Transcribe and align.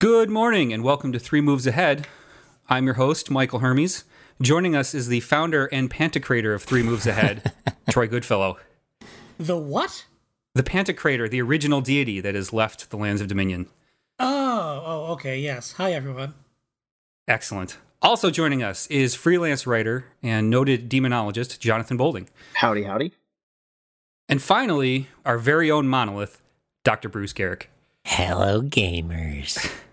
Good 0.00 0.30
morning 0.30 0.72
and 0.72 0.84
welcome 0.84 1.10
to 1.10 1.18
Three 1.18 1.40
Moves 1.40 1.66
Ahead. 1.66 2.06
I'm 2.68 2.84
your 2.84 2.94
host, 2.94 3.32
Michael 3.32 3.58
Hermes. 3.58 4.04
Joining 4.40 4.76
us 4.76 4.94
is 4.94 5.08
the 5.08 5.18
founder 5.18 5.66
and 5.72 5.90
pantocrator 5.90 6.54
of 6.54 6.62
Three 6.62 6.84
Moves 6.84 7.04
Ahead, 7.04 7.52
Troy 7.90 8.06
Goodfellow. 8.06 8.58
The 9.40 9.56
what? 9.56 10.06
The 10.54 10.62
pantocrator, 10.62 11.28
the 11.28 11.42
original 11.42 11.80
deity 11.80 12.20
that 12.20 12.36
has 12.36 12.52
left 12.52 12.90
the 12.90 12.96
lands 12.96 13.20
of 13.20 13.26
Dominion. 13.26 13.66
Oh, 14.20 14.82
oh, 14.86 15.12
okay, 15.14 15.40
yes. 15.40 15.72
Hi, 15.72 15.90
everyone. 15.90 16.34
Excellent. 17.26 17.78
Also 18.00 18.30
joining 18.30 18.62
us 18.62 18.86
is 18.86 19.16
freelance 19.16 19.66
writer 19.66 20.04
and 20.22 20.48
noted 20.48 20.88
demonologist 20.88 21.58
Jonathan 21.58 21.96
Bolding. 21.96 22.28
Howdy, 22.54 22.84
howdy. 22.84 23.14
And 24.28 24.40
finally, 24.40 25.08
our 25.24 25.38
very 25.38 25.72
own 25.72 25.88
monolith, 25.88 26.40
Dr. 26.84 27.08
Bruce 27.08 27.32
Geryk. 27.32 27.64
Hello, 28.04 28.62
gamers. 28.62 29.72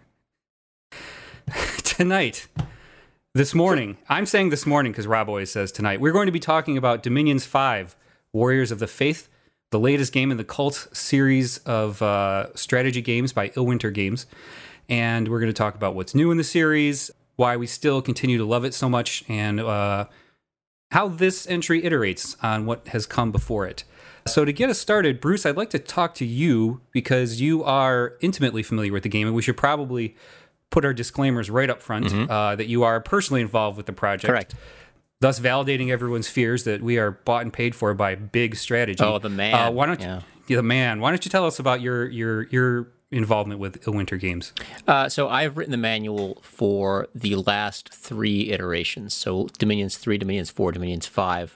tonight, 1.95 2.49
this 3.33 3.55
morning, 3.55 3.95
I'm 4.09 4.25
saying 4.25 4.49
this 4.49 4.65
morning 4.65 4.91
because 4.91 5.07
Rob 5.07 5.29
always 5.29 5.49
says 5.49 5.71
tonight, 5.71 6.01
we're 6.01 6.11
going 6.11 6.25
to 6.25 6.31
be 6.33 6.41
talking 6.41 6.77
about 6.77 7.01
Dominions 7.01 7.45
5, 7.45 7.95
Warriors 8.33 8.69
of 8.69 8.79
the 8.79 8.87
Faith, 8.87 9.29
the 9.71 9.79
latest 9.79 10.11
game 10.11 10.29
in 10.29 10.35
the 10.35 10.43
Cult 10.43 10.89
series 10.91 11.59
of 11.59 12.01
uh, 12.01 12.53
strategy 12.53 13.01
games 13.01 13.31
by 13.31 13.47
Illwinter 13.51 13.93
Games. 13.93 14.25
And 14.89 15.29
we're 15.29 15.39
going 15.39 15.49
to 15.49 15.57
talk 15.57 15.73
about 15.73 15.95
what's 15.95 16.13
new 16.13 16.31
in 16.31 16.37
the 16.37 16.43
series, 16.43 17.11
why 17.37 17.55
we 17.55 17.65
still 17.65 18.01
continue 18.01 18.37
to 18.37 18.45
love 18.45 18.65
it 18.65 18.73
so 18.73 18.89
much, 18.89 19.23
and 19.29 19.61
uh, 19.61 20.07
how 20.91 21.07
this 21.07 21.47
entry 21.47 21.81
iterates 21.81 22.35
on 22.43 22.65
what 22.65 22.89
has 22.89 23.05
come 23.05 23.31
before 23.31 23.65
it. 23.65 23.85
So, 24.27 24.43
to 24.43 24.51
get 24.51 24.69
us 24.69 24.79
started, 24.79 25.21
Bruce, 25.21 25.45
I'd 25.45 25.55
like 25.55 25.69
to 25.69 25.79
talk 25.79 26.15
to 26.15 26.25
you 26.25 26.81
because 26.91 27.39
you 27.39 27.63
are 27.63 28.15
intimately 28.21 28.63
familiar 28.63 28.91
with 28.91 29.03
the 29.03 29.09
game, 29.09 29.27
and 29.27 29.35
we 29.35 29.43
should 29.43 29.55
probably 29.55 30.15
put 30.69 30.85
our 30.85 30.93
disclaimers 30.93 31.49
right 31.49 31.69
up 31.69 31.81
front 31.81 32.07
mm-hmm. 32.07 32.31
uh, 32.31 32.55
that 32.55 32.67
you 32.67 32.83
are 32.83 32.99
personally 32.99 33.41
involved 33.41 33.77
with 33.77 33.85
the 33.85 33.93
project. 33.93 34.29
Correct. 34.29 34.55
Thus, 35.21 35.39
validating 35.39 35.89
everyone's 35.89 36.27
fears 36.27 36.65
that 36.65 36.81
we 36.81 36.97
are 36.97 37.11
bought 37.11 37.43
and 37.43 37.53
paid 37.53 37.73
for 37.73 37.93
by 37.93 38.15
big 38.15 38.55
strategy. 38.55 39.03
Oh, 39.03 39.17
the 39.17 39.29
man! 39.29 39.53
Uh, 39.53 39.71
why 39.71 39.85
don't 39.85 40.01
yeah. 40.01 40.21
you, 40.47 40.57
the 40.57 40.63
man? 40.63 40.99
Why 40.99 41.11
don't 41.11 41.23
you 41.23 41.31
tell 41.31 41.45
us 41.45 41.57
about 41.57 41.81
your 41.81 42.07
your 42.07 42.43
your 42.47 42.87
involvement 43.11 43.59
with 43.61 43.87
Winter 43.87 44.17
Games? 44.17 44.51
Uh, 44.87 45.07
so 45.07 45.29
I've 45.29 45.57
written 45.57 45.71
the 45.71 45.77
manual 45.77 46.39
for 46.41 47.07
the 47.15 47.35
last 47.35 47.93
three 47.93 48.51
iterations. 48.51 49.13
So 49.13 49.47
Dominions 49.57 49.97
three, 49.97 50.17
Dominions 50.17 50.51
four, 50.51 50.71
Dominions 50.73 51.07
five. 51.07 51.55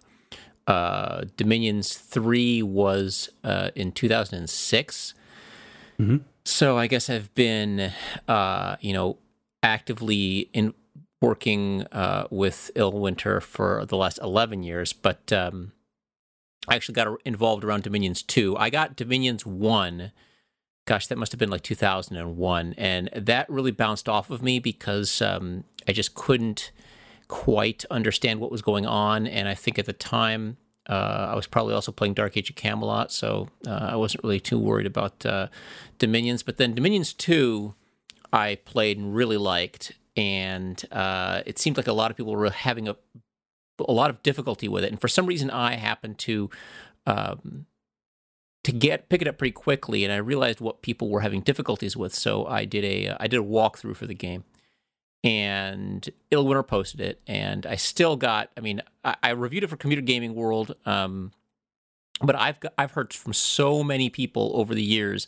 Uh, 0.65 1.25
Dominions 1.35 1.95
three 1.95 2.63
was 2.63 3.29
uh, 3.43 3.71
in 3.75 3.91
2006. 3.91 5.13
Mm-hmm. 5.99 6.17
So 6.49 6.79
I 6.79 6.87
guess 6.87 7.11
I've 7.11 7.33
been, 7.35 7.91
uh, 8.27 8.75
you 8.81 8.91
know, 8.91 9.19
actively 9.61 10.49
in 10.51 10.73
working 11.21 11.83
uh, 11.91 12.25
with 12.31 12.71
Illwinter 12.75 13.39
for 13.39 13.85
the 13.85 13.95
last 13.95 14.17
11 14.19 14.63
years, 14.63 14.91
but 14.91 15.31
um, 15.31 15.73
I 16.67 16.75
actually 16.75 16.95
got 16.95 17.21
involved 17.23 17.63
around 17.63 17.83
Dominions 17.83 18.23
2. 18.23 18.57
I 18.57 18.71
got 18.71 18.95
Dominions 18.95 19.45
1, 19.45 20.11
gosh, 20.85 21.05
that 21.05 21.19
must 21.19 21.31
have 21.31 21.39
been 21.39 21.51
like 21.51 21.61
2001. 21.61 22.73
And 22.79 23.09
that 23.15 23.47
really 23.47 23.71
bounced 23.71 24.09
off 24.09 24.31
of 24.31 24.41
me 24.41 24.57
because 24.57 25.21
um, 25.21 25.65
I 25.87 25.91
just 25.91 26.15
couldn't 26.15 26.71
quite 27.27 27.85
understand 27.91 28.39
what 28.39 28.51
was 28.51 28.63
going 28.63 28.87
on. 28.87 29.27
And 29.27 29.47
I 29.47 29.53
think 29.53 29.77
at 29.77 29.85
the 29.85 29.93
time, 29.93 30.57
I 30.93 31.35
was 31.35 31.47
probably 31.47 31.73
also 31.73 31.91
playing 31.91 32.15
Dark 32.15 32.35
Age 32.35 32.49
of 32.49 32.55
Camelot, 32.55 33.11
so 33.11 33.49
uh, 33.67 33.89
I 33.91 33.95
wasn't 33.95 34.23
really 34.23 34.39
too 34.39 34.57
worried 34.57 34.87
about 34.87 35.25
uh, 35.25 35.47
Dominions. 35.99 36.43
But 36.43 36.57
then 36.57 36.73
Dominions 36.73 37.13
2, 37.13 37.73
I 38.33 38.55
played 38.65 38.97
and 38.97 39.13
really 39.13 39.37
liked, 39.37 39.93
and 40.17 40.83
uh, 40.91 41.41
it 41.45 41.59
seemed 41.59 41.77
like 41.77 41.87
a 41.87 41.93
lot 41.93 42.11
of 42.11 42.17
people 42.17 42.35
were 42.35 42.49
having 42.49 42.87
a 42.87 42.95
a 43.87 43.93
lot 43.93 44.09
of 44.09 44.21
difficulty 44.23 44.67
with 44.67 44.83
it. 44.83 44.91
And 44.91 44.99
for 44.99 45.07
some 45.07 45.25
reason, 45.25 45.49
I 45.49 45.75
happened 45.75 46.17
to 46.19 46.49
um, 47.05 47.65
to 48.63 48.71
get 48.71 49.09
pick 49.09 49.21
it 49.21 49.27
up 49.27 49.37
pretty 49.37 49.53
quickly, 49.53 50.03
and 50.03 50.11
I 50.11 50.17
realized 50.17 50.59
what 50.59 50.81
people 50.81 51.09
were 51.09 51.21
having 51.21 51.41
difficulties 51.41 51.95
with. 51.95 52.13
So 52.13 52.45
I 52.45 52.65
did 52.65 52.83
a 52.83 53.15
I 53.19 53.27
did 53.27 53.39
a 53.39 53.43
walkthrough 53.43 53.95
for 53.95 54.07
the 54.07 54.15
game 54.15 54.43
and 55.23 56.09
Illwinter 56.31 56.65
posted 56.65 57.01
it, 57.01 57.21
and 57.27 57.65
I 57.65 57.75
still 57.75 58.15
got. 58.15 58.49
I 58.55 58.61
mean, 58.61 58.81
I, 59.03 59.15
I 59.23 59.29
reviewed 59.31 59.63
it 59.63 59.67
for 59.67 59.77
Computer 59.77 60.01
Gaming 60.01 60.33
World, 60.33 60.75
um, 60.85 61.31
but 62.21 62.35
I've 62.35 62.59
got, 62.59 62.73
I've 62.77 62.91
heard 62.91 63.13
from 63.13 63.33
so 63.33 63.83
many 63.83 64.09
people 64.09 64.51
over 64.55 64.73
the 64.73 64.83
years 64.83 65.27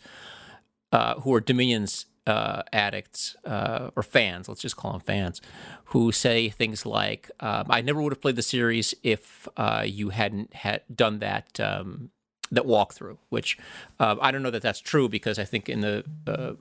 uh, 0.91 1.16
who 1.16 1.34
are 1.34 1.41
Dominions 1.41 2.06
uh, 2.25 2.62
addicts 2.72 3.35
uh, 3.46 3.90
or 3.96 4.03
fans. 4.03 4.47
Let's 4.47 4.62
just 4.62 4.78
call 4.78 4.94
them 4.94 5.02
fans, 5.02 5.41
who 5.85 6.12
say 6.12 6.50
things 6.50 6.85
like, 6.85 7.29
um, 7.41 7.66
"I 7.69 7.81
never 7.81 8.02
would 8.02 8.13
have 8.13 8.22
played 8.22 8.38
the 8.38 8.41
series 8.41 8.94
if 9.03 9.47
uh, 9.58 9.84
you 9.85 10.09
hadn't 10.09 10.53
had 10.53 10.84
done 10.94 11.19
that." 11.19 11.59
Um, 11.59 12.12
that 12.53 12.66
walkthrough, 12.66 13.18
which 13.29 13.58
uh, 13.97 14.18
I 14.19 14.29
don't 14.29 14.44
know 14.44 14.52
that 14.52 14.62
that's 14.62 14.81
true 14.81 15.08
because 15.08 15.40
I 15.40 15.46
think 15.46 15.69
in 15.69 15.79
the 15.79 16.03
uh, 16.28 16.53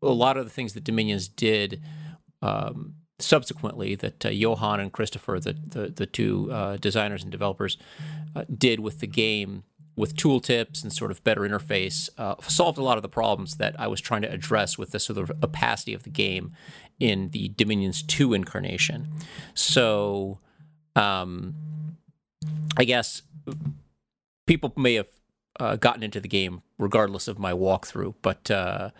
a 0.00 0.12
lot 0.12 0.38
of 0.38 0.44
the 0.44 0.50
things 0.50 0.72
that 0.72 0.84
Dominions 0.84 1.28
did 1.28 1.82
um, 2.44 2.94
subsequently 3.18 3.94
that 3.94 4.26
uh, 4.26 4.28
Johan 4.28 4.80
and 4.80 4.92
Kristoffer, 4.92 5.42
the 5.42 5.54
the, 5.54 5.88
the 5.88 6.06
two 6.06 6.50
uh, 6.52 6.76
designers 6.76 7.22
and 7.22 7.32
developers, 7.32 7.78
uh, 8.36 8.44
did 8.56 8.80
with 8.80 9.00
the 9.00 9.06
game 9.06 9.64
with 9.96 10.16
tooltips 10.16 10.82
and 10.82 10.92
sort 10.92 11.10
of 11.12 11.22
better 11.22 11.42
interface, 11.42 12.08
uh, 12.18 12.34
solved 12.42 12.78
a 12.78 12.82
lot 12.82 12.98
of 12.98 13.02
the 13.02 13.08
problems 13.08 13.56
that 13.56 13.78
I 13.78 13.86
was 13.86 14.00
trying 14.00 14.22
to 14.22 14.30
address 14.30 14.76
with 14.76 14.90
the 14.90 14.98
sort 14.98 15.18
of 15.18 15.30
opacity 15.42 15.94
of 15.94 16.02
the 16.02 16.10
game 16.10 16.52
in 16.98 17.30
the 17.30 17.48
Dominions 17.50 18.02
2 18.02 18.34
incarnation. 18.34 19.08
So, 19.54 20.40
um, 20.96 21.54
I 22.76 22.84
guess 22.84 23.22
people 24.48 24.72
may 24.76 24.94
have 24.94 25.08
uh, 25.60 25.76
gotten 25.76 26.02
into 26.02 26.20
the 26.20 26.28
game 26.28 26.62
regardless 26.76 27.28
of 27.28 27.38
my 27.38 27.52
walkthrough, 27.52 28.14
but 28.20 28.50
uh, 28.50 28.90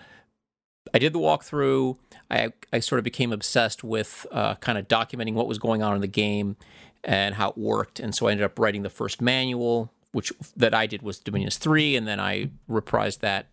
I 0.93 0.99
did 0.99 1.13
the 1.13 1.19
walkthrough. 1.19 1.99
I, 2.31 2.53
I 2.73 2.81
sort 2.81 2.99
of 2.99 3.05
became 3.05 3.33
obsessed 3.33 3.85
with 3.85 4.27
uh, 4.33 4.55
kind 4.57 4.77
of 4.79 4.89
documenting 4.89 5.35
what 5.35 5.47
was 5.47 5.59
going 5.59 5.83
on 5.83 5.95
in 5.95 6.01
the 6.01 6.07
game 6.07 6.57
and 7.03 7.35
how 7.35 7.51
it 7.51 7.59
worked. 7.59 8.01
And 8.01 8.15
so 8.15 8.29
I 8.29 8.31
ended 8.33 8.45
up 8.45 8.59
writing 8.59 8.83
the 8.83 8.91
first 8.91 9.21
manual, 9.21 9.93
which 10.13 10.33
that 10.57 10.73
I 10.75 10.87
did 10.87 11.03
was 11.03 11.19
Dominions 11.19 11.59
3. 11.59 11.97
And 11.97 12.09
then 12.09 12.21
I 12.21 12.51
reprised 12.69 13.21
that. 13.21 13.47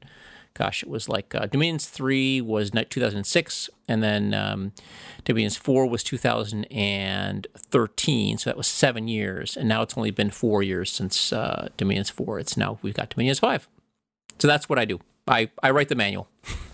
Gosh, 0.54 0.84
it 0.84 0.90
was 0.90 1.08
like 1.08 1.34
uh, 1.34 1.46
Dominions 1.46 1.88
3 1.88 2.42
was 2.42 2.72
2006. 2.72 3.70
And 3.88 4.04
then 4.04 4.34
um, 4.34 4.74
Dominions 5.24 5.56
4 5.56 5.88
was 5.88 6.04
2013. 6.04 8.38
So 8.38 8.50
that 8.50 8.58
was 8.58 8.68
seven 8.68 9.08
years. 9.08 9.56
And 9.56 9.70
now 9.70 9.82
it's 9.82 9.98
only 9.98 10.12
been 10.12 10.30
four 10.30 10.62
years 10.62 10.92
since 10.92 11.32
uh, 11.32 11.70
Dominions 11.78 12.10
4. 12.10 12.40
It's 12.40 12.58
now 12.58 12.80
we've 12.82 12.94
got 12.94 13.10
Dominions 13.10 13.40
5. 13.40 13.70
So 14.40 14.48
that's 14.48 14.68
what 14.68 14.78
I 14.78 14.84
do. 14.86 15.00
I, 15.28 15.52
I 15.64 15.72
write 15.72 15.88
the 15.88 15.96
manual. 15.96 16.28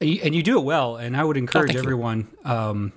and 0.00 0.34
you 0.34 0.42
do 0.42 0.58
it 0.58 0.64
well. 0.64 0.96
And 0.96 1.16
I 1.16 1.24
would 1.24 1.36
encourage 1.36 1.76
oh, 1.76 1.78
everyone. 1.78 2.28
Um, 2.44 2.92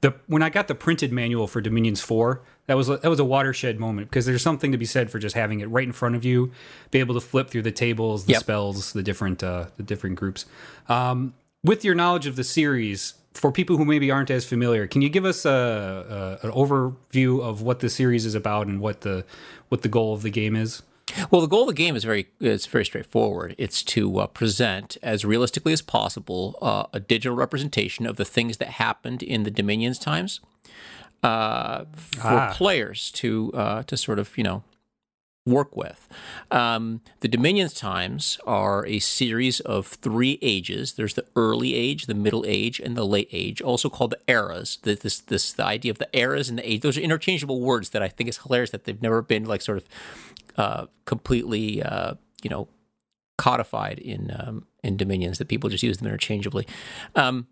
the 0.00 0.14
when 0.26 0.42
I 0.42 0.50
got 0.50 0.68
the 0.68 0.74
printed 0.74 1.12
manual 1.12 1.46
for 1.46 1.60
Dominions 1.60 2.00
Four, 2.00 2.42
that 2.66 2.76
was 2.76 2.86
that 2.86 3.04
was 3.04 3.18
a 3.18 3.24
watershed 3.24 3.80
moment 3.80 4.08
because 4.08 4.26
there's 4.26 4.42
something 4.42 4.72
to 4.72 4.78
be 4.78 4.84
said 4.84 5.10
for 5.10 5.18
just 5.18 5.34
having 5.34 5.60
it 5.60 5.66
right 5.66 5.86
in 5.86 5.92
front 5.92 6.14
of 6.14 6.24
you, 6.24 6.52
be 6.90 7.00
able 7.00 7.14
to 7.14 7.20
flip 7.20 7.50
through 7.50 7.62
the 7.62 7.72
tables, 7.72 8.26
the 8.26 8.32
yep. 8.34 8.40
spells, 8.40 8.92
the 8.92 9.02
different 9.02 9.42
uh, 9.42 9.66
the 9.76 9.82
different 9.82 10.16
groups. 10.16 10.46
Um, 10.88 11.34
with 11.64 11.84
your 11.84 11.96
knowledge 11.96 12.26
of 12.26 12.36
the 12.36 12.44
series, 12.44 13.14
for 13.34 13.50
people 13.50 13.76
who 13.76 13.84
maybe 13.84 14.10
aren't 14.10 14.30
as 14.30 14.44
familiar, 14.44 14.86
can 14.86 15.02
you 15.02 15.08
give 15.08 15.24
us 15.24 15.44
a, 15.44 16.38
a, 16.42 16.46
an 16.46 16.52
overview 16.52 17.42
of 17.42 17.62
what 17.62 17.80
the 17.80 17.88
series 17.88 18.24
is 18.24 18.34
about 18.34 18.68
and 18.68 18.80
what 18.80 19.00
the 19.00 19.24
what 19.68 19.82
the 19.82 19.88
goal 19.88 20.14
of 20.14 20.22
the 20.22 20.30
game 20.30 20.54
is? 20.54 20.82
Well, 21.30 21.40
the 21.40 21.46
goal 21.46 21.62
of 21.62 21.68
the 21.68 21.74
game 21.74 21.96
is 21.96 22.04
very 22.04 22.28
it's 22.40 22.66
very 22.66 22.84
straightforward. 22.84 23.54
It's 23.58 23.82
to 23.84 24.18
uh, 24.18 24.26
present 24.26 24.96
as 25.02 25.24
realistically 25.24 25.72
as 25.72 25.82
possible 25.82 26.58
uh, 26.60 26.84
a 26.92 27.00
digital 27.00 27.36
representation 27.36 28.06
of 28.06 28.16
the 28.16 28.24
things 28.24 28.58
that 28.58 28.68
happened 28.68 29.22
in 29.22 29.42
the 29.42 29.50
Dominions 29.50 29.98
times 29.98 30.40
uh, 31.22 31.84
for 31.94 32.28
ah. 32.28 32.54
players 32.54 33.10
to 33.12 33.52
uh, 33.54 33.82
to 33.84 33.96
sort 33.96 34.18
of 34.18 34.36
you 34.36 34.44
know 34.44 34.62
work 35.48 35.76
with. 35.76 36.08
Um, 36.50 37.00
the 37.20 37.28
Dominions 37.28 37.72
times 37.72 38.38
are 38.46 38.86
a 38.86 38.98
series 38.98 39.60
of 39.60 39.86
three 39.86 40.38
ages. 40.42 40.92
There's 40.92 41.14
the 41.14 41.24
early 41.34 41.74
age, 41.74 42.06
the 42.06 42.14
middle 42.14 42.44
age, 42.46 42.80
and 42.80 42.96
the 42.96 43.06
late 43.06 43.28
age, 43.32 43.60
also 43.62 43.88
called 43.88 44.10
the 44.10 44.20
eras. 44.32 44.78
The, 44.82 44.94
this 44.94 45.20
this 45.20 45.52
the 45.52 45.64
idea 45.64 45.90
of 45.90 45.98
the 45.98 46.08
eras 46.12 46.48
and 46.48 46.58
the 46.58 46.70
age. 46.70 46.82
Those 46.82 46.98
are 46.98 47.02
interchangeable 47.02 47.60
words 47.60 47.90
that 47.90 48.02
I 48.02 48.08
think 48.08 48.28
is 48.28 48.38
hilarious 48.38 48.70
that 48.70 48.84
they've 48.84 49.02
never 49.02 49.22
been 49.22 49.44
like 49.44 49.62
sort 49.62 49.78
of 49.78 49.84
uh, 50.58 50.86
completely, 51.06 51.82
uh, 51.82 52.14
you 52.42 52.50
know, 52.50 52.68
codified 53.38 53.98
in 53.98 54.30
um, 54.38 54.66
in 54.82 54.96
dominions 54.96 55.38
that 55.38 55.48
people 55.48 55.70
just 55.70 55.82
use 55.82 55.96
them 55.98 56.06
interchangeably. 56.06 56.66
Um, 57.14 57.46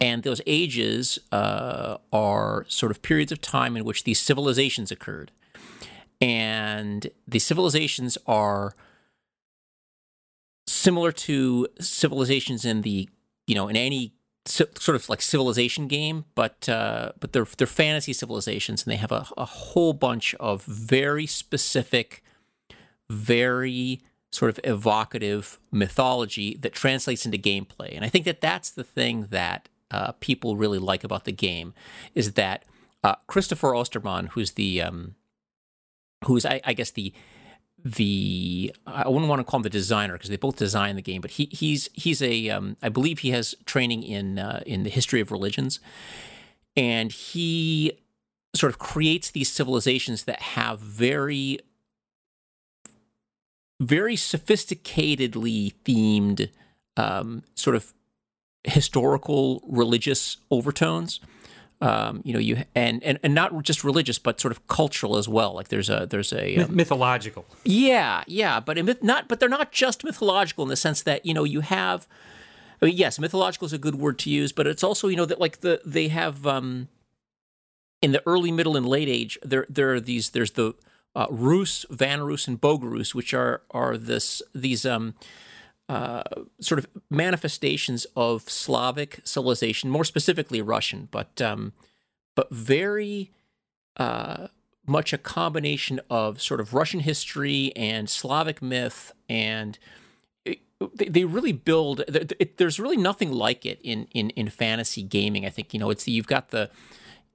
and 0.00 0.22
those 0.22 0.40
ages 0.46 1.18
uh, 1.32 1.96
are 2.12 2.66
sort 2.68 2.92
of 2.92 3.02
periods 3.02 3.32
of 3.32 3.40
time 3.40 3.76
in 3.76 3.84
which 3.84 4.04
these 4.04 4.20
civilizations 4.20 4.90
occurred. 4.90 5.32
And 6.20 7.08
the 7.26 7.38
civilizations 7.38 8.18
are 8.26 8.74
similar 10.66 11.12
to 11.12 11.68
civilizations 11.80 12.64
in 12.64 12.82
the 12.82 13.08
you 13.46 13.54
know 13.54 13.68
in 13.68 13.76
any 13.76 14.12
sort 14.48 14.94
of 14.94 15.08
like 15.08 15.22
civilization 15.22 15.88
game, 15.88 16.24
but 16.34 16.68
uh, 16.68 17.12
but 17.20 17.32
they're 17.32 17.46
they're 17.56 17.66
fantasy 17.66 18.12
civilizations, 18.12 18.84
and 18.84 18.92
they 18.92 18.96
have 18.96 19.12
a, 19.12 19.26
a 19.36 19.44
whole 19.44 19.92
bunch 19.92 20.34
of 20.36 20.64
very 20.64 21.26
specific, 21.26 22.22
very 23.10 24.02
sort 24.32 24.50
of 24.50 24.60
evocative 24.64 25.58
mythology 25.70 26.56
that 26.60 26.72
translates 26.72 27.24
into 27.24 27.38
gameplay. 27.38 27.94
And 27.94 28.04
I 28.04 28.08
think 28.08 28.24
that 28.24 28.40
that's 28.40 28.70
the 28.70 28.84
thing 28.84 29.28
that 29.30 29.68
uh, 29.90 30.12
people 30.20 30.56
really 30.56 30.78
like 30.78 31.04
about 31.04 31.24
the 31.24 31.32
game 31.32 31.72
is 32.14 32.32
that 32.32 32.64
uh, 33.02 33.14
Kristoffer 33.28 33.78
Osterman, 33.78 34.28
who's 34.28 34.52
the 34.52 34.82
um, 34.82 35.14
who's 36.24 36.44
I, 36.44 36.60
I 36.64 36.72
guess 36.72 36.90
the 36.90 37.12
the 37.84 38.74
I 38.86 39.08
wouldn't 39.08 39.28
want 39.28 39.40
to 39.40 39.44
call 39.44 39.58
him 39.58 39.62
the 39.62 39.70
designer 39.70 40.14
because 40.14 40.30
they 40.30 40.36
both 40.36 40.56
design 40.56 40.96
the 40.96 41.02
game, 41.02 41.20
but 41.20 41.32
he 41.32 41.48
he's 41.52 41.88
he's 41.92 42.22
a 42.22 42.50
um, 42.50 42.76
I 42.82 42.88
believe 42.88 43.20
he 43.20 43.30
has 43.30 43.54
training 43.64 44.02
in 44.02 44.38
uh, 44.38 44.62
in 44.66 44.82
the 44.82 44.90
history 44.90 45.20
of 45.20 45.30
religions, 45.30 45.78
and 46.76 47.12
he 47.12 47.98
sort 48.54 48.72
of 48.72 48.78
creates 48.78 49.30
these 49.30 49.52
civilizations 49.52 50.24
that 50.24 50.40
have 50.40 50.80
very 50.80 51.60
very 53.80 54.16
sophisticatedly 54.16 55.74
themed 55.84 56.48
um, 56.96 57.42
sort 57.54 57.76
of 57.76 57.92
historical 58.64 59.62
religious 59.68 60.38
overtones 60.50 61.20
um, 61.80 62.22
you 62.24 62.32
know, 62.32 62.38
you 62.38 62.64
and, 62.74 63.02
and 63.02 63.18
and 63.22 63.34
not 63.34 63.62
just 63.62 63.84
religious, 63.84 64.18
but 64.18 64.40
sort 64.40 64.52
of 64.52 64.66
cultural 64.66 65.16
as 65.16 65.28
well. 65.28 65.54
Like 65.54 65.68
there's 65.68 65.90
a 65.90 66.06
there's 66.08 66.32
a 66.32 66.56
um, 66.58 66.74
mythological. 66.74 67.44
Yeah, 67.64 68.24
yeah, 68.26 68.60
but 68.60 68.82
myth, 68.84 69.02
not 69.02 69.28
but 69.28 69.40
they're 69.40 69.48
not 69.48 69.72
just 69.72 70.02
mythological 70.02 70.64
in 70.64 70.70
the 70.70 70.76
sense 70.76 71.02
that 71.02 71.26
you 71.26 71.34
know 71.34 71.44
you 71.44 71.60
have. 71.60 72.06
I 72.80 72.86
mean, 72.86 72.96
yes, 72.96 73.18
mythological 73.18 73.66
is 73.66 73.72
a 73.72 73.78
good 73.78 73.96
word 73.96 74.18
to 74.20 74.30
use, 74.30 74.52
but 74.52 74.66
it's 74.66 74.82
also 74.82 75.08
you 75.08 75.16
know 75.16 75.26
that 75.26 75.40
like 75.40 75.60
the 75.60 75.80
they 75.84 76.08
have 76.08 76.46
um, 76.46 76.88
in 78.00 78.12
the 78.12 78.22
early, 78.26 78.52
middle, 78.52 78.76
and 78.76 78.86
late 78.86 79.08
age 79.08 79.38
there 79.42 79.66
there 79.68 79.92
are 79.92 80.00
these 80.00 80.30
there's 80.30 80.52
the 80.52 80.74
uh, 81.14 81.26
Rus, 81.30 81.84
Vanarus, 81.90 82.48
and 82.48 82.60
Bogarus, 82.60 83.14
which 83.14 83.34
are 83.34 83.62
are 83.70 83.98
this 83.98 84.40
these 84.54 84.86
um 84.86 85.14
uh, 85.88 86.22
sort 86.60 86.78
of 86.78 86.86
manifestations 87.10 88.06
of 88.16 88.48
Slavic 88.50 89.20
civilization, 89.24 89.90
more 89.90 90.04
specifically 90.04 90.60
Russian, 90.60 91.08
but 91.10 91.40
um, 91.40 91.72
but 92.34 92.50
very 92.50 93.30
uh, 93.96 94.48
much 94.86 95.12
a 95.12 95.18
combination 95.18 96.00
of 96.10 96.40
sort 96.40 96.60
of 96.60 96.74
Russian 96.74 97.00
history 97.00 97.72
and 97.76 98.10
Slavic 98.10 98.60
myth, 98.60 99.12
and 99.28 99.78
it, 100.44 100.58
they, 100.94 101.06
they 101.06 101.24
really 101.24 101.52
build. 101.52 102.00
It, 102.08 102.56
there's 102.56 102.80
really 102.80 102.96
nothing 102.96 103.32
like 103.32 103.64
it 103.64 103.80
in 103.82 104.08
in 104.12 104.30
in 104.30 104.48
fantasy 104.48 105.02
gaming. 105.02 105.46
I 105.46 105.50
think 105.50 105.72
you 105.72 105.80
know 105.80 105.90
it's 105.90 106.08
you've 106.08 106.26
got 106.26 106.50
the 106.50 106.68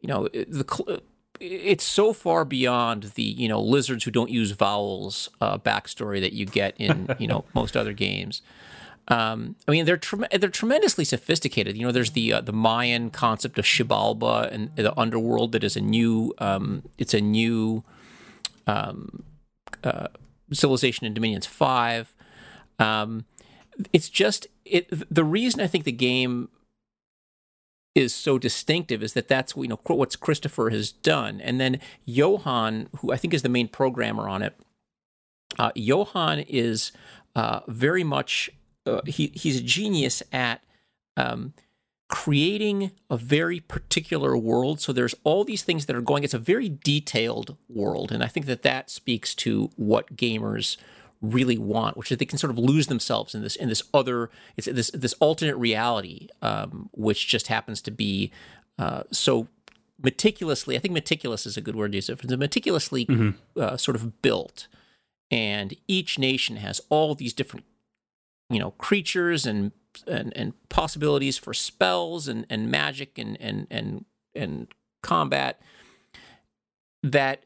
you 0.02 0.08
know 0.08 0.28
the 0.28 1.02
it's 1.42 1.84
so 1.84 2.14
far 2.14 2.46
beyond 2.46 3.04
the 3.16 3.24
you 3.24 3.50
know 3.50 3.60
lizards 3.60 4.04
who 4.04 4.12
don't 4.12 4.30
use 4.30 4.52
vowels 4.52 5.30
uh, 5.42 5.58
backstory 5.58 6.22
that 6.22 6.34
you 6.34 6.46
get 6.46 6.76
in 6.78 7.14
you 7.18 7.28
know 7.28 7.44
most 7.54 7.76
other 7.76 7.94
games. 7.94 8.42
Um, 9.08 9.56
I 9.68 9.72
mean, 9.72 9.86
they're 9.86 9.98
tre- 9.98 10.28
they're 10.32 10.50
tremendously 10.50 11.04
sophisticated. 11.04 11.76
You 11.76 11.86
know, 11.86 11.92
there's 11.92 12.12
the 12.12 12.34
uh, 12.34 12.42
the 12.42 12.54
Mayan 12.54 13.10
concept 13.10 13.58
of 13.58 13.66
Xibalba 13.66 14.52
and 14.52 14.74
the 14.76 14.98
underworld 14.98 15.52
that 15.54 15.64
is 15.64 15.76
a 15.76 15.82
new 15.82 16.34
um, 16.38 16.84
it's 16.98 17.14
a 17.14 17.22
new 17.22 17.84
um, 18.68 19.24
uh, 19.84 20.08
civilization 20.54 21.08
in 21.08 21.14
Dominions 21.14 21.48
Five. 21.48 22.16
Um, 22.78 23.26
it's 23.92 24.10
just 24.10 24.48
it. 24.64 24.88
The 25.14 25.24
reason 25.24 25.60
I 25.60 25.68
think 25.68 25.86
the 25.86 25.92
game 25.92 26.50
is 27.94 28.14
so 28.14 28.38
distinctive 28.38 29.04
is 29.04 29.14
that 29.14 29.28
that's 29.28 29.56
you 29.56 29.68
know 29.68 29.80
what 29.86 30.10
Kristoffer 30.20 30.72
has 30.72 30.92
done, 30.92 31.42
and 31.42 31.60
then 31.60 31.80
Johan, 32.06 32.88
who 33.00 33.12
I 33.12 33.18
think 33.18 33.34
is 33.34 33.42
the 33.42 33.50
main 33.50 33.68
programmer 33.68 34.30
on 34.30 34.42
it. 34.42 34.56
Uh, 35.60 35.72
Johan 35.76 36.40
is 36.40 36.92
uh, 37.36 37.62
very 37.68 38.04
much 38.04 38.50
uh, 38.86 39.02
he 39.06 39.32
he's 39.36 39.60
a 39.60 39.64
genius 39.64 40.24
at 40.32 40.64
um, 41.18 41.54
creating 42.08 42.92
a 43.10 43.18
very 43.18 43.60
particular 43.60 44.38
world. 44.38 44.80
So 44.80 44.94
there's 44.94 45.16
all 45.24 45.44
these 45.44 45.64
things 45.64 45.86
that 45.86 45.96
are 45.96 46.02
going. 46.02 46.24
It's 46.24 46.34
a 46.34 46.40
very 46.40 46.70
detailed 46.70 47.58
world, 47.70 48.12
and 48.12 48.24
I 48.24 48.28
think 48.28 48.46
that 48.46 48.64
that 48.64 48.90
speaks 48.90 49.36
to 49.36 49.70
what 49.76 50.16
gamers 50.16 50.78
really 51.22 51.58
want, 51.58 51.98
which 51.98 52.12
is 52.12 52.18
they 52.18 52.26
can 52.26 52.38
sort 52.38 52.52
of 52.52 52.58
lose 52.58 52.88
themselves 52.88 53.36
in 53.36 53.44
this 53.44 53.56
in 53.56 53.70
this 53.70 53.84
other 53.94 54.30
it's 54.58 54.68
this 54.68 54.90
this 54.92 55.14
alternate 55.20 55.56
reality, 55.56 56.28
um, 56.42 56.90
which 56.94 57.28
just 57.28 57.48
happens 57.48 57.82
to 57.82 57.92
be 57.92 58.32
uh, 58.80 59.04
so 59.12 59.48
meticulously. 60.02 60.76
I 60.76 60.80
think 60.80 60.94
meticulous 60.94 61.46
is 61.46 61.58
a 61.58 61.62
good 61.62 61.76
word 61.76 61.92
to 61.92 61.98
use. 61.98 62.10
It's 62.10 62.38
meticulously 62.38 63.06
mm-hmm. 63.06 63.60
uh, 63.60 63.78
sort 63.78 63.96
of 63.96 64.22
built, 64.22 64.68
and 65.30 65.76
each 65.88 66.18
nation 66.18 66.58
has 66.58 66.82
all 66.90 67.14
these 67.16 67.34
different 67.34 67.66
you 68.50 68.60
know 68.60 68.72
creatures 68.72 69.46
and 69.46 69.72
and, 70.08 70.34
and 70.36 70.54
possibilities 70.70 71.38
for 71.38 71.54
spells 71.54 72.28
and, 72.28 72.46
and 72.50 72.72
magic 72.72 73.18
and 73.18 73.40
and 73.40 73.68
and 73.70 74.06
and 74.34 74.68
combat 75.04 75.62
that 77.04 77.44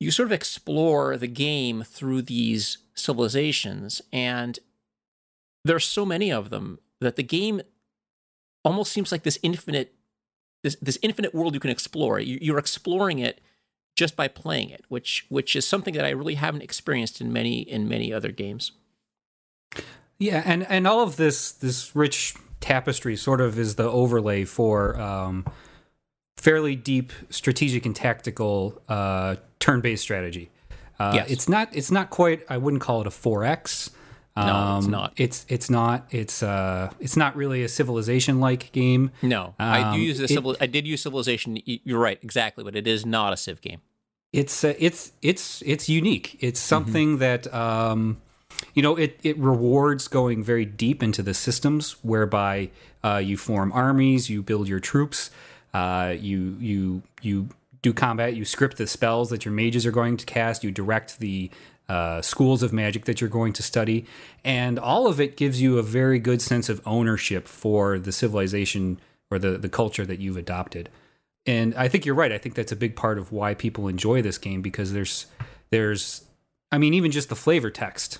you 0.00 0.10
sort 0.10 0.26
of 0.26 0.32
explore 0.32 1.16
the 1.16 1.28
game 1.28 1.82
through 1.82 2.22
these 2.22 2.78
civilizations, 2.94 4.00
and 4.12 4.58
there's 5.64 5.84
so 5.84 6.06
many 6.06 6.32
of 6.32 6.50
them 6.50 6.78
that 7.00 7.16
the 7.16 7.22
game 7.22 7.60
almost 8.64 8.92
seems 8.92 9.12
like 9.12 9.22
this 9.22 9.38
infinite 9.42 9.94
this 10.62 10.76
this 10.82 10.98
infinite 11.02 11.34
world 11.34 11.54
you 11.54 11.60
can 11.60 11.70
explore. 11.70 12.18
You're 12.18 12.58
exploring 12.58 13.18
it 13.18 13.40
just 13.96 14.16
by 14.16 14.28
playing 14.28 14.70
it, 14.70 14.84
which 14.88 15.26
which 15.28 15.54
is 15.54 15.66
something 15.66 15.94
that 15.94 16.04
I 16.04 16.10
really 16.10 16.34
haven't 16.34 16.62
experienced 16.62 17.20
in 17.20 17.32
many 17.32 17.60
in 17.60 17.88
many 17.88 18.12
other 18.12 18.32
games. 18.32 18.72
Yeah, 20.18 20.42
and 20.44 20.66
and 20.68 20.86
all 20.86 21.02
of 21.02 21.16
this 21.16 21.52
this 21.52 21.94
rich 21.94 22.34
tapestry 22.60 23.16
sort 23.16 23.40
of 23.40 23.58
is 23.58 23.76
the 23.76 23.88
overlay 23.88 24.44
for 24.44 25.00
um, 25.00 25.46
fairly 26.36 26.76
deep 26.76 27.12
strategic 27.30 27.86
and 27.86 27.96
tactical 27.96 28.82
uh, 28.88 29.36
turn-based 29.60 30.02
strategy. 30.02 30.50
Uh, 30.98 31.12
yes. 31.14 31.30
It's 31.30 31.48
not. 31.48 31.68
It's 31.72 31.90
not 31.90 32.10
quite. 32.10 32.44
I 32.50 32.58
wouldn't 32.58 32.82
call 32.82 33.00
it 33.00 33.06
a 33.06 33.10
four 33.10 33.44
X. 33.44 33.90
Um, 34.36 34.46
no, 34.46 34.76
it's 34.76 34.86
um, 34.86 34.90
not. 34.90 35.12
It's 35.16 35.46
it's 35.48 35.70
not. 35.70 36.06
It's 36.10 36.42
uh. 36.42 36.90
It's 37.00 37.16
not 37.16 37.36
really 37.36 37.62
a 37.62 37.68
civilization-like 37.68 38.72
game. 38.72 39.10
No, 39.22 39.54
um, 39.58 39.72
I 39.72 39.78
do 39.78 39.88
um, 39.88 40.00
use 40.00 40.28
civil. 40.28 40.52
It, 40.52 40.58
I 40.60 40.66
did 40.66 40.86
use 40.86 41.02
civilization. 41.02 41.58
You're 41.64 41.98
right, 41.98 42.18
exactly, 42.22 42.64
but 42.64 42.76
it 42.76 42.86
is 42.86 43.06
not 43.06 43.32
a 43.32 43.36
civ 43.36 43.60
game. 43.60 43.80
It's 44.32 44.62
uh, 44.62 44.74
it's 44.78 45.12
it's 45.22 45.62
it's 45.64 45.88
unique. 45.88 46.36
It's 46.40 46.60
mm-hmm. 46.60 46.68
something 46.68 47.08
mm-hmm. 47.12 47.18
that 47.20 47.54
um, 47.54 48.20
you 48.74 48.82
know, 48.82 48.96
it 48.96 49.18
it 49.22 49.38
rewards 49.38 50.08
going 50.08 50.42
very 50.44 50.64
deep 50.64 51.02
into 51.02 51.22
the 51.22 51.34
systems, 51.34 51.92
whereby 52.02 52.70
uh, 53.02 53.16
you 53.16 53.36
form 53.36 53.72
armies, 53.72 54.30
you 54.30 54.42
build 54.42 54.68
your 54.68 54.80
troops, 54.80 55.30
uh, 55.74 56.14
you 56.18 56.56
you 56.60 57.02
you 57.22 57.48
do 57.82 57.92
combat, 57.92 58.34
you 58.34 58.44
script 58.44 58.76
the 58.76 58.86
spells 58.86 59.30
that 59.30 59.44
your 59.44 59.52
mages 59.52 59.86
are 59.86 59.90
going 59.90 60.16
to 60.16 60.26
cast, 60.26 60.62
you 60.62 60.70
direct 60.70 61.18
the 61.18 61.50
uh, 61.88 62.22
schools 62.22 62.62
of 62.62 62.72
magic 62.72 63.04
that 63.06 63.20
you're 63.20 63.30
going 63.30 63.52
to 63.52 63.62
study, 63.62 64.06
and 64.44 64.78
all 64.78 65.06
of 65.06 65.20
it 65.20 65.36
gives 65.36 65.60
you 65.60 65.78
a 65.78 65.82
very 65.82 66.18
good 66.18 66.40
sense 66.40 66.68
of 66.68 66.80
ownership 66.86 67.48
for 67.48 67.98
the 67.98 68.12
civilization 68.12 69.00
or 69.30 69.38
the, 69.38 69.58
the 69.58 69.68
culture 69.68 70.06
that 70.06 70.20
you've 70.20 70.36
adopted. 70.36 70.88
And 71.46 71.74
I 71.74 71.88
think 71.88 72.04
you're 72.04 72.14
right. 72.14 72.32
I 72.32 72.38
think 72.38 72.54
that's 72.54 72.72
a 72.72 72.76
big 72.76 72.96
part 72.96 73.18
of 73.18 73.32
why 73.32 73.54
people 73.54 73.88
enjoy 73.88 74.22
this 74.22 74.38
game 74.38 74.62
because 74.62 74.92
there's 74.92 75.26
there's 75.70 76.24
I 76.70 76.78
mean 76.78 76.94
even 76.94 77.10
just 77.10 77.28
the 77.28 77.36
flavor 77.36 77.70
text. 77.70 78.18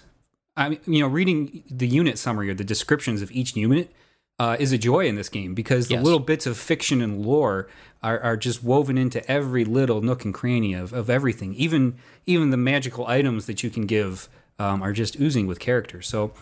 I 0.57 0.71
mean 0.71 0.81
you 0.87 1.01
know 1.01 1.09
reading 1.09 1.63
the 1.71 1.87
unit 1.87 2.19
summary 2.19 2.51
or 2.51 2.55
the 2.55 2.65
descriptions 2.65 3.23
of 3.23 3.31
each 3.31 3.55
unit 3.55 3.93
uh, 4.41 4.57
is 4.59 4.73
a 4.73 4.79
joy 4.79 5.05
in 5.05 5.17
this 5.17 5.29
game 5.29 5.53
because 5.53 5.89
the 5.89 5.97
yes. 5.97 6.03
little 6.03 6.19
bits 6.19 6.47
of 6.47 6.57
fiction 6.57 7.03
and 7.03 7.27
lore 7.27 7.69
are, 8.03 8.19
are 8.21 8.39
just 8.39 8.65
woven 8.65 8.97
into 8.97 9.25
every 9.31 9.67
little 9.67 10.01
nook 10.01 10.25
and 10.25 10.33
cranny 10.33 10.73
of, 10.73 10.95
of 10.95 11.11
everything. 11.11 11.53
Even 11.57 11.97
even 12.25 12.49
the 12.49 12.57
magical 12.57 13.07
items 13.07 13.45
that 13.45 13.63
you 13.63 13.69
can 13.69 13.85
give 13.85 14.31
um, 14.59 14.83
are 14.83 14.95
just 14.95 15.21
oozing 15.21 15.47
with 15.47 15.61
character. 15.61 16.01
So 16.01 16.33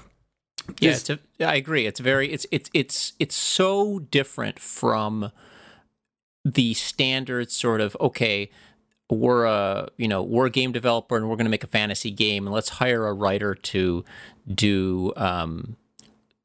yeah, 0.78 0.96
a, 1.08 1.44
I 1.44 1.56
agree. 1.56 1.86
It's 1.86 1.98
very 1.98 2.32
it's 2.32 2.46
it's 2.52 2.70
it's 2.72 3.14
it's 3.18 3.34
so 3.34 3.98
different 3.98 4.60
from 4.60 5.32
the 6.44 6.74
standard 6.74 7.50
sort 7.50 7.80
of 7.80 7.96
okay 8.00 8.48
we're 9.10 9.44
a 9.44 9.88
you 9.96 10.06
know 10.06 10.22
we're 10.22 10.46
a 10.46 10.50
game 10.50 10.70
developer 10.70 11.16
and 11.16 11.28
we're 11.28 11.34
going 11.34 11.46
to 11.46 11.50
make 11.50 11.64
a 11.64 11.68
fantasy 11.68 12.12
game 12.12 12.46
and 12.46 12.54
let's 12.54 12.68
hire 12.68 13.08
a 13.08 13.12
writer 13.12 13.56
to 13.56 14.04
do 14.54 15.12
um, 15.16 15.76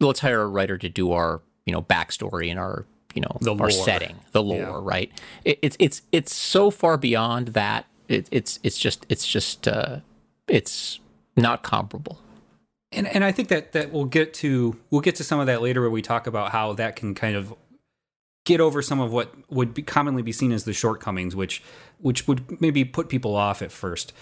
let's 0.08 0.20
hire 0.20 0.42
a 0.42 0.48
writer 0.48 0.78
to 0.78 0.90
do 0.90 1.12
our 1.12 1.42
you 1.66 1.74
know 1.74 1.82
backstory 1.82 2.50
and 2.50 2.60
our 2.60 2.86
you 3.14 3.22
know 3.22 3.38
the 3.42 3.56
our 3.56 3.70
setting, 3.70 4.16
the 4.32 4.44
lore, 4.44 4.58
yeah. 4.58 4.80
right? 4.82 5.12
It, 5.46 5.60
it's 5.62 5.78
it's 5.80 6.02
it's 6.12 6.34
so 6.34 6.72
far 6.72 6.98
beyond 6.98 7.50
that. 7.50 7.86
It, 8.08 8.28
it's 8.32 8.60
it's 8.64 8.78
just 8.78 9.06
it's 9.10 9.28
just 9.28 9.68
uh, 9.68 10.00
it's 10.48 11.00
not 11.36 11.64
comparable. 11.64 12.20
and 12.92 13.08
and 13.08 13.24
I 13.24 13.32
think 13.32 13.50
that 13.50 13.72
that 13.74 13.92
we'll 13.92 14.06
get 14.06 14.34
to 14.36 14.80
we'll 14.90 15.02
get 15.02 15.16
to 15.16 15.24
some 15.24 15.40
of 15.40 15.48
that 15.48 15.62
later 15.62 15.82
where 15.82 15.90
we 15.90 16.02
talk 16.02 16.28
about 16.28 16.52
how 16.52 16.74
that 16.74 16.96
can 16.96 17.14
kind 17.16 17.36
of 17.36 17.54
get 18.46 18.60
over 18.60 18.82
some 18.82 19.00
of 19.00 19.12
what 19.12 19.34
would 19.50 19.74
be 19.74 19.82
commonly 19.82 20.22
be 20.22 20.32
seen 20.32 20.52
as 20.52 20.66
the 20.66 20.74
shortcomings, 20.74 21.36
which 21.36 21.64
which 22.00 22.28
would 22.28 22.60
maybe 22.62 22.84
put 22.84 23.10
people 23.10 23.36
off 23.36 23.62
at 23.62 23.72
first. 23.72 24.14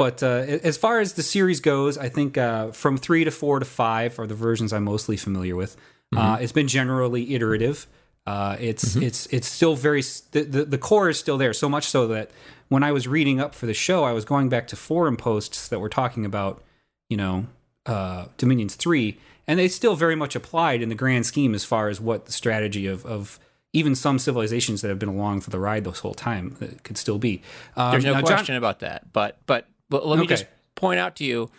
But 0.00 0.22
uh, 0.22 0.58
as 0.64 0.78
far 0.78 1.00
as 1.00 1.12
the 1.12 1.22
series 1.22 1.60
goes, 1.60 1.98
I 1.98 2.08
think 2.08 2.38
uh, 2.38 2.70
from 2.72 2.96
three 2.96 3.22
to 3.24 3.30
four 3.30 3.58
to 3.58 3.66
five 3.66 4.18
are 4.18 4.26
the 4.26 4.34
versions 4.34 4.72
I'm 4.72 4.84
mostly 4.84 5.18
familiar 5.18 5.54
with. 5.54 5.76
Uh, 6.16 6.38
it's 6.40 6.52
been 6.52 6.68
generally 6.68 7.34
iterative. 7.34 7.86
Uh, 8.26 8.56
it's 8.58 8.96
it's 8.96 9.26
it's 9.26 9.46
still 9.46 9.76
very 9.76 10.00
the, 10.32 10.42
the 10.42 10.64
the 10.64 10.78
core 10.78 11.10
is 11.10 11.18
still 11.18 11.36
there. 11.36 11.52
So 11.52 11.68
much 11.68 11.86
so 11.86 12.06
that 12.08 12.30
when 12.68 12.82
I 12.82 12.92
was 12.92 13.06
reading 13.06 13.40
up 13.40 13.54
for 13.54 13.66
the 13.66 13.74
show, 13.74 14.04
I 14.04 14.12
was 14.12 14.24
going 14.24 14.48
back 14.48 14.66
to 14.68 14.76
forum 14.76 15.18
posts 15.18 15.68
that 15.68 15.80
were 15.80 15.90
talking 15.90 16.24
about 16.24 16.62
you 17.10 17.18
know 17.18 17.46
uh, 17.84 18.26
Dominions 18.38 18.76
three, 18.76 19.18
and 19.46 19.58
they 19.58 19.68
still 19.68 19.96
very 19.96 20.16
much 20.16 20.34
applied 20.34 20.80
in 20.80 20.88
the 20.88 20.94
grand 20.94 21.26
scheme 21.26 21.54
as 21.54 21.66
far 21.66 21.90
as 21.90 22.00
what 22.00 22.24
the 22.24 22.32
strategy 22.32 22.86
of 22.86 23.04
of 23.04 23.38
even 23.74 23.94
some 23.94 24.18
civilizations 24.18 24.80
that 24.80 24.88
have 24.88 24.98
been 24.98 25.10
along 25.10 25.42
for 25.42 25.50
the 25.50 25.58
ride 25.58 25.84
this 25.84 25.98
whole 25.98 26.14
time 26.14 26.56
could 26.84 26.96
still 26.96 27.18
be. 27.18 27.42
Um, 27.76 27.92
There's 27.92 28.04
no 28.04 28.14
now, 28.14 28.20
John- 28.20 28.28
question 28.28 28.56
about 28.56 28.80
that. 28.80 29.12
But 29.12 29.38
but 29.46 29.68
but 29.90 30.06
let 30.06 30.18
me 30.18 30.26
just 30.26 30.46
point 30.74 30.98
out 30.98 31.14
to 31.16 31.24
you 31.24 31.50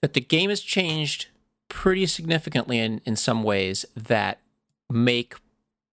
that 0.00 0.14
the 0.14 0.20
game 0.20 0.48
has 0.50 0.60
changed 0.60 1.26
pretty 1.68 2.06
significantly 2.06 2.78
in 2.78 3.00
in 3.04 3.16
some 3.16 3.42
ways 3.42 3.84
that 3.94 4.40
make 4.90 5.34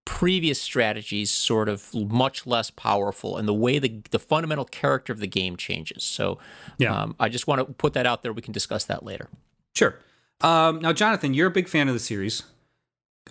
previous 0.05 0.61
strategies 0.61 1.31
sort 1.31 1.69
of 1.69 1.93
much 1.93 2.45
less 2.45 2.69
powerful 2.69 3.37
and 3.37 3.47
the 3.47 3.53
way 3.53 3.79
the 3.79 4.01
the 4.11 4.19
fundamental 4.19 4.65
character 4.65 5.11
of 5.13 5.19
the 5.19 5.27
game 5.27 5.55
changes. 5.57 6.03
So 6.03 6.37
Yeah. 6.77 6.93
um, 6.95 7.15
I 7.19 7.29
just 7.29 7.47
want 7.47 7.59
to 7.59 7.73
put 7.73 7.93
that 7.93 8.05
out 8.05 8.21
there. 8.21 8.33
We 8.33 8.41
can 8.41 8.53
discuss 8.53 8.83
that 8.85 9.03
later. 9.03 9.29
Sure. 9.75 9.97
Um, 10.41 10.79
now, 10.79 10.91
Jonathan, 10.93 11.33
you're 11.33 11.47
a 11.47 11.51
big 11.51 11.69
fan 11.69 11.87
of 11.87 11.93
the 11.93 11.99
series, 12.01 12.43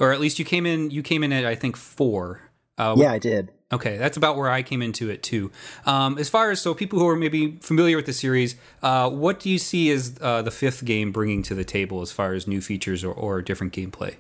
or 0.01 0.13
at 0.13 0.21
least 0.21 0.39
you 0.39 0.45
came 0.47 0.65
in. 0.65 0.91
You 0.91 1.03
came 1.03 1.23
in 1.23 1.33
at 1.33 1.45
I 1.45 1.55
think 1.55 1.77
four. 1.77 2.41
Uh, 2.79 2.95
Yeah, 2.99 3.13
I 3.13 3.19
did. 3.19 3.51
Okay, 3.73 3.97
that's 3.97 4.19
about 4.19 4.37
where 4.37 4.51
I 4.51 4.63
came 4.63 4.83
into 4.83 5.09
it 5.09 5.23
too. 5.23 5.51
Um, 5.87 6.19
as 6.19 6.29
far 6.29 6.51
as 6.51 6.61
so 6.61 6.75
people 6.75 6.99
who 6.99 7.09
are 7.09 7.17
maybe 7.17 7.57
familiar 7.63 7.97
with 7.97 8.05
the 8.05 8.13
series, 8.13 8.55
uh, 8.83 9.09
what 9.09 9.41
do 9.41 9.49
you 9.49 9.59
see 9.59 9.91
as 9.91 10.19
uh, 10.21 10.43
the 10.43 10.51
fifth 10.51 10.85
game 10.85 11.11
bringing 11.11 11.43
to 11.45 11.55
the 11.55 11.65
table 11.65 12.03
as 12.03 12.13
far 12.13 12.35
as 12.35 12.47
new 12.47 12.61
features 12.61 13.03
or, 13.03 13.13
or 13.13 13.41
different 13.41 13.73
gameplay? 13.73 14.17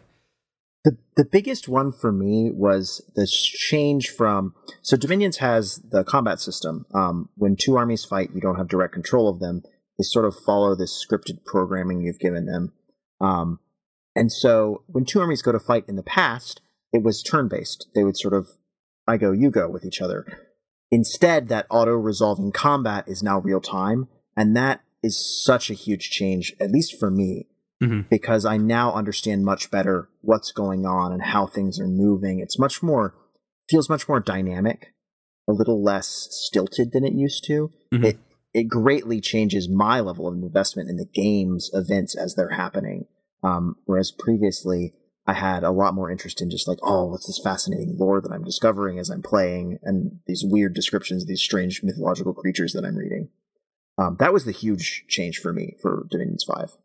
The 0.84 0.96
the 1.16 1.24
biggest 1.24 1.68
one 1.68 1.92
for 1.92 2.10
me 2.10 2.50
was 2.50 3.02
the 3.14 3.26
change 3.26 4.08
from 4.08 4.54
so 4.80 4.96
Dominions 4.96 5.36
has 5.36 5.76
the 5.76 6.02
combat 6.02 6.40
system. 6.40 6.86
Um, 6.94 7.28
when 7.36 7.54
two 7.54 7.76
armies 7.76 8.04
fight, 8.04 8.30
you 8.34 8.40
don't 8.40 8.56
have 8.56 8.68
direct 8.68 8.94
control 8.94 9.28
of 9.28 9.38
them. 9.38 9.62
They 9.98 10.02
sort 10.02 10.24
of 10.24 10.34
follow 10.34 10.74
this 10.74 11.04
scripted 11.06 11.44
programming 11.44 12.00
you've 12.00 12.18
given 12.18 12.46
them. 12.46 12.72
Um, 13.20 13.60
and 14.16 14.32
so 14.32 14.82
when 14.86 15.04
two 15.04 15.20
armies 15.20 15.42
go 15.42 15.52
to 15.52 15.60
fight 15.60 15.84
in 15.88 15.96
the 15.96 16.02
past, 16.02 16.62
it 16.92 17.02
was 17.02 17.22
turn 17.22 17.48
based. 17.48 17.88
They 17.94 18.04
would 18.04 18.16
sort 18.16 18.34
of 18.34 18.48
I 19.06 19.16
go, 19.16 19.32
you 19.32 19.50
go 19.50 19.68
with 19.68 19.84
each 19.84 20.00
other. 20.00 20.26
Instead, 20.90 21.48
that 21.48 21.66
auto 21.70 21.92
resolving 21.92 22.52
combat 22.52 23.08
is 23.08 23.22
now 23.22 23.40
real 23.40 23.60
time, 23.60 24.08
and 24.36 24.56
that 24.56 24.82
is 25.02 25.42
such 25.44 25.70
a 25.70 25.74
huge 25.74 26.10
change, 26.10 26.54
at 26.60 26.70
least 26.70 26.98
for 27.00 27.10
me 27.10 27.48
because 28.10 28.44
I 28.44 28.58
now 28.58 28.92
understand 28.92 29.44
much 29.44 29.70
better 29.70 30.08
what's 30.20 30.52
going 30.52 30.86
on 30.86 31.12
and 31.12 31.20
how 31.20 31.46
things 31.46 31.80
are 31.80 31.88
moving. 31.88 32.38
It's 32.38 32.58
much 32.58 32.80
more 32.82 33.14
feels 33.68 33.88
much 33.88 34.08
more 34.08 34.20
dynamic, 34.20 34.94
a 35.48 35.52
little 35.52 35.82
less 35.82 36.28
stilted 36.30 36.92
than 36.92 37.04
it 37.04 37.12
used 37.12 37.44
to. 37.46 37.72
Mhm. 37.92 38.04
It 38.04 38.18
it 38.54 38.64
greatly 38.64 39.20
changes 39.20 39.68
my 39.68 39.98
level 39.98 40.28
of 40.28 40.34
investment 40.34 40.90
in 40.90 40.96
the 40.96 41.08
game's 41.12 41.70
events 41.72 42.14
as 42.16 42.34
they're 42.34 42.50
happening. 42.50 43.06
Um, 43.42 43.76
whereas 43.86 44.12
previously, 44.12 44.92
I 45.26 45.34
had 45.34 45.62
a 45.62 45.70
lot 45.70 45.94
more 45.94 46.10
interest 46.10 46.42
in 46.42 46.50
just 46.50 46.66
like, 46.66 46.78
oh, 46.82 47.06
what's 47.06 47.26
this 47.26 47.40
fascinating 47.42 47.96
lore 47.96 48.20
that 48.20 48.32
I'm 48.32 48.42
discovering 48.42 48.98
as 48.98 49.08
I'm 49.08 49.22
playing, 49.22 49.78
and 49.82 50.18
these 50.26 50.44
weird 50.44 50.74
descriptions, 50.74 51.26
these 51.26 51.40
strange 51.40 51.82
mythological 51.82 52.34
creatures 52.34 52.72
that 52.72 52.84
I'm 52.84 52.96
reading. 52.96 53.28
Um, 53.98 54.16
that 54.18 54.32
was 54.32 54.44
the 54.44 54.52
huge 54.52 55.04
change 55.06 55.38
for 55.38 55.52
me 55.52 55.76
for 55.80 56.06
Dominions 56.10 56.44
Five. 56.44 56.76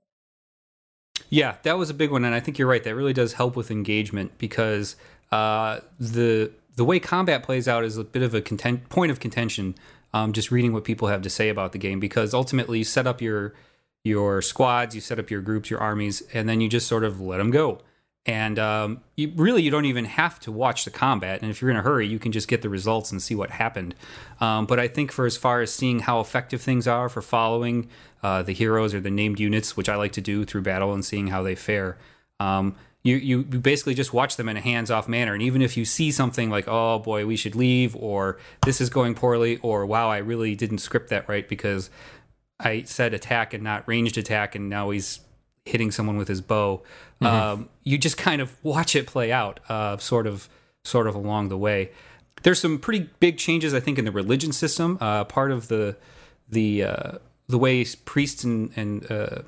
Yeah, 1.29 1.55
that 1.63 1.77
was 1.77 1.89
a 1.89 1.93
big 1.93 2.11
one, 2.11 2.23
and 2.25 2.35
I 2.35 2.39
think 2.39 2.59
you're 2.59 2.67
right. 2.67 2.83
That 2.83 2.95
really 2.95 3.13
does 3.13 3.33
help 3.33 3.55
with 3.55 3.71
engagement 3.71 4.37
because 4.37 4.95
uh, 5.31 5.79
the 5.99 6.51
the 6.75 6.85
way 6.85 6.99
combat 6.99 7.41
plays 7.41 7.67
out 7.67 7.83
is 7.83 7.97
a 7.97 8.03
bit 8.03 8.21
of 8.21 8.35
a 8.35 8.41
content, 8.41 8.87
point 8.89 9.11
of 9.11 9.19
contention. 9.19 9.75
Um, 10.13 10.31
just 10.31 10.51
reading 10.51 10.73
what 10.73 10.83
people 10.83 11.09
have 11.09 11.21
to 11.23 11.29
say 11.29 11.49
about 11.49 11.73
the 11.73 11.77
game, 11.77 11.99
because 11.99 12.33
ultimately 12.33 12.79
you 12.79 12.83
set 12.83 13.07
up 13.07 13.21
your 13.21 13.55
your 14.03 14.41
squads, 14.41 14.93
you 14.93 15.01
set 15.01 15.17
up 15.17 15.31
your 15.31 15.41
groups, 15.41 15.69
your 15.69 15.79
armies, 15.79 16.21
and 16.33 16.47
then 16.47 16.61
you 16.61 16.69
just 16.69 16.87
sort 16.87 17.03
of 17.03 17.19
let 17.19 17.37
them 17.37 17.51
go. 17.51 17.81
And 18.27 18.59
um, 18.59 19.01
you 19.15 19.31
really 19.37 19.63
you 19.63 19.71
don't 19.71 19.85
even 19.85 20.03
have 20.03 20.37
to 20.41 20.51
watch 20.51 20.83
the 20.83 20.91
combat. 20.91 21.41
And 21.41 21.49
if 21.49 21.61
you're 21.61 21.71
in 21.71 21.77
a 21.77 21.81
hurry, 21.81 22.05
you 22.05 22.19
can 22.19 22.33
just 22.33 22.49
get 22.49 22.61
the 22.61 22.69
results 22.69 23.09
and 23.09 23.21
see 23.21 23.35
what 23.35 23.51
happened. 23.51 23.95
Um, 24.41 24.65
but 24.65 24.79
I 24.79 24.89
think 24.89 25.13
for 25.13 25.25
as 25.25 25.37
far 25.37 25.61
as 25.61 25.73
seeing 25.73 25.99
how 25.99 26.19
effective 26.19 26.61
things 26.61 26.87
are 26.87 27.07
for 27.07 27.21
following 27.21 27.87
uh, 28.21 28.43
the 28.43 28.51
heroes 28.51 28.93
or 28.93 28.99
the 28.99 29.09
named 29.09 29.39
units, 29.39 29.77
which 29.77 29.87
I 29.87 29.95
like 29.95 30.11
to 30.11 30.21
do 30.21 30.43
through 30.43 30.63
battle 30.63 30.93
and 30.93 31.05
seeing 31.05 31.27
how 31.27 31.41
they 31.41 31.55
fare, 31.55 31.97
um, 32.41 32.75
you, 33.01 33.15
you 33.15 33.43
basically 33.43 33.93
just 33.93 34.11
watch 34.11 34.35
them 34.35 34.49
in 34.49 34.57
a 34.57 34.61
hands-off 34.61 35.07
manner. 35.07 35.33
And 35.33 35.41
even 35.41 35.61
if 35.61 35.77
you 35.77 35.85
see 35.85 36.11
something 36.11 36.49
like, 36.49 36.67
oh 36.67 36.99
boy, 36.99 37.25
we 37.25 37.37
should 37.37 37.55
leave, 37.55 37.95
or 37.95 38.37
this 38.65 38.81
is 38.81 38.89
going 38.89 39.15
poorly, 39.15 39.57
or 39.59 39.85
wow, 39.85 40.09
I 40.09 40.17
really 40.17 40.53
didn't 40.55 40.79
script 40.79 41.09
that 41.09 41.29
right 41.29 41.47
because 41.47 41.89
I 42.59 42.81
said 42.81 43.13
attack 43.13 43.53
and 43.53 43.63
not 43.63 43.87
ranged 43.87 44.17
attack, 44.17 44.55
and 44.55 44.67
now 44.67 44.89
he's 44.89 45.21
hitting 45.63 45.91
someone 45.91 46.17
with 46.17 46.27
his 46.27 46.41
bow. 46.41 46.83
Um, 47.25 47.69
you 47.83 47.97
just 47.97 48.17
kind 48.17 48.41
of 48.41 48.55
watch 48.63 48.95
it 48.95 49.07
play 49.07 49.31
out, 49.31 49.59
uh, 49.69 49.97
sort 49.97 50.27
of, 50.27 50.49
sort 50.83 51.07
of 51.07 51.15
along 51.15 51.49
the 51.49 51.57
way. 51.57 51.91
There's 52.43 52.59
some 52.59 52.77
pretty 52.77 53.09
big 53.19 53.37
changes, 53.37 53.73
I 53.73 53.79
think, 53.79 53.97
in 53.97 54.05
the 54.05 54.11
religion 54.11 54.51
system. 54.51 54.97
Uh, 55.01 55.23
part 55.23 55.51
of 55.51 55.67
the 55.67 55.97
the 56.49 56.83
uh, 56.83 57.11
the 57.47 57.57
way 57.57 57.83
priests 58.05 58.43
and, 58.43 58.71
and 58.75 59.11
uh, 59.11 59.41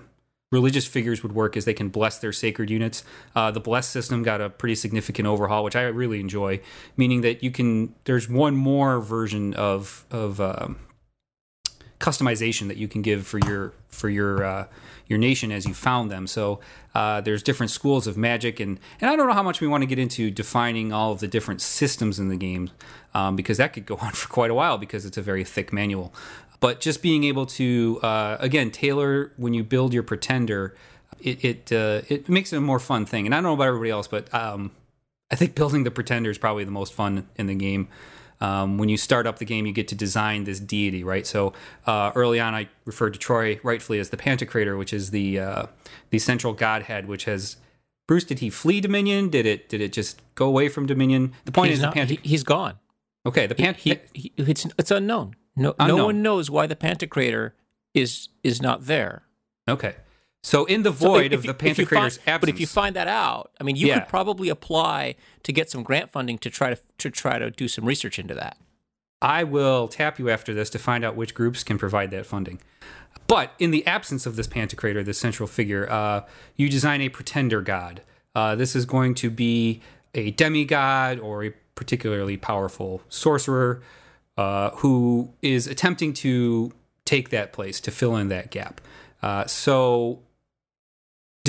religious 0.52 0.88
figures 0.88 1.22
would 1.22 1.34
work 1.34 1.56
is 1.56 1.66
they 1.66 1.74
can 1.74 1.90
bless 1.90 2.18
their 2.20 2.32
sacred 2.32 2.70
units. 2.70 3.04
Uh, 3.36 3.52
the 3.52 3.60
bless 3.60 3.88
system 3.88 4.24
got 4.24 4.42
a 4.42 4.50
pretty 4.50 4.76
significant 4.76 5.28
overhaul, 5.28 5.64
which 5.64 5.76
I 5.76 5.84
really 5.84 6.20
enjoy. 6.20 6.60
Meaning 6.98 7.22
that 7.22 7.44
you 7.44 7.52
can 7.52 7.94
there's 8.06 8.30
one 8.30 8.56
more 8.56 9.00
version 9.00 9.54
of 9.54 10.06
of 10.10 10.42
um, 10.42 10.78
customization 12.00 12.68
that 12.68 12.78
you 12.78 12.88
can 12.88 13.02
give 13.02 13.28
for 13.28 13.40
your 13.40 13.74
for 13.90 14.10
your 14.10 14.44
uh, 14.44 14.68
your 15.10 15.20
nation 15.20 15.52
as 15.52 15.66
you 15.66 15.74
found 15.74 16.10
them. 16.10 16.28
So 16.28 16.62
uh, 16.96 17.20
there's 17.20 17.44
different 17.44 17.72
schools 17.72 18.08
of 18.08 18.16
magic, 18.16 18.62
and 18.62 18.80
and 19.02 19.10
I 19.10 19.18
don't 19.18 19.28
know 19.28 19.34
how 19.34 19.44
much 19.44 19.60
we 19.60 19.68
want 19.68 19.82
to 19.82 19.88
get 19.88 20.00
into 20.00 20.32
defining 20.32 20.94
all 20.94 21.12
of 21.12 21.20
the 21.20 21.28
different 21.28 21.62
systems 21.62 22.20
in 22.20 22.30
the 22.30 22.38
game 22.38 22.70
um, 23.14 23.36
because 23.36 23.58
that 23.58 23.74
could 23.74 23.86
go 23.86 23.96
on 24.02 24.14
for 24.14 24.30
quite 24.30 24.52
a 24.52 24.54
while 24.54 24.78
because 24.78 25.06
it's 25.06 25.18
a 25.18 25.22
very 25.22 25.44
thick 25.44 25.74
manual. 25.74 26.14
But 26.62 26.80
just 26.80 27.02
being 27.02 27.24
able 27.26 27.46
to 27.48 28.00
uh, 28.04 28.38
again 28.40 28.72
tailor 28.72 29.34
when 29.36 29.54
you 29.54 29.64
build 29.64 29.94
your 29.94 30.04
pretender, 30.04 30.76
it 31.20 31.44
it 31.44 31.72
uh, 31.72 32.02
it 32.08 32.30
makes 32.30 32.54
it 32.54 32.58
a 32.58 32.62
more 32.62 32.80
fun 32.80 33.06
thing. 33.06 33.26
And 33.26 33.34
I 33.34 33.38
don't 33.38 33.44
know 33.44 33.54
about 33.54 33.68
everybody 33.68 33.90
else, 33.90 34.08
but 34.08 34.34
um, 34.34 34.72
I 35.32 35.36
think 35.36 35.56
building 35.56 35.84
the 35.84 35.92
pretender 35.92 36.30
is 36.30 36.38
probably 36.38 36.64
the 36.64 36.72
most 36.72 36.94
fun 36.94 37.28
in 37.36 37.48
the 37.48 37.56
game. 37.56 37.88
Um, 38.42 38.78
when 38.78 38.88
you 38.90 38.96
start 38.98 39.28
up 39.28 39.40
the 39.40 39.46
game, 39.46 39.66
you 39.66 39.74
get 39.74 39.88
to 39.90 39.96
design 39.96 40.46
this 40.46 40.60
deity, 40.60 41.04
right? 41.04 41.28
So 41.28 41.54
uh, 41.86 42.12
early 42.16 42.40
on, 42.40 42.54
I 42.56 42.70
referred 42.86 43.14
to 43.14 43.20
Troy 43.20 43.60
rightfully 43.64 44.00
as 44.00 44.10
the 44.12 44.18
Pantocrator, 44.18 44.78
which 44.78 44.94
is 44.94 45.12
the 45.12 45.40
uh, 45.40 45.66
the 46.10 46.20
central 46.20 46.54
godhead, 46.54 47.08
which 47.08 47.26
has. 47.26 47.58
Bruce, 48.08 48.24
did 48.24 48.40
he 48.40 48.50
flee 48.50 48.82
Dominion? 48.82 49.30
Did 49.30 49.46
it 49.46 49.70
did 49.70 49.82
it 49.82 49.94
just 49.94 50.22
go 50.36 50.48
away 50.48 50.68
from 50.70 50.86
Dominion? 50.88 51.34
The 51.46 51.52
point 51.52 51.70
He's 51.70 51.78
is 51.80 51.84
not- 51.84 51.94
the 51.94 52.00
Pant- 52.06 52.20
he, 52.26 52.32
has 52.34 52.44
gone. 52.44 52.80
okay, 53.26 53.46
the 53.46 53.54
He, 53.56 53.64
Pant- 53.64 53.78
he, 53.78 54.00
he- 54.14 54.34
it's 54.38 54.66
it's 54.80 54.90
unknown. 54.90 55.36
No, 55.56 55.76
Unknown. 55.78 55.98
no 55.98 56.06
one 56.06 56.22
knows 56.24 56.50
why 56.50 56.66
the 56.66 56.76
Pantocrator 56.76 57.52
is 57.94 58.30
is 58.44 58.62
not 58.62 58.86
there. 58.86 59.24
okay. 59.70 59.96
So 60.42 60.66
in 60.66 60.84
the 60.84 60.94
So 60.94 61.08
void 61.08 61.34
if 61.34 61.40
of 61.40 61.44
the 61.60 61.68
if 61.68 61.78
you 61.78 61.86
find- 61.86 62.06
absence, 62.06 62.20
But 62.40 62.50
if 62.50 62.60
you 62.60 62.68
find 62.68 62.96
that 62.96 63.08
out, 63.08 63.52
I 63.60 63.64
mean, 63.64 63.76
you 63.76 63.88
Yeah. 63.88 64.00
could 64.00 64.10
probably 64.10 64.50
apply 64.50 65.16
to 65.44 65.52
get 65.52 65.70
some 65.70 65.84
grant 65.84 66.12
funding 66.12 66.38
to 66.40 66.50
try 66.50 66.74
to 66.74 66.80
to 67.00 67.10
try 67.10 67.40
to 67.40 67.52
do 67.52 67.68
some 67.68 67.86
research 67.86 68.18
into 68.20 68.34
that. 68.36 68.58
I 69.22 69.44
will 69.44 69.88
tap 69.90 70.18
you 70.18 70.30
after 70.30 70.54
this 70.54 70.70
to 70.72 70.80
find 70.80 71.04
out 71.04 71.16
which 71.16 71.34
groups 71.34 71.64
can 71.64 71.78
provide 71.78 72.10
that 72.12 72.26
funding. 72.26 72.60
But 73.28 73.52
in 73.60 73.72
the 73.72 73.86
absence 73.86 74.26
of 74.26 74.38
this 74.38 74.48
Pantocrator, 74.48 75.04
this 75.04 75.18
central 75.18 75.46
figure, 75.48 75.90
uh, 75.92 76.22
you 76.56 76.70
design 76.70 77.02
a 77.02 77.10
pretender 77.10 77.62
god. 77.62 78.02
Uh, 78.34 78.56
this 78.56 78.76
is 78.76 78.86
going 78.86 79.16
to 79.16 79.30
be 79.30 79.82
a 80.16 80.32
demigod 80.32 81.20
or 81.20 81.44
a 81.44 81.52
particularly 81.76 82.38
powerful 82.38 83.02
sorcerer 83.10 83.82
uh, 84.38 84.70
who 84.78 85.34
is 85.42 85.68
attempting 85.68 86.14
to 86.14 86.72
take 87.04 87.30
that 87.30 87.52
place 87.52 87.80
to 87.82 87.92
fill 87.92 88.16
in 88.16 88.30
that 88.30 88.52
gap. 88.52 88.80
Uh, 89.22 89.46
so 89.46 90.20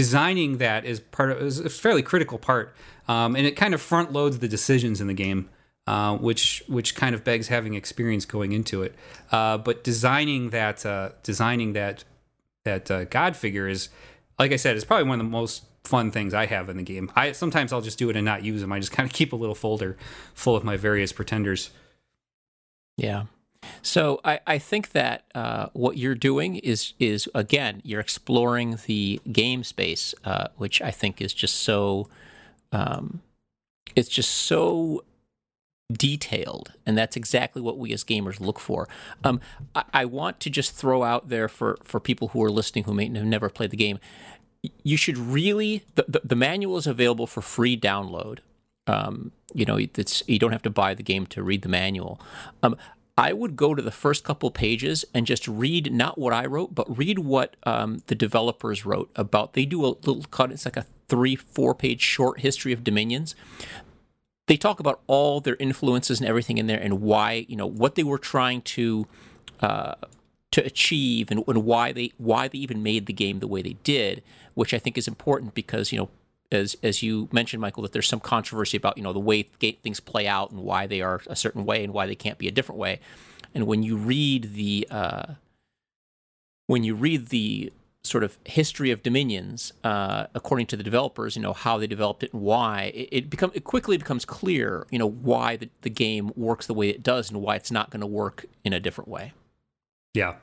designing 0.00 0.56
that 0.56 0.86
is 0.86 0.98
part 0.98 1.30
of 1.30 1.42
is 1.42 1.60
a 1.60 1.68
fairly 1.68 2.00
critical 2.00 2.38
part, 2.38 2.74
um, 3.06 3.36
and 3.36 3.46
it 3.46 3.54
kind 3.54 3.74
of 3.74 3.82
front 3.82 4.14
loads 4.14 4.38
the 4.38 4.48
decisions 4.48 4.98
in 4.98 5.08
the 5.08 5.14
game, 5.26 5.50
uh, 5.86 6.16
which 6.16 6.62
which 6.68 6.94
kind 6.94 7.14
of 7.14 7.22
begs 7.22 7.48
having 7.48 7.74
experience 7.74 8.24
going 8.24 8.52
into 8.52 8.82
it. 8.82 8.94
Uh, 9.30 9.58
but 9.58 9.84
designing 9.84 10.48
that 10.50 10.86
uh, 10.86 11.10
designing 11.22 11.74
that 11.74 12.04
that 12.64 12.90
uh, 12.90 13.04
god 13.04 13.36
figure 13.36 13.68
is 13.68 13.90
like 14.38 14.52
I 14.52 14.56
said, 14.56 14.74
is 14.74 14.86
probably 14.86 15.06
one 15.06 15.20
of 15.20 15.26
the 15.26 15.30
most 15.30 15.64
fun 15.84 16.10
things 16.10 16.32
I 16.32 16.46
have 16.46 16.70
in 16.70 16.78
the 16.78 16.82
game. 16.82 17.12
I 17.14 17.32
sometimes 17.32 17.70
I'll 17.70 17.82
just 17.82 17.98
do 17.98 18.08
it 18.08 18.16
and 18.16 18.24
not 18.24 18.42
use 18.42 18.62
them. 18.62 18.72
I 18.72 18.78
just 18.78 18.92
kind 18.92 19.06
of 19.06 19.12
keep 19.12 19.34
a 19.34 19.36
little 19.36 19.54
folder 19.54 19.98
full 20.32 20.56
of 20.56 20.64
my 20.64 20.78
various 20.78 21.12
pretenders. 21.12 21.68
Yeah. 22.96 23.24
So 23.82 24.20
I, 24.24 24.40
I 24.46 24.58
think 24.58 24.92
that 24.92 25.24
uh, 25.34 25.68
what 25.72 25.96
you're 25.96 26.14
doing 26.14 26.56
is 26.56 26.94
is 26.98 27.28
again 27.34 27.80
you're 27.84 28.00
exploring 28.00 28.78
the 28.86 29.20
game 29.30 29.64
space, 29.64 30.14
uh, 30.24 30.48
which 30.56 30.80
I 30.82 30.90
think 30.90 31.20
is 31.20 31.32
just 31.32 31.56
so 31.56 32.08
um, 32.72 33.22
it's 33.96 34.08
just 34.08 34.30
so 34.30 35.04
detailed, 35.92 36.72
and 36.86 36.96
that's 36.96 37.16
exactly 37.16 37.60
what 37.60 37.78
we 37.78 37.92
as 37.92 38.04
gamers 38.04 38.40
look 38.40 38.60
for. 38.60 38.88
Um, 39.24 39.40
I, 39.74 39.84
I, 39.92 40.04
want 40.04 40.40
to 40.40 40.50
just 40.50 40.74
throw 40.74 41.02
out 41.02 41.28
there 41.28 41.48
for 41.48 41.78
for 41.82 42.00
people 42.00 42.28
who 42.28 42.42
are 42.44 42.50
listening 42.50 42.84
who 42.84 42.94
may 42.94 43.06
have 43.06 43.24
never 43.24 43.48
played 43.48 43.70
the 43.70 43.76
game, 43.76 43.98
you 44.82 44.96
should 44.96 45.18
really 45.18 45.84
the, 45.94 46.04
the, 46.06 46.20
the 46.24 46.36
manual 46.36 46.76
is 46.76 46.86
available 46.86 47.26
for 47.26 47.40
free 47.40 47.76
download. 47.76 48.38
Um, 48.86 49.32
you 49.54 49.64
know, 49.64 49.76
it's 49.78 50.22
you 50.26 50.38
don't 50.38 50.52
have 50.52 50.62
to 50.62 50.70
buy 50.70 50.94
the 50.94 51.02
game 51.02 51.26
to 51.26 51.42
read 51.42 51.62
the 51.62 51.68
manual. 51.68 52.20
Um, 52.62 52.76
I 53.16 53.32
would 53.32 53.56
go 53.56 53.74
to 53.74 53.82
the 53.82 53.90
first 53.90 54.24
couple 54.24 54.50
pages 54.50 55.04
and 55.14 55.26
just 55.26 55.46
read 55.46 55.92
not 55.92 56.18
what 56.18 56.32
I 56.32 56.46
wrote, 56.46 56.74
but 56.74 56.96
read 56.96 57.18
what 57.18 57.56
um, 57.64 58.02
the 58.06 58.14
developers 58.14 58.86
wrote 58.86 59.10
about. 59.14 59.52
They 59.52 59.64
do 59.64 59.84
a 59.84 59.88
little 59.88 60.24
cut. 60.30 60.52
It's 60.52 60.64
like 60.64 60.76
a 60.76 60.86
three, 61.08 61.36
four 61.36 61.74
page 61.74 62.00
short 62.00 62.40
history 62.40 62.72
of 62.72 62.84
Dominions. 62.84 63.34
They 64.46 64.56
talk 64.56 64.80
about 64.80 65.00
all 65.06 65.40
their 65.40 65.56
influences 65.56 66.20
and 66.20 66.28
everything 66.28 66.58
in 66.58 66.66
there, 66.66 66.80
and 66.80 67.00
why 67.02 67.46
you 67.48 67.56
know 67.56 67.66
what 67.66 67.94
they 67.94 68.02
were 68.02 68.18
trying 68.18 68.62
to 68.62 69.06
uh, 69.60 69.94
to 70.52 70.64
achieve, 70.64 71.30
and, 71.30 71.44
and 71.46 71.64
why 71.64 71.92
they 71.92 72.12
why 72.16 72.48
they 72.48 72.58
even 72.58 72.82
made 72.82 73.06
the 73.06 73.12
game 73.12 73.40
the 73.40 73.46
way 73.46 73.62
they 73.62 73.76
did, 73.84 74.22
which 74.54 74.74
I 74.74 74.78
think 74.78 74.96
is 74.96 75.06
important 75.06 75.54
because 75.54 75.92
you 75.92 75.98
know 75.98 76.08
as 76.52 76.76
as 76.82 77.02
you 77.02 77.28
mentioned, 77.32 77.60
Michael, 77.60 77.82
that 77.82 77.92
there's 77.92 78.08
some 78.08 78.20
controversy 78.20 78.76
about 78.76 78.96
you 78.96 79.02
know 79.02 79.12
the 79.12 79.18
way 79.18 79.42
things 79.42 80.00
play 80.00 80.26
out 80.26 80.50
and 80.50 80.60
why 80.60 80.86
they 80.86 81.00
are 81.00 81.20
a 81.26 81.36
certain 81.36 81.64
way 81.64 81.84
and 81.84 81.92
why 81.92 82.06
they 82.06 82.14
can't 82.14 82.38
be 82.38 82.48
a 82.48 82.52
different 82.52 82.78
way. 82.78 83.00
And 83.54 83.66
when 83.66 83.82
you 83.82 83.96
read 83.96 84.54
the 84.54 84.86
uh, 84.90 85.34
when 86.66 86.84
you 86.84 86.94
read 86.94 87.28
the 87.28 87.72
sort 88.02 88.24
of 88.24 88.38
history 88.46 88.90
of 88.90 89.02
Dominions, 89.02 89.72
uh, 89.84 90.26
according 90.34 90.66
to 90.66 90.76
the 90.76 90.82
developers, 90.82 91.36
you 91.36 91.42
know 91.42 91.52
how 91.52 91.78
they 91.78 91.86
developed 91.86 92.22
it 92.22 92.32
and 92.32 92.42
why 92.42 92.92
it, 92.94 93.08
it 93.12 93.30
become 93.30 93.50
it 93.54 93.64
quickly 93.64 93.96
becomes 93.96 94.24
clear, 94.24 94.86
you 94.90 94.98
know 94.98 95.08
why 95.08 95.56
the, 95.56 95.68
the 95.82 95.90
game 95.90 96.32
works 96.36 96.66
the 96.66 96.74
way 96.74 96.88
it 96.88 97.02
does 97.02 97.30
and 97.30 97.40
why 97.42 97.56
it's 97.56 97.70
not 97.70 97.90
going 97.90 98.00
to 98.00 98.06
work 98.06 98.46
in 98.64 98.72
a 98.72 98.80
different 98.80 99.08
way. 99.08 99.32
Yeah, 100.14 100.36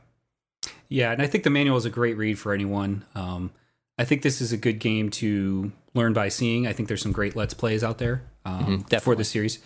yeah, 0.89 1.11
and 1.11 1.21
I 1.21 1.27
think 1.27 1.43
the 1.43 1.49
manual 1.49 1.77
is 1.77 1.85
a 1.85 1.89
great 1.89 2.17
read 2.17 2.39
for 2.39 2.53
anyone. 2.53 3.03
Um, 3.15 3.51
I 3.97 4.05
think 4.05 4.21
this 4.21 4.41
is 4.41 4.53
a 4.53 4.57
good 4.57 4.79
game 4.79 5.09
to 5.11 5.71
learn 5.97 6.13
by 6.13 6.29
seeing. 6.29 6.67
I 6.67 6.73
think 6.73 6.87
there's 6.87 7.01
some 7.01 7.11
great 7.11 7.35
let's 7.35 7.53
plays 7.53 7.83
out 7.83 7.97
there 7.97 8.23
um, 8.45 8.83
mm-hmm, 8.83 8.97
for 8.99 9.15
the 9.15 9.23
series. 9.23 9.59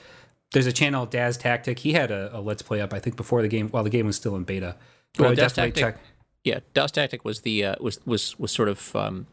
There's 0.53 0.67
a 0.67 0.73
channel 0.73 1.05
Daz 1.05 1.37
Tactic. 1.37 1.79
He 1.79 1.93
had 1.93 2.11
a, 2.11 2.35
a, 2.37 2.41
let's 2.41 2.61
play 2.61 2.81
up 2.81 2.93
I 2.93 2.99
think 2.99 3.15
before 3.15 3.41
the 3.41 3.47
game 3.47 3.69
while 3.69 3.83
the 3.83 3.89
game 3.89 4.05
was 4.05 4.15
still 4.15 4.35
in 4.35 4.43
beta. 4.43 4.75
But 5.17 5.23
well, 5.23 5.35
Daz 5.35 5.53
Tactic, 5.53 5.75
check. 5.75 5.97
Yeah, 6.43 6.59
Daz 6.73 6.91
Tactic 6.91 7.23
was 7.23 7.41
the 7.41 7.65
uh, 7.65 7.75
was 7.79 7.99
was 8.05 8.37
was 8.39 8.51
sort 8.51 8.69
of 8.69 8.95
um, 8.95 9.27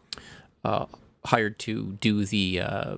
uh, 0.64 0.86
hired 1.24 1.58
to 1.60 1.96
do 2.00 2.24
the 2.24 2.60
uh, 2.60 2.96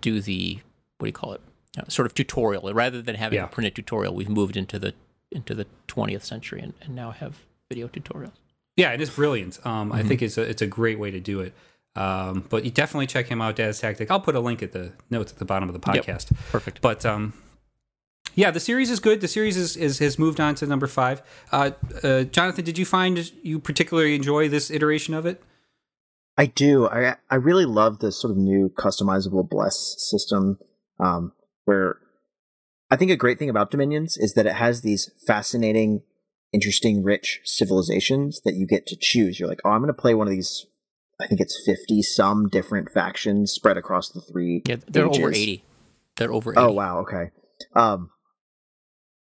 do 0.00 0.20
the 0.20 0.60
what 0.98 1.06
do 1.06 1.08
you 1.08 1.12
call 1.12 1.32
it? 1.34 1.40
Uh, 1.78 1.88
sort 1.88 2.06
of 2.06 2.14
tutorial 2.14 2.72
rather 2.72 3.00
than 3.00 3.14
having 3.14 3.36
yeah. 3.36 3.44
a 3.44 3.48
printed 3.48 3.76
tutorial. 3.76 4.14
We've 4.14 4.28
moved 4.28 4.56
into 4.56 4.78
the 4.78 4.94
into 5.30 5.54
the 5.54 5.66
20th 5.86 6.24
century 6.24 6.60
and, 6.60 6.74
and 6.82 6.94
now 6.94 7.12
have 7.12 7.44
video 7.68 7.86
tutorials. 7.86 8.32
Yeah, 8.76 8.90
and 8.90 9.00
it 9.00 9.04
is 9.04 9.10
brilliant. 9.10 9.64
Um, 9.64 9.90
mm-hmm. 9.90 9.98
I 9.98 10.02
think 10.02 10.22
it's 10.22 10.38
a 10.38 10.42
it's 10.42 10.62
a 10.62 10.66
great 10.66 10.98
way 10.98 11.10
to 11.10 11.20
do 11.20 11.40
it. 11.40 11.54
Um, 11.96 12.44
but 12.48 12.64
you 12.64 12.70
definitely 12.70 13.06
check 13.06 13.26
him 13.26 13.42
out, 13.42 13.56
Daz 13.56 13.80
Tactic. 13.80 14.10
I'll 14.10 14.20
put 14.20 14.36
a 14.36 14.40
link 14.40 14.62
at 14.62 14.72
the 14.72 14.92
notes 15.10 15.32
at 15.32 15.38
the 15.38 15.44
bottom 15.44 15.68
of 15.68 15.72
the 15.72 15.80
podcast. 15.80 16.30
Yep. 16.30 16.40
Perfect. 16.50 16.80
But 16.80 17.04
um, 17.04 17.32
yeah, 18.34 18.50
the 18.50 18.60
series 18.60 18.90
is 18.90 19.00
good. 19.00 19.20
The 19.20 19.28
series 19.28 19.56
is, 19.56 19.76
is 19.76 19.98
has 19.98 20.18
moved 20.18 20.40
on 20.40 20.54
to 20.56 20.66
number 20.66 20.86
five. 20.86 21.22
Uh, 21.50 21.72
uh, 22.02 22.24
Jonathan, 22.24 22.64
did 22.64 22.78
you 22.78 22.84
find 22.84 23.32
you 23.42 23.58
particularly 23.58 24.14
enjoy 24.14 24.48
this 24.48 24.70
iteration 24.70 25.14
of 25.14 25.26
it? 25.26 25.42
I 26.36 26.46
do. 26.46 26.88
I 26.88 27.16
I 27.28 27.34
really 27.34 27.66
love 27.66 27.98
this 27.98 28.20
sort 28.20 28.30
of 28.30 28.36
new 28.36 28.70
customizable 28.70 29.48
bless 29.48 29.96
system, 29.98 30.58
um, 30.98 31.32
where 31.64 31.98
I 32.90 32.96
think 32.96 33.10
a 33.10 33.16
great 33.16 33.38
thing 33.38 33.50
about 33.50 33.70
Dominions 33.70 34.16
is 34.16 34.34
that 34.34 34.46
it 34.46 34.54
has 34.54 34.82
these 34.82 35.10
fascinating 35.26 36.02
interesting, 36.52 37.02
rich 37.02 37.40
civilizations 37.44 38.40
that 38.44 38.54
you 38.54 38.66
get 38.66 38.86
to 38.86 38.96
choose. 38.96 39.38
You're 39.38 39.48
like, 39.48 39.60
oh, 39.64 39.70
I'm 39.70 39.80
going 39.80 39.94
to 39.94 40.00
play 40.00 40.14
one 40.14 40.26
of 40.26 40.32
these. 40.32 40.66
I 41.20 41.26
think 41.26 41.40
it's 41.40 41.62
50 41.64 42.02
some 42.02 42.48
different 42.48 42.90
factions 42.90 43.52
spread 43.52 43.76
across 43.76 44.08
the 44.10 44.20
three. 44.20 44.62
Yeah, 44.66 44.76
they're 44.88 45.06
ages. 45.06 45.18
over 45.18 45.30
80. 45.30 45.64
They're 46.16 46.32
over 46.32 46.52
80. 46.52 46.60
Oh, 46.60 46.72
wow. 46.72 46.98
Okay. 47.00 47.30
Um, 47.74 48.10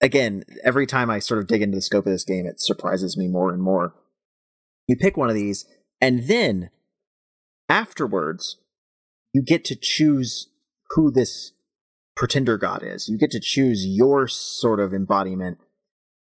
again, 0.01 0.43
every 0.63 0.85
time 0.85 1.09
I 1.09 1.19
sort 1.19 1.39
of 1.39 1.47
dig 1.47 1.61
into 1.61 1.75
the 1.75 1.81
scope 1.81 2.05
of 2.05 2.11
this 2.11 2.23
game, 2.23 2.45
it 2.45 2.59
surprises 2.59 3.17
me 3.17 3.27
more 3.27 3.51
and 3.51 3.61
more. 3.61 3.95
You 4.87 4.95
pick 4.95 5.15
one 5.15 5.29
of 5.29 5.35
these, 5.35 5.65
and 6.01 6.27
then 6.27 6.69
afterwards, 7.69 8.57
you 9.33 9.41
get 9.41 9.63
to 9.65 9.75
choose 9.75 10.49
who 10.91 11.09
this 11.09 11.53
pretender 12.15 12.57
god 12.57 12.83
is. 12.83 13.07
You 13.07 13.17
get 13.17 13.31
to 13.31 13.39
choose 13.39 13.85
your 13.85 14.27
sort 14.27 14.79
of 14.79 14.93
embodiment 14.93 15.57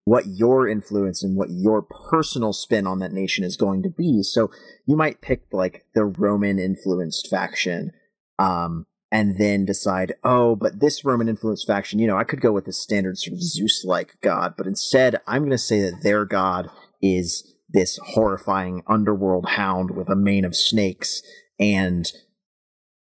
what 0.06 0.26
your 0.28 0.68
influence 0.68 1.24
and 1.24 1.38
what 1.38 1.50
your 1.50 1.82
personal 1.82 2.54
spin 2.54 2.86
on 2.86 3.00
that 3.00 3.14
nation 3.14 3.44
is 3.44 3.56
going 3.56 3.82
to 3.84 3.90
be. 3.90 4.22
So 4.24 4.52
you 4.86 4.96
might 4.96 5.22
pick 5.22 5.44
like 5.52 5.86
the 5.96 6.06
Roman 6.06 6.60
influenced 6.60 7.30
faction, 7.30 7.92
um, 8.38 8.86
and 9.12 9.38
then 9.38 9.64
decide, 9.64 10.16
oh, 10.24 10.56
but 10.56 10.80
this 10.80 11.06
Roman 11.06 11.30
influenced 11.30 11.68
faction, 11.68 12.00
you 12.00 12.08
know, 12.08 12.18
I 12.18 12.24
could 12.24 12.42
go 12.42 12.52
with 12.52 12.66
the 12.66 12.74
standard 12.74 13.20
sort 13.20 13.34
of 13.34 13.44
Zeus 13.44 13.86
like 13.86 14.20
god, 14.22 14.56
but 14.58 14.66
instead 14.66 15.22
I'm 15.28 15.44
going 15.44 15.52
to 15.52 15.58
say 15.58 15.82
that 15.82 16.02
their 16.02 16.26
god 16.26 16.70
is 17.02 17.54
this 17.70 18.00
horrifying 18.14 18.82
underworld 18.88 19.50
hound 19.50 19.92
with 19.92 20.10
a 20.10 20.16
mane 20.16 20.46
of 20.46 20.56
snakes 20.56 21.22
and 21.60 22.12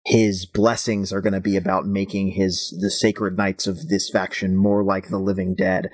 his 0.05 0.45
blessings 0.45 1.11
are 1.11 1.19
going 1.19 1.33
to 1.33 1.41
be 1.41 1.57
about 1.57 1.85
making 1.85 2.31
his 2.31 2.77
the 2.79 2.89
sacred 2.89 3.37
knights 3.37 3.67
of 3.67 3.89
this 3.89 4.09
faction 4.09 4.55
more 4.55 4.83
like 4.83 5.09
the 5.09 5.17
living 5.17 5.55
dead 5.55 5.89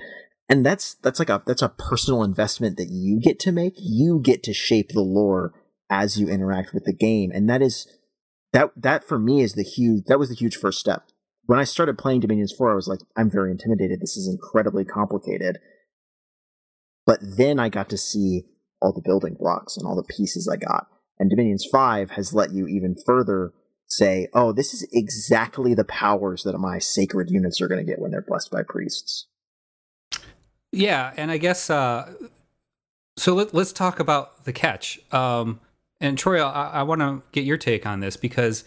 and 0.48 0.64
that's 0.64 0.94
that's 0.94 1.18
like 1.18 1.30
a 1.30 1.42
that's 1.46 1.62
a 1.62 1.70
personal 1.70 2.22
investment 2.22 2.76
that 2.76 2.90
you 2.90 3.18
get 3.18 3.38
to 3.40 3.52
make. 3.52 3.74
You 3.78 4.20
get 4.22 4.42
to 4.44 4.52
shape 4.52 4.90
the 4.90 5.00
lore 5.00 5.54
as 5.88 6.18
you 6.18 6.28
interact 6.28 6.74
with 6.74 6.84
the 6.84 6.92
game. 6.92 7.30
And 7.32 7.48
that 7.48 7.62
is 7.62 7.86
that 8.52 8.70
that 8.76 9.04
for 9.04 9.18
me 9.18 9.40
is 9.40 9.54
the 9.54 9.62
huge 9.62 10.04
that 10.06 10.18
was 10.18 10.28
the 10.28 10.34
huge 10.34 10.56
first 10.56 10.78
step. 10.78 11.04
When 11.46 11.58
i 11.58 11.64
started 11.64 11.98
playing 11.98 12.20
dominions 12.20 12.54
4 12.56 12.72
i 12.72 12.74
was 12.74 12.88
like 12.88 13.00
i'm 13.16 13.30
very 13.30 13.50
intimidated. 13.50 14.00
This 14.00 14.16
is 14.16 14.28
incredibly 14.28 14.84
complicated. 14.84 15.58
But 17.06 17.20
then 17.22 17.58
i 17.58 17.68
got 17.68 17.88
to 17.90 17.98
see 17.98 18.44
all 18.82 18.92
the 18.92 19.02
building 19.02 19.36
blocks 19.38 19.76
and 19.76 19.86
all 19.86 19.96
the 19.96 20.14
pieces 20.14 20.48
i 20.48 20.56
got. 20.56 20.88
And 21.18 21.30
dominions 21.30 21.66
5 21.70 22.10
has 22.12 22.34
let 22.34 22.52
you 22.52 22.66
even 22.66 22.96
further 23.06 23.52
say 23.86 24.28
oh 24.34 24.52
this 24.52 24.74
is 24.74 24.86
exactly 24.92 25.74
the 25.74 25.84
powers 25.84 26.42
that 26.42 26.58
my 26.58 26.78
sacred 26.78 27.30
units 27.30 27.60
are 27.60 27.68
going 27.68 27.84
to 27.84 27.90
get 27.90 28.00
when 28.00 28.10
they're 28.10 28.24
blessed 28.26 28.50
by 28.50 28.62
priests 28.66 29.26
yeah, 30.74 31.12
and 31.16 31.30
I 31.30 31.38
guess 31.38 31.70
uh, 31.70 32.12
so. 33.16 33.34
Let, 33.34 33.54
us 33.54 33.72
talk 33.72 34.00
about 34.00 34.44
the 34.44 34.52
catch. 34.52 35.00
Um, 35.12 35.60
and 36.00 36.18
Troy, 36.18 36.42
I, 36.42 36.70
I 36.70 36.82
want 36.82 37.00
to 37.00 37.22
get 37.32 37.44
your 37.44 37.56
take 37.56 37.86
on 37.86 38.00
this 38.00 38.16
because, 38.16 38.64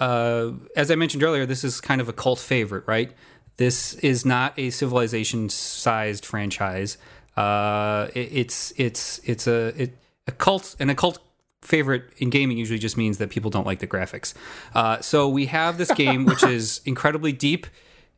uh, 0.00 0.50
as 0.76 0.90
I 0.90 0.96
mentioned 0.96 1.22
earlier, 1.22 1.46
this 1.46 1.64
is 1.64 1.80
kind 1.80 2.00
of 2.00 2.08
a 2.08 2.12
cult 2.12 2.38
favorite, 2.38 2.84
right? 2.86 3.12
This 3.56 3.94
is 3.94 4.24
not 4.24 4.52
a 4.58 4.70
civilization-sized 4.70 6.26
franchise. 6.26 6.98
Uh, 7.36 8.08
it, 8.14 8.28
it's 8.32 8.72
it's 8.76 9.20
it's 9.24 9.46
a 9.46 9.82
it, 9.82 9.96
a 10.26 10.32
cult 10.32 10.76
and 10.78 10.90
a 10.90 10.94
cult 10.94 11.18
favorite 11.62 12.04
in 12.18 12.30
gaming 12.30 12.58
usually 12.58 12.78
just 12.78 12.96
means 12.96 13.18
that 13.18 13.30
people 13.30 13.50
don't 13.50 13.66
like 13.66 13.78
the 13.78 13.86
graphics. 13.86 14.34
Uh, 14.74 15.00
so 15.00 15.28
we 15.28 15.46
have 15.46 15.78
this 15.78 15.90
game 15.92 16.26
which 16.26 16.42
is 16.44 16.80
incredibly 16.84 17.32
deep 17.32 17.66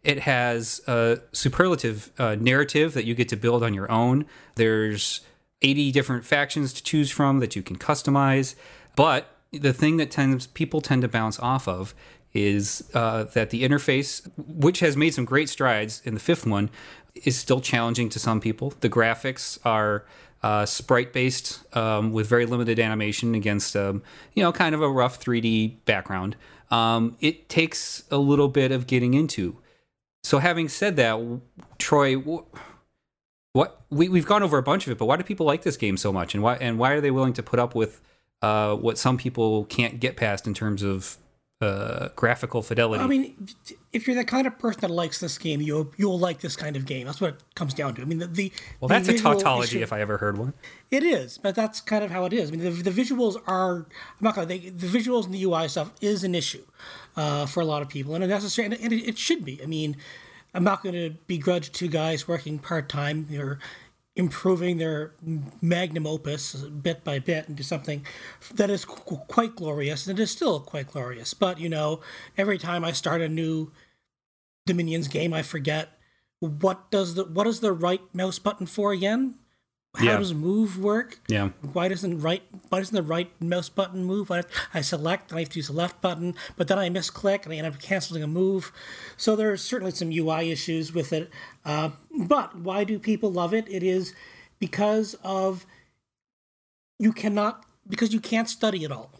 it 0.06 0.20
has 0.20 0.80
a 0.86 1.18
superlative 1.32 2.12
uh, 2.16 2.36
narrative 2.38 2.94
that 2.94 3.04
you 3.04 3.14
get 3.14 3.28
to 3.30 3.36
build 3.36 3.64
on 3.64 3.74
your 3.74 3.90
own. 3.90 4.24
There's 4.54 5.20
80 5.62 5.90
different 5.90 6.24
factions 6.24 6.72
to 6.74 6.82
choose 6.82 7.10
from 7.10 7.40
that 7.40 7.56
you 7.56 7.62
can 7.62 7.76
customize. 7.76 8.54
But 8.94 9.28
the 9.50 9.72
thing 9.72 9.96
that 9.96 10.12
tends 10.12 10.46
people 10.46 10.80
tend 10.80 11.02
to 11.02 11.08
bounce 11.08 11.40
off 11.40 11.66
of 11.66 11.92
is 12.32 12.88
uh, 12.94 13.24
that 13.24 13.50
the 13.50 13.64
interface, 13.64 14.30
which 14.36 14.78
has 14.78 14.96
made 14.96 15.12
some 15.12 15.24
great 15.24 15.48
strides 15.48 16.02
in 16.04 16.14
the 16.14 16.20
fifth 16.20 16.46
one, 16.46 16.70
is 17.24 17.36
still 17.36 17.60
challenging 17.60 18.08
to 18.10 18.20
some 18.20 18.40
people. 18.40 18.74
The 18.78 18.88
graphics 18.88 19.58
are 19.64 20.06
uh, 20.40 20.66
sprite 20.66 21.12
based 21.12 21.64
um, 21.76 22.12
with 22.12 22.28
very 22.28 22.46
limited 22.46 22.78
animation 22.78 23.34
against, 23.34 23.74
um, 23.74 24.04
you 24.34 24.42
know, 24.44 24.52
kind 24.52 24.72
of 24.72 24.82
a 24.82 24.88
rough 24.88 25.18
3D 25.18 25.78
background. 25.84 26.36
Um, 26.70 27.16
it 27.20 27.48
takes 27.48 28.04
a 28.12 28.18
little 28.18 28.48
bit 28.48 28.70
of 28.70 28.86
getting 28.86 29.14
into. 29.14 29.56
So, 30.26 30.40
having 30.40 30.68
said 30.68 30.96
that, 30.96 31.40
Troy, 31.78 32.16
what 32.16 33.80
we 33.90 34.08
we've 34.08 34.26
gone 34.26 34.42
over 34.42 34.58
a 34.58 34.62
bunch 34.62 34.84
of 34.88 34.90
it, 34.90 34.98
but 34.98 35.06
why 35.06 35.16
do 35.16 35.22
people 35.22 35.46
like 35.46 35.62
this 35.62 35.76
game 35.76 35.96
so 35.96 36.12
much, 36.12 36.34
and 36.34 36.42
why 36.42 36.56
and 36.56 36.80
why 36.80 36.94
are 36.94 37.00
they 37.00 37.12
willing 37.12 37.32
to 37.34 37.44
put 37.44 37.60
up 37.60 37.76
with 37.76 38.00
uh, 38.42 38.74
what 38.74 38.98
some 38.98 39.18
people 39.18 39.66
can't 39.66 40.00
get 40.00 40.16
past 40.16 40.48
in 40.48 40.52
terms 40.52 40.82
of 40.82 41.16
uh, 41.60 42.08
graphical 42.16 42.62
fidelity. 42.62 43.02
I 43.02 43.06
mean, 43.06 43.48
if 43.92 44.06
you're 44.06 44.16
the 44.16 44.24
kind 44.24 44.46
of 44.46 44.58
person 44.58 44.82
that 44.82 44.90
likes 44.90 45.20
this 45.20 45.38
game, 45.38 45.62
you'll 45.62 45.90
you'll 45.96 46.18
like 46.18 46.40
this 46.40 46.54
kind 46.54 46.76
of 46.76 46.84
game. 46.84 47.06
That's 47.06 47.20
what 47.20 47.30
it 47.30 47.42
comes 47.54 47.72
down 47.72 47.94
to. 47.94 48.02
I 48.02 48.04
mean, 48.04 48.18
the, 48.18 48.26
the 48.26 48.52
well, 48.80 48.88
the 48.88 48.94
that's 48.94 49.08
a 49.08 49.18
tautology 49.18 49.76
issue- 49.76 49.82
if 49.82 49.92
I 49.92 50.00
ever 50.00 50.18
heard 50.18 50.36
one. 50.36 50.52
It 50.90 51.02
is, 51.02 51.38
but 51.38 51.54
that's 51.54 51.80
kind 51.80 52.04
of 52.04 52.10
how 52.10 52.26
it 52.26 52.32
is. 52.32 52.50
I 52.50 52.52
mean, 52.52 52.60
the, 52.60 52.70
the 52.70 52.90
visuals 52.90 53.40
are. 53.46 53.76
I'm 53.76 53.86
not 54.20 54.34
gonna. 54.34 54.46
They, 54.46 54.58
the 54.58 54.86
visuals 54.86 55.24
and 55.24 55.32
the 55.32 55.42
UI 55.44 55.68
stuff 55.68 55.92
is 56.02 56.24
an 56.24 56.34
issue 56.34 56.64
uh, 57.16 57.46
for 57.46 57.60
a 57.60 57.64
lot 57.64 57.80
of 57.80 57.88
people, 57.88 58.14
and 58.14 58.22
it 58.22 58.28
necessary, 58.28 58.66
and 58.66 58.74
it, 58.74 58.92
it 58.92 59.18
should 59.18 59.44
be. 59.44 59.62
I 59.62 59.66
mean, 59.66 59.96
I'm 60.56 60.64
not 60.64 60.82
going 60.82 60.94
to 60.94 61.10
begrudge 61.26 61.72
two 61.72 61.88
guys 61.88 62.26
working 62.26 62.58
part 62.58 62.88
time. 62.88 63.26
They're 63.28 63.58
improving 64.16 64.78
their 64.78 65.12
magnum 65.60 66.06
opus 66.06 66.54
bit 66.54 67.04
by 67.04 67.18
bit 67.18 67.48
into 67.48 67.62
something 67.62 68.04
that 68.54 68.70
is 68.70 68.84
qu- 68.84 69.18
quite 69.28 69.54
glorious, 69.54 70.06
and 70.06 70.18
it 70.18 70.22
is 70.22 70.30
still 70.30 70.58
quite 70.60 70.88
glorious. 70.88 71.34
But 71.34 71.60
you 71.60 71.68
know, 71.68 72.00
every 72.36 72.58
time 72.58 72.84
I 72.84 72.92
start 72.92 73.20
a 73.20 73.28
new 73.28 73.70
Dominions 74.64 75.06
game, 75.06 75.32
I 75.32 75.42
forget 75.42 75.98
what 76.40 76.90
does 76.90 77.14
the 77.14 77.24
what 77.24 77.46
is 77.46 77.60
the 77.60 77.72
right 77.72 78.02
mouse 78.12 78.38
button 78.38 78.66
for 78.66 78.92
again? 78.92 79.36
How 79.96 80.04
Yeah. 80.04 80.16
does 80.18 80.34
move 80.34 80.78
work? 80.78 81.20
Yeah. 81.26 81.48
Why 81.72 81.88
doesn't 81.88 82.20
right 82.20 82.42
why 82.68 82.80
doesn't 82.80 82.94
the 82.94 83.02
right 83.02 83.30
mouse 83.40 83.68
button 83.70 84.04
move? 84.04 84.28
Why 84.28 84.42
I 84.74 84.80
select 84.82 85.30
and 85.30 85.38
I 85.38 85.42
have 85.42 85.48
to 85.50 85.58
use 85.58 85.68
the 85.68 85.72
left 85.72 86.00
button, 86.02 86.34
but 86.56 86.68
then 86.68 86.78
I 86.78 86.90
misclick 86.90 87.44
and 87.44 87.52
I 87.52 87.56
end 87.56 87.66
up 87.66 87.80
canceling 87.80 88.22
a 88.22 88.26
move. 88.26 88.72
So 89.16 89.34
there's 89.36 89.62
certainly 89.62 89.92
some 89.92 90.10
UI 90.12 90.50
issues 90.50 90.92
with 90.92 91.12
it. 91.12 91.30
Uh, 91.64 91.90
but 92.14 92.56
why 92.58 92.84
do 92.84 92.98
people 92.98 93.32
love 93.32 93.54
it? 93.54 93.64
It 93.68 93.82
is 93.82 94.12
because 94.58 95.14
of 95.24 95.64
you 96.98 97.12
cannot 97.12 97.64
because 97.88 98.12
you 98.12 98.20
can't 98.20 98.48
study 98.48 98.84
it 98.84 98.92
all 98.92 99.10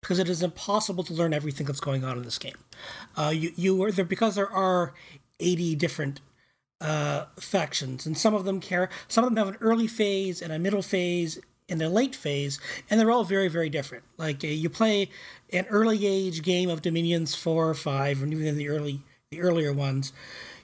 because 0.00 0.18
it 0.20 0.28
is 0.28 0.42
impossible 0.42 1.02
to 1.04 1.12
learn 1.12 1.32
everything 1.34 1.66
that's 1.66 1.80
going 1.80 2.04
on 2.04 2.16
in 2.16 2.22
this 2.22 2.38
game. 2.38 2.56
Uh, 3.16 3.32
you 3.34 3.52
you 3.56 3.82
are 3.82 3.90
there 3.90 4.04
because 4.04 4.36
there 4.36 4.50
are 4.50 4.94
eighty 5.40 5.74
different 5.74 6.20
uh, 6.80 7.24
factions, 7.38 8.06
and 8.06 8.16
some 8.16 8.34
of 8.34 8.44
them 8.44 8.60
care. 8.60 8.88
Some 9.08 9.24
of 9.24 9.30
them 9.30 9.44
have 9.44 9.54
an 9.54 9.60
early 9.60 9.86
phase 9.86 10.40
and 10.40 10.52
a 10.52 10.58
middle 10.58 10.82
phase 10.82 11.40
and 11.68 11.82
a 11.82 11.88
late 11.88 12.14
phase, 12.14 12.58
and 12.88 12.98
they're 12.98 13.10
all 13.10 13.24
very 13.24 13.48
very 13.48 13.68
different. 13.68 14.04
Like 14.16 14.44
uh, 14.44 14.48
you 14.48 14.70
play 14.70 15.10
an 15.52 15.66
early 15.70 16.06
age 16.06 16.42
game 16.42 16.70
of 16.70 16.82
Dominions 16.82 17.34
four 17.34 17.68
or 17.68 17.74
five, 17.74 18.22
and 18.22 18.32
even 18.32 18.56
the 18.56 18.68
early 18.68 19.02
the 19.30 19.40
earlier 19.40 19.72
ones. 19.72 20.12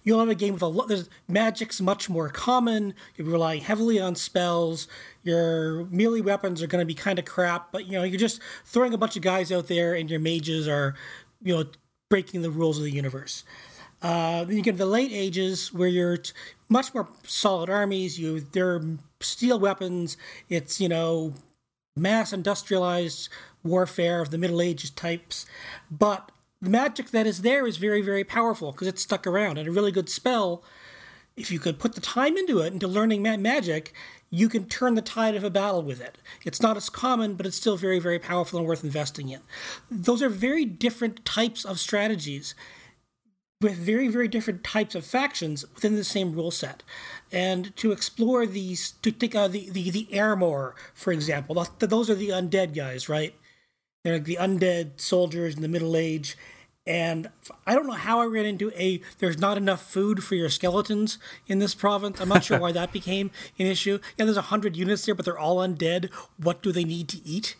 You'll 0.05 0.21
have 0.21 0.29
a 0.29 0.35
game 0.35 0.53
with 0.53 0.63
a 0.63 0.67
lot. 0.67 0.91
Magic's 1.27 1.81
much 1.81 2.11
more 2.11 2.29
common. 2.29 2.95
You're 3.17 3.27
relying 3.27 3.63
heavily 3.63 3.99
on 3.99 4.15
spells. 4.17 4.87
Your 5.23 5.87
melee 5.87 6.21
weapons 6.21 6.63
are 6.63 6.67
going 6.67 6.83
to 6.83 6.87
be 6.87 6.95
kind 6.95 7.19
of 7.19 7.25
crap, 7.25 7.73
but 7.73 7.87
you 7.87 7.93
know 7.93 8.03
you're 8.03 8.21
just 8.21 8.41
throwing 8.67 8.93
a 8.93 8.99
bunch 8.99 9.17
of 9.17 9.23
guys 9.23 9.51
out 9.51 9.67
there, 9.69 9.95
and 9.95 10.11
your 10.11 10.21
mages 10.21 10.69
are, 10.69 10.95
you 11.43 11.57
know, 11.57 11.65
breaking 12.11 12.43
the 12.43 12.51
rules 12.51 12.77
of 12.77 12.85
the 12.85 12.91
universe. 12.91 13.45
Uh, 14.05 14.45
then 14.45 14.59
you 14.59 14.63
get 14.63 14.73
to 14.73 14.77
the 14.77 14.87
late 14.87 15.13
ages 15.13 15.73
where 15.73 15.89
you're 15.89 16.19
t- 16.19 16.33
much 16.69 16.93
more 16.93 17.09
solid 17.23 17.71
armies. 17.71 18.21
You 18.21 18.39
they're 18.39 18.83
steel 19.21 19.59
weapons. 19.59 20.19
It's 20.51 20.79
you 20.79 20.91
know 20.91 21.33
mass 21.97 22.31
industrialized 22.31 23.31
warfare 23.63 24.21
of 24.21 24.31
the 24.31 24.37
Middle 24.37 24.61
Ages 24.61 24.91
types, 24.91 25.47
but 25.91 26.31
the 26.61 26.69
magic 26.69 27.13
that 27.13 27.27
is 27.27 27.41
there 27.41 27.67
is 27.67 27.79
very 27.79 28.03
very 28.03 28.25
powerful 28.25 28.73
because 28.73 28.89
it's 28.89 29.03
stuck 29.03 29.27
around 29.27 29.57
and 29.57 29.67
a 29.67 29.73
really 29.73 29.91
good 29.91 30.11
spell. 30.11 30.63
If 31.35 31.51
you 31.51 31.59
could 31.59 31.79
put 31.81 31.95
the 31.95 32.01
time 32.03 32.37
into 32.37 32.61
it, 32.61 32.75
into 32.75 32.87
learning 32.87 33.23
ma- 33.23 33.39
magic, 33.39 33.95
you 34.31 34.51
can 34.51 34.67
turn 34.67 34.97
the 34.97 35.03
tide 35.03 35.35
of 35.35 35.43
a 35.43 35.51
battle 35.51 35.83
with 35.83 36.01
it. 36.01 36.19
It's 36.45 36.63
not 36.63 36.77
as 36.77 36.89
common, 36.89 37.35
but 37.35 37.47
it's 37.47 37.57
still 37.57 37.77
very, 37.77 37.99
very 37.99 38.21
powerful 38.21 38.59
and 38.59 38.69
worth 38.69 38.85
investing 38.85 39.31
in. 39.31 39.41
Those 39.91 40.23
are 40.23 40.29
very 40.29 40.65
different 40.65 41.25
types 41.25 41.65
of 41.65 41.81
strategies 41.81 42.55
with 43.65 43.77
very, 43.77 44.09
very 44.09 44.29
different 44.29 44.63
types 44.63 44.95
of 44.95 45.07
factions 45.07 45.65
within 45.75 45.97
the 45.97 46.05
same 46.05 46.35
rule 46.35 46.51
set. 46.51 46.83
And 47.33 47.75
to 47.77 47.93
explore 47.93 48.45
these, 48.45 48.93
to 49.03 49.11
take 49.11 49.35
uh, 49.35 49.49
the, 49.49 49.71
the, 49.71 49.91
the 49.91 50.07
Ermor, 50.13 50.75
for 50.93 51.13
example, 51.13 51.67
those 51.79 52.11
are 52.11 52.15
the 52.15 52.29
undead 52.29 52.75
guys, 52.75 53.09
right? 53.09 53.35
They're 54.05 54.15
like 54.15 54.25
the 54.25 54.37
undead 54.39 55.01
soldiers 55.01 55.57
in 55.57 55.63
the 55.63 55.69
Middle 55.69 55.97
Age. 55.97 56.37
And 56.87 57.31
I 57.67 57.75
don't 57.75 57.87
know 57.87 57.95
how 57.95 58.21
I 58.21 58.27
ran 58.27 58.45
into 58.45 58.71
a 58.77 59.01
there's 59.19 59.39
not 59.39 59.57
enough 59.57 59.81
food 59.81 60.23
for 60.23 60.35
your 60.35 60.51
skeletons 60.51 61.19
in 61.47 61.59
this 61.59 61.75
province. 61.75 62.21
I'm 62.21 62.29
not 62.29 62.45
sure 62.45 62.59
why 62.61 62.73
that 62.73 62.93
became 62.93 63.31
an 63.59 63.67
issue. 63.67 63.99
Yeah, 64.19 64.27
there's 64.27 64.37
a 64.37 64.43
hundred 64.43 64.77
units 64.77 65.07
there, 65.07 65.15
but 65.15 65.25
they're 65.25 65.39
all 65.39 65.57
undead. 65.57 66.13
What 66.37 66.63
do 66.63 66.71
they 66.71 66.85
need 66.85 67.09
to 67.09 67.27
eat? 67.27 67.57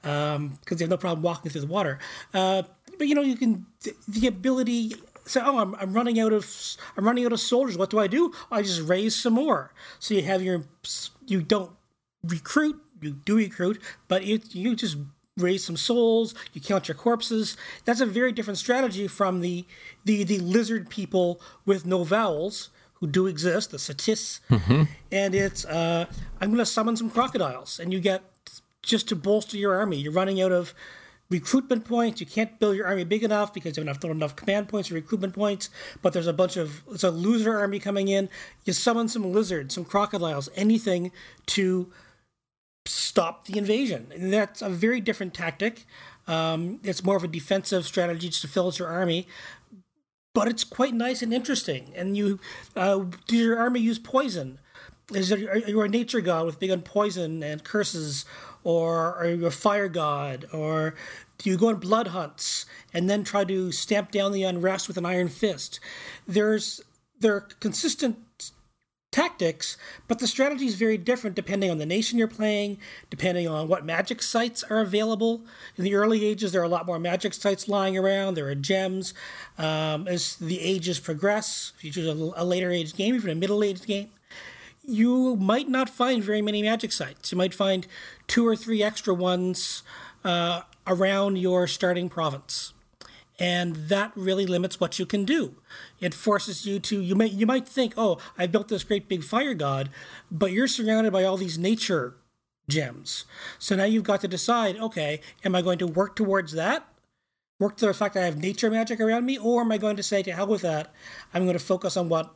Because 0.00 0.78
they 0.78 0.84
have 0.84 0.90
no 0.90 0.96
problem 0.96 1.22
walking 1.22 1.50
through 1.50 1.60
the 1.60 1.66
water. 1.66 1.98
Uh, 2.32 2.62
but 2.96 3.06
you 3.06 3.14
know, 3.14 3.20
you 3.20 3.36
can 3.36 3.66
the 4.08 4.26
ability. 4.26 4.94
So, 5.24 5.40
oh, 5.44 5.58
I'm, 5.58 5.74
I'm 5.76 5.92
running 5.92 6.18
out 6.18 6.32
of 6.32 6.76
I'm 6.96 7.04
running 7.04 7.24
out 7.24 7.32
of 7.32 7.40
soldiers. 7.40 7.78
What 7.78 7.90
do 7.90 7.98
I 7.98 8.06
do? 8.06 8.32
I 8.50 8.62
just 8.62 8.82
raise 8.82 9.14
some 9.14 9.34
more. 9.34 9.72
So 9.98 10.14
you 10.14 10.22
have 10.22 10.42
your 10.42 10.64
you 11.26 11.42
don't 11.42 11.70
recruit. 12.24 12.80
You 13.00 13.12
do 13.12 13.36
recruit, 13.36 13.80
but 14.08 14.24
you 14.24 14.40
you 14.50 14.74
just 14.76 14.96
raise 15.36 15.64
some 15.64 15.76
souls, 15.76 16.34
you 16.52 16.60
count 16.60 16.88
your 16.88 16.94
corpses. 16.94 17.56
That's 17.84 18.00
a 18.00 18.06
very 18.06 18.32
different 18.32 18.58
strategy 18.58 19.08
from 19.08 19.40
the 19.40 19.64
the 20.04 20.24
the 20.24 20.38
lizard 20.38 20.90
people 20.90 21.40
with 21.64 21.86
no 21.86 22.04
vowels 22.04 22.70
who 22.94 23.06
do 23.06 23.26
exist, 23.26 23.70
the 23.72 23.78
C'tis. 23.78 24.40
And 25.10 25.34
it's 25.34 25.64
uh, 25.64 26.06
I'm 26.40 26.50
going 26.50 26.58
to 26.58 26.66
summon 26.66 26.96
some 26.96 27.10
crocodiles, 27.10 27.80
and 27.80 27.92
you 27.92 28.00
get 28.00 28.22
just 28.82 29.08
to 29.08 29.16
bolster 29.16 29.56
your 29.56 29.74
army. 29.74 29.96
You're 29.96 30.12
running 30.12 30.40
out 30.40 30.52
of 30.52 30.74
recruitment 31.32 31.84
points. 31.84 32.20
You 32.20 32.26
can't 32.26 32.60
build 32.60 32.76
your 32.76 32.86
army 32.86 33.04
big 33.04 33.24
enough 33.24 33.52
because 33.52 33.76
you 33.76 33.84
have 33.84 34.04
enough 34.04 34.36
command 34.36 34.68
points 34.68 34.90
or 34.90 34.94
recruitment 34.94 35.34
points. 35.34 35.70
But 36.02 36.12
there's 36.12 36.26
a 36.26 36.32
bunch 36.32 36.56
of 36.56 36.82
it's 36.92 37.02
a 37.02 37.10
loser 37.10 37.58
army 37.58 37.78
coming 37.78 38.08
in. 38.08 38.28
You 38.64 38.72
summon 38.72 39.08
some 39.08 39.32
lizards, 39.32 39.74
some 39.74 39.84
crocodiles, 39.84 40.48
anything 40.54 41.10
to 41.46 41.90
stop 42.84 43.46
the 43.46 43.58
invasion. 43.58 44.08
And 44.14 44.32
that's 44.32 44.62
a 44.62 44.68
very 44.68 45.00
different 45.00 45.34
tactic. 45.34 45.86
Um, 46.26 46.80
it's 46.84 47.02
more 47.02 47.16
of 47.16 47.24
a 47.24 47.28
defensive 47.28 47.84
strategy 47.84 48.28
to 48.28 48.48
fill 48.48 48.72
your 48.78 48.88
army, 48.88 49.26
but 50.34 50.46
it's 50.48 50.64
quite 50.64 50.94
nice 50.94 51.22
and 51.22 51.32
interesting. 51.32 51.92
And 51.96 52.16
you, 52.16 52.38
uh, 52.76 53.04
does 53.26 53.40
your 53.40 53.58
army 53.58 53.80
use 53.80 53.98
poison? 53.98 54.58
Is 55.12 55.28
there, 55.30 55.50
are 55.50 55.58
you 55.58 55.80
a 55.80 55.88
nature 55.88 56.20
god 56.20 56.46
with 56.46 56.60
big 56.60 56.70
on 56.70 56.82
poison 56.82 57.42
and 57.42 57.64
curses, 57.64 58.24
or 58.64 59.14
are 59.16 59.28
you 59.28 59.46
a 59.46 59.50
fire 59.50 59.88
god, 59.88 60.46
or 60.52 60.94
do 61.38 61.50
you 61.50 61.56
go 61.56 61.68
on 61.68 61.76
blood 61.76 62.08
hunts 62.08 62.66
and 62.94 63.10
then 63.10 63.24
try 63.24 63.44
to 63.44 63.72
stamp 63.72 64.10
down 64.10 64.32
the 64.32 64.44
unrest 64.44 64.88
with 64.88 64.96
an 64.96 65.06
iron 65.06 65.28
fist? 65.28 65.80
There's 66.26 66.80
there 67.18 67.34
are 67.34 67.40
consistent 67.60 68.18
tactics, 69.12 69.76
but 70.08 70.18
the 70.18 70.26
strategy 70.26 70.66
is 70.66 70.74
very 70.74 70.96
different 70.96 71.36
depending 71.36 71.70
on 71.70 71.78
the 71.78 71.86
nation 71.86 72.18
you're 72.18 72.26
playing, 72.26 72.78
depending 73.10 73.46
on 73.46 73.68
what 73.68 73.84
magic 73.84 74.22
sites 74.22 74.64
are 74.64 74.80
available. 74.80 75.42
In 75.76 75.84
the 75.84 75.94
early 75.94 76.24
ages, 76.24 76.50
there 76.50 76.62
are 76.62 76.64
a 76.64 76.68
lot 76.68 76.86
more 76.86 76.98
magic 76.98 77.34
sites 77.34 77.68
lying 77.68 77.96
around. 77.96 78.34
There 78.34 78.48
are 78.48 78.54
gems. 78.54 79.12
Um, 79.58 80.08
as 80.08 80.36
the 80.36 80.60
ages 80.60 80.98
progress, 80.98 81.72
if 81.76 81.84
you 81.84 81.92
choose 81.92 82.08
a, 82.08 82.42
a 82.42 82.44
later 82.44 82.70
age 82.70 82.94
game, 82.94 83.14
even 83.14 83.30
a 83.30 83.34
middle 83.34 83.62
aged 83.62 83.86
game, 83.86 84.08
you 84.84 85.36
might 85.36 85.68
not 85.68 85.88
find 85.88 86.22
very 86.22 86.42
many 86.42 86.62
magic 86.62 86.92
sites. 86.92 87.32
You 87.32 87.38
might 87.38 87.54
find 87.54 87.86
two 88.26 88.46
or 88.46 88.56
three 88.56 88.82
extra 88.82 89.14
ones 89.14 89.82
uh, 90.24 90.62
around 90.86 91.36
your 91.38 91.66
starting 91.66 92.08
province 92.08 92.72
and 93.38 93.74
that 93.74 94.12
really 94.14 94.46
limits 94.46 94.78
what 94.78 94.98
you 95.00 95.06
can 95.06 95.24
do. 95.24 95.56
It 96.00 96.14
forces 96.14 96.64
you 96.66 96.78
to 96.80 97.00
you 97.00 97.14
may 97.14 97.26
you 97.26 97.46
might 97.46 97.68
think, 97.68 97.94
oh, 97.96 98.18
I 98.38 98.46
built 98.46 98.68
this 98.68 98.84
great 98.84 99.08
big 99.08 99.24
fire 99.24 99.54
god, 99.54 99.90
but 100.30 100.52
you're 100.52 100.68
surrounded 100.68 101.12
by 101.12 101.24
all 101.24 101.36
these 101.36 101.58
nature 101.58 102.14
gems. 102.68 103.24
So 103.58 103.74
now 103.74 103.84
you've 103.84 104.04
got 104.04 104.20
to 104.20 104.28
decide, 104.28 104.76
okay, 104.76 105.20
am 105.44 105.56
I 105.56 105.62
going 105.62 105.78
to 105.78 105.86
work 105.86 106.14
towards 106.14 106.52
that? 106.52 106.86
Work 107.58 107.76
to 107.78 107.86
the 107.86 107.94
fact 107.94 108.14
that 108.14 108.22
I 108.22 108.26
have 108.26 108.38
nature 108.38 108.70
magic 108.70 109.00
around 109.00 109.26
me, 109.26 109.38
or 109.38 109.62
am 109.62 109.72
I 109.72 109.78
going 109.78 109.96
to 109.96 110.02
say 110.02 110.22
to 110.22 110.32
hell 110.32 110.46
with 110.46 110.62
that? 110.62 110.92
I'm 111.34 111.44
going 111.44 111.58
to 111.58 111.64
focus 111.64 111.96
on 111.96 112.08
what 112.08 112.34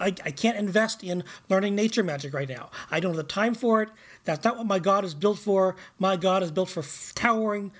I, 0.00 0.06
I 0.24 0.30
can't 0.30 0.56
invest 0.56 1.02
in 1.02 1.24
learning 1.48 1.74
nature 1.74 2.02
magic 2.04 2.32
right 2.32 2.48
now. 2.48 2.70
I 2.90 3.00
don't 3.00 3.10
have 3.10 3.16
the 3.16 3.22
time 3.24 3.54
for 3.54 3.82
it. 3.82 3.88
That's 4.24 4.44
not 4.44 4.56
what 4.56 4.66
my 4.66 4.78
god 4.78 5.04
is 5.04 5.14
built 5.14 5.38
for. 5.38 5.76
My 5.98 6.16
god 6.16 6.42
is 6.42 6.50
built 6.50 6.68
for 6.68 6.80
f- 6.80 7.12
towering 7.14 7.72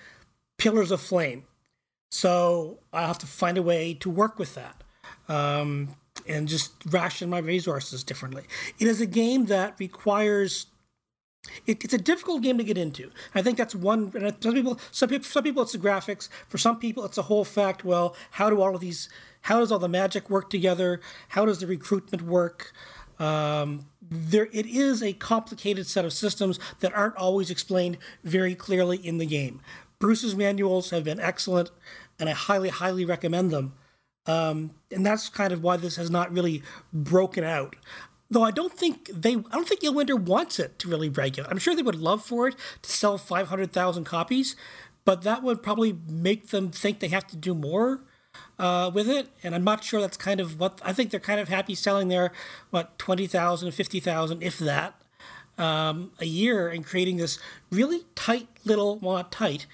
pillars 0.57 0.91
of 0.91 1.01
flame. 1.01 1.45
So 2.11 2.79
I 2.93 3.07
have 3.07 3.19
to 3.19 3.27
find 3.27 3.59
a 3.59 3.63
way 3.63 3.95
to 3.95 4.11
work 4.11 4.39
with 4.39 4.55
that 4.55 4.83
um, 5.29 5.95
and 6.27 6.49
just 6.49 6.73
ration 6.91 7.31
my 7.31 7.39
resources 7.39 8.03
differently. 8.03 8.45
It 8.79 8.89
is 8.89 9.01
a 9.01 9.07
game 9.07 9.47
that 9.47 9.77
requires. 9.79 10.67
It, 11.67 11.85
it's 11.85 11.95
a 11.95 11.99
difficult 11.99 12.43
game 12.43 12.59
to 12.59 12.65
get 12.65 12.79
into. 12.79 13.11
I 13.35 13.43
think 13.43 13.59
that's 13.59 13.75
one. 13.75 14.13
Some 14.41 14.55
people, 14.55 14.79
some 14.91 15.09
people, 15.09 15.25
some 15.25 15.43
people, 15.45 15.63
it's 15.63 15.73
the 15.73 15.79
graphics. 15.79 16.29
For 16.49 16.59
some 16.59 16.79
people, 16.79 17.05
it's 17.05 17.17
the 17.17 17.23
whole 17.23 17.45
fact. 17.45 17.85
Well, 17.85 18.17
how 18.33 18.51
do 18.51 18.61
all 18.61 18.75
of 18.75 18.81
these? 18.81 19.09
How 19.43 19.61
does 19.61 19.71
all 19.71 19.79
the 19.79 19.89
magic 19.89 20.29
work 20.29 20.51
together? 20.51 21.01
How 21.29 21.47
does 21.47 21.61
the 21.61 21.67
recruitment 21.67 22.23
work? 22.23 22.73
Um, 23.19 23.87
there, 24.01 24.49
it 24.53 24.67
is 24.67 25.03
a 25.03 25.13
complicated 25.13 25.87
set 25.87 26.05
of 26.05 26.13
systems 26.13 26.59
that 26.81 26.95
aren't 26.95 27.17
always 27.17 27.51
explained 27.51 27.99
very 28.25 28.55
clearly 28.55 28.97
in 28.97 29.19
the 29.19 29.27
game. 29.27 29.61
Bruce's 29.99 30.37
manuals 30.37 30.91
have 30.91 31.05
been 31.05 31.19
excellent, 31.19 31.71
and 32.19 32.29
I 32.29 32.33
highly, 32.33 32.69
highly 32.69 33.05
recommend 33.05 33.51
them. 33.51 33.75
Um, 34.27 34.73
and 34.93 35.05
that's 35.05 35.29
kind 35.29 35.53
of 35.53 35.63
why 35.63 35.79
this 35.79 35.97
has 35.97 36.11
not 36.11 36.31
really 36.31 36.63
broken 36.93 37.45
out. 37.45 37.77
Though 38.31 38.45
I 38.45 38.51
don't 38.51 38.73
think 38.73 39.11
they, 39.13 39.37
I 39.37 39.53
don't 39.53 39.67
think 39.67 39.81
Illwinter 39.81 40.21
wants 40.21 40.59
it 40.59 40.79
to 40.81 40.89
really 40.89 41.09
break 41.09 41.39
out. 41.39 41.47
I'm 41.51 41.59
sure 41.59 41.75
they 41.75 41.83
would 41.83 41.95
love 41.95 42.23
for 42.23 42.49
it 42.49 42.57
to 42.83 42.91
sell 42.91 43.17
500,000 43.17 44.05
copies, 44.05 44.55
but 45.05 45.23
that 45.23 45.43
would 45.43 45.63
probably 45.63 45.99
make 46.07 46.49
them 46.49 46.71
think 46.71 47.01
they 47.01 47.09
have 47.09 47.27
to 47.29 47.37
do 47.37 47.55
more 47.55 48.03
uh, 48.59 48.91
with 48.93 49.09
it. 49.09 49.29
And 49.43 49.55
I'm 49.55 49.65
not 49.65 49.83
sure 49.83 50.01
that's 50.01 50.19
kind 50.19 50.41
of 50.41 50.61
what 50.61 50.81
I 50.85 50.93
think 50.93 51.11
they're 51.11 51.21
kind 51.21 51.41
of 51.41 51.49
happy 51.49 51.75
selling 51.75 52.09
their 52.09 52.33
what 52.71 52.99
20,000, 52.99 53.73
50,000, 53.73 54.43
if 54.43 54.59
that, 54.59 55.01
um, 55.57 56.13
a 56.21 56.27
year 56.27 56.69
and 56.69 56.85
creating 56.85 57.17
this 57.17 57.39
really 57.71 58.05
tight 58.15 58.49
little, 58.65 58.99
well, 58.99 59.17
not 59.17 59.33
tight, 59.33 59.67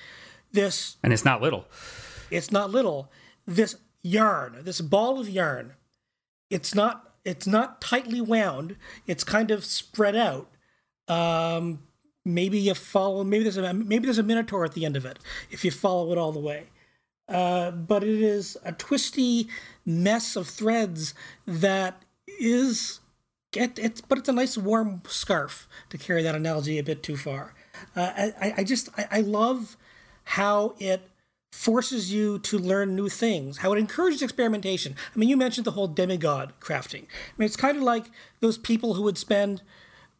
this. 0.53 0.97
And 1.03 1.13
it's 1.13 1.25
not 1.25 1.43
little. 1.43 1.67
It's 2.31 2.51
not 2.51 2.71
little. 2.71 3.11
This 3.47 3.77
yarn, 4.03 4.59
this 4.63 4.81
ball 4.81 5.21
of 5.21 5.29
yarn. 5.29 5.75
It's 6.51 6.75
not. 6.75 7.14
It's 7.25 7.47
not 7.47 7.81
tightly 7.81 8.21
wound. 8.21 8.77
It's 9.07 9.25
kind 9.25 9.51
of 9.51 9.65
spread 9.65 10.17
out. 10.17 10.51
Um, 11.09 11.81
maybe 12.25 12.59
you 12.59 12.75
follow. 12.75 13.25
Maybe 13.25 13.45
there's 13.45 13.57
a 13.57 13.73
maybe 13.73 14.07
there's 14.07 14.19
a 14.19 14.23
minotaur 14.23 14.65
at 14.65 14.73
the 14.73 14.85
end 14.85 14.97
of 14.97 15.05
it 15.05 15.19
if 15.51 15.65
you 15.65 15.71
follow 15.71 16.13
it 16.13 16.19
all 16.19 16.33
the 16.33 16.41
way. 16.41 16.69
Uh, 17.29 17.71
but 17.71 18.05
it 18.05 18.21
is 18.21 18.59
a 18.65 18.73
twisty 18.73 19.49
mess 19.87 20.37
of 20.37 20.47
threads 20.47 21.15
that 21.47 22.03
is 22.39 23.01
it, 23.57 23.79
it's 23.79 24.01
but 24.01 24.19
it's 24.19 24.29
a 24.29 24.33
nice 24.33 24.59
warm 24.59 25.03
scarf 25.07 25.69
to 25.89 25.97
carry 25.97 26.23
that 26.23 26.35
analogy 26.35 26.79
a 26.79 26.83
bit 26.83 27.03
too 27.03 27.17
far. 27.17 27.55
Uh, 27.97 28.31
I, 28.41 28.55
I 28.59 28.65
just 28.65 28.89
I, 28.99 29.07
I 29.11 29.21
love 29.21 29.77
how 30.25 30.75
it 30.79 31.09
forces 31.55 32.13
you 32.13 32.37
to 32.41 32.59
learn 32.59 32.97
new 32.97 33.09
things, 33.09 33.59
how 33.59 33.73
it 33.73 33.79
encourages 33.79 34.23
experimentation. 34.23 34.97
I 35.15 35.19
mean, 35.19 35.29
you 35.29 35.37
mentioned 35.37 35.65
the 35.65 35.71
whole 35.71 35.87
demigod 35.87 36.53
crafting. 36.61 37.05
I 37.05 37.33
mean, 37.39 37.47
it's 37.47 37.57
kind 37.57 37.77
of 37.77 37.83
like 37.85 38.11
those 38.41 38.59
people 38.59 38.95
who 38.95 39.03
would 39.03 39.17
spend, 39.17 39.63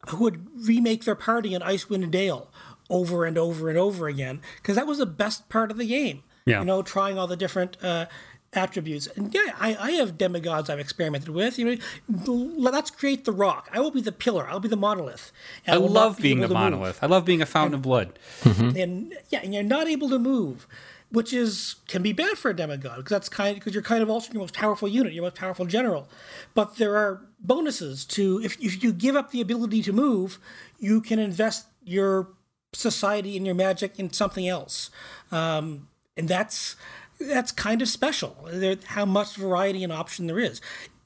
who 0.07 0.17
would 0.23 0.47
remake 0.65 1.03
their 1.03 1.13
party 1.13 1.53
in 1.53 1.61
Icewind 1.61 2.09
Dale 2.09 2.49
over 2.89 3.25
and 3.25 3.37
over 3.37 3.69
and 3.69 3.77
over 3.77 4.07
again, 4.07 4.41
because 4.57 4.77
that 4.77 4.87
was 4.87 4.97
the 4.97 5.05
best 5.05 5.49
part 5.49 5.71
of 5.71 5.77
the 5.77 5.85
game. 5.85 6.23
Yeah. 6.45 6.59
You 6.59 6.65
know, 6.65 6.81
trying 6.81 7.19
all 7.19 7.27
the 7.27 7.35
different 7.35 7.83
uh, 7.83 8.05
attributes. 8.53 9.07
And 9.07 9.33
yeah, 9.33 9.55
I, 9.59 9.75
I 9.75 9.91
have 9.91 10.17
demigods 10.17 10.69
I've 10.69 10.79
experimented 10.79 11.29
with. 11.29 11.59
You 11.59 11.75
know, 12.07 12.53
let's 12.55 12.91
create 12.91 13.25
the 13.25 13.33
rock. 13.33 13.69
I 13.73 13.81
will 13.81 13.91
be 13.91 14.01
the 14.01 14.13
pillar. 14.13 14.47
I'll 14.47 14.61
be 14.61 14.69
the 14.69 14.77
monolith. 14.77 15.33
I, 15.67 15.73
I 15.73 15.75
love 15.75 16.17
be 16.17 16.23
being 16.23 16.39
the 16.39 16.47
monolith. 16.47 16.95
Move. 16.95 17.03
I 17.03 17.07
love 17.07 17.25
being 17.25 17.41
a 17.41 17.45
fountain 17.45 17.73
and, 17.73 17.79
of 17.79 17.81
blood. 17.81 18.19
Mm-hmm. 18.43 18.77
And 18.85 19.13
yeah, 19.29 19.41
and 19.43 19.53
you're 19.53 19.63
not 19.63 19.87
able 19.87 20.09
to 20.09 20.19
move 20.19 20.65
which 21.11 21.33
is 21.33 21.75
can 21.87 22.01
be 22.01 22.13
bad 22.13 22.37
for 22.37 22.51
a 22.51 22.55
demigod 22.55 22.97
because 22.97 23.09
that's 23.11 23.29
kind 23.29 23.55
because 23.55 23.73
you're 23.73 23.83
kind 23.83 24.03
of 24.03 24.09
also 24.09 24.31
your 24.33 24.41
most 24.41 24.53
powerful 24.53 24.87
unit, 24.87 25.13
your 25.13 25.23
most 25.23 25.35
powerful 25.35 25.65
general. 25.65 26.09
But 26.53 26.77
there 26.77 26.95
are 26.97 27.21
bonuses 27.39 28.05
to 28.05 28.41
if 28.43 28.61
if 28.61 28.83
you 28.83 28.91
give 28.91 29.15
up 29.15 29.31
the 29.31 29.41
ability 29.41 29.81
to 29.83 29.93
move, 29.93 30.39
you 30.79 31.01
can 31.01 31.19
invest 31.19 31.67
your 31.83 32.29
society 32.73 33.37
and 33.37 33.45
your 33.45 33.55
magic 33.55 33.99
in 33.99 34.11
something 34.11 34.47
else, 34.47 34.89
um, 35.31 35.87
and 36.17 36.27
that's 36.27 36.75
that's 37.19 37.51
kind 37.51 37.81
of 37.81 37.87
special. 37.87 38.35
There, 38.51 38.77
how 38.85 39.05
much 39.05 39.35
variety 39.35 39.83
and 39.83 39.93
option 39.93 40.27
there 40.27 40.39
is. 40.39 40.59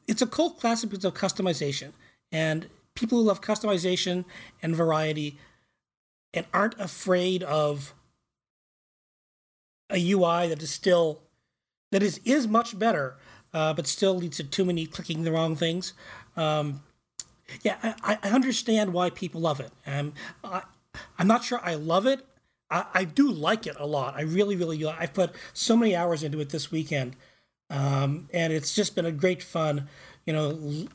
It's 0.07 0.23
a 0.23 0.27
cult 0.27 0.59
classic 0.59 0.89
because 0.89 1.05
of 1.05 1.13
customization, 1.13 1.91
and 2.31 2.67
people 2.95 3.19
who 3.19 3.25
love 3.25 3.41
customization 3.41 4.25
and 4.62 4.75
variety 4.75 5.38
and 6.33 6.45
aren't 6.53 6.79
afraid 6.79 7.43
of 7.43 7.93
a 9.89 10.12
UI 10.12 10.47
that 10.47 10.62
is 10.62 10.71
still 10.71 11.21
that 11.91 12.04
is 12.04 12.19
is 12.23 12.47
much 12.47 12.78
better, 12.78 13.17
uh, 13.54 13.73
but 13.73 13.88
still 13.88 14.15
leads 14.15 14.38
to 14.38 14.43
too 14.43 14.65
many 14.65 14.86
clicking 14.86 15.23
the 15.23 15.32
wrong 15.32 15.56
things. 15.56 15.93
Um, 16.38 16.82
yeah, 17.63 17.78
I, 18.04 18.19
I, 18.23 18.30
understand 18.30 18.93
why 18.93 19.10
people 19.10 19.41
love 19.41 19.60
it. 19.60 19.71
Um, 19.88 20.13
I, 20.43 20.62
I'm 21.17 21.28
not 21.28 21.43
sure 21.43 21.60
I 21.63 21.73
love 21.73 22.06
it. 22.06 22.23
I, 22.69 22.86
I 22.93 23.04
do 23.04 23.32
like 23.32 23.65
it 23.65 23.75
a 23.80 23.88
lot. 23.88 24.15
I 24.15 24.21
really, 24.21 24.56
really. 24.56 24.86
I've 24.86 25.13
put 25.13 25.32
so 25.54 25.75
many 25.75 25.95
hours 25.95 26.21
into 26.21 26.39
it 26.39 26.49
this 26.49 26.71
weekend, 26.71 27.15
um, 27.69 28.30
and 28.32 28.54
it's 28.54 28.75
just 28.75 28.95
been 28.95 29.06
a 29.06 29.12
great 29.12 29.41
fun. 29.41 29.88
You 30.25 30.34
know, 30.34 30.88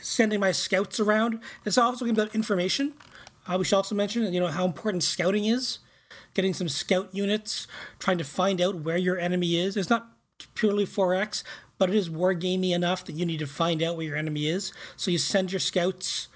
sending 0.00 0.40
my 0.40 0.52
scouts 0.52 1.00
around. 1.00 1.40
It's 1.64 1.78
also 1.78 2.04
gonna 2.04 2.14
be 2.14 2.22
about 2.22 2.34
information. 2.34 2.92
Uh, 3.46 3.56
we 3.58 3.64
should 3.64 3.76
also 3.76 3.94
mention, 3.94 4.30
you 4.32 4.40
know, 4.40 4.48
how 4.48 4.66
important 4.66 5.02
scouting 5.02 5.46
is 5.46 5.78
getting 6.38 6.54
some 6.54 6.68
scout 6.68 7.08
units, 7.12 7.66
trying 7.98 8.16
to 8.16 8.22
find 8.22 8.60
out 8.60 8.76
where 8.76 8.96
your 8.96 9.18
enemy 9.18 9.56
is. 9.56 9.76
It's 9.76 9.90
not 9.90 10.12
purely 10.54 10.86
4X, 10.86 11.42
but 11.78 11.90
it 11.90 11.96
is 11.96 12.08
wargamey 12.08 12.70
enough 12.70 13.04
that 13.06 13.16
you 13.16 13.26
need 13.26 13.40
to 13.40 13.46
find 13.48 13.82
out 13.82 13.96
where 13.96 14.06
your 14.06 14.16
enemy 14.16 14.46
is. 14.46 14.72
So 14.96 15.10
you 15.10 15.18
send 15.18 15.50
your 15.50 15.58
scouts 15.58 16.28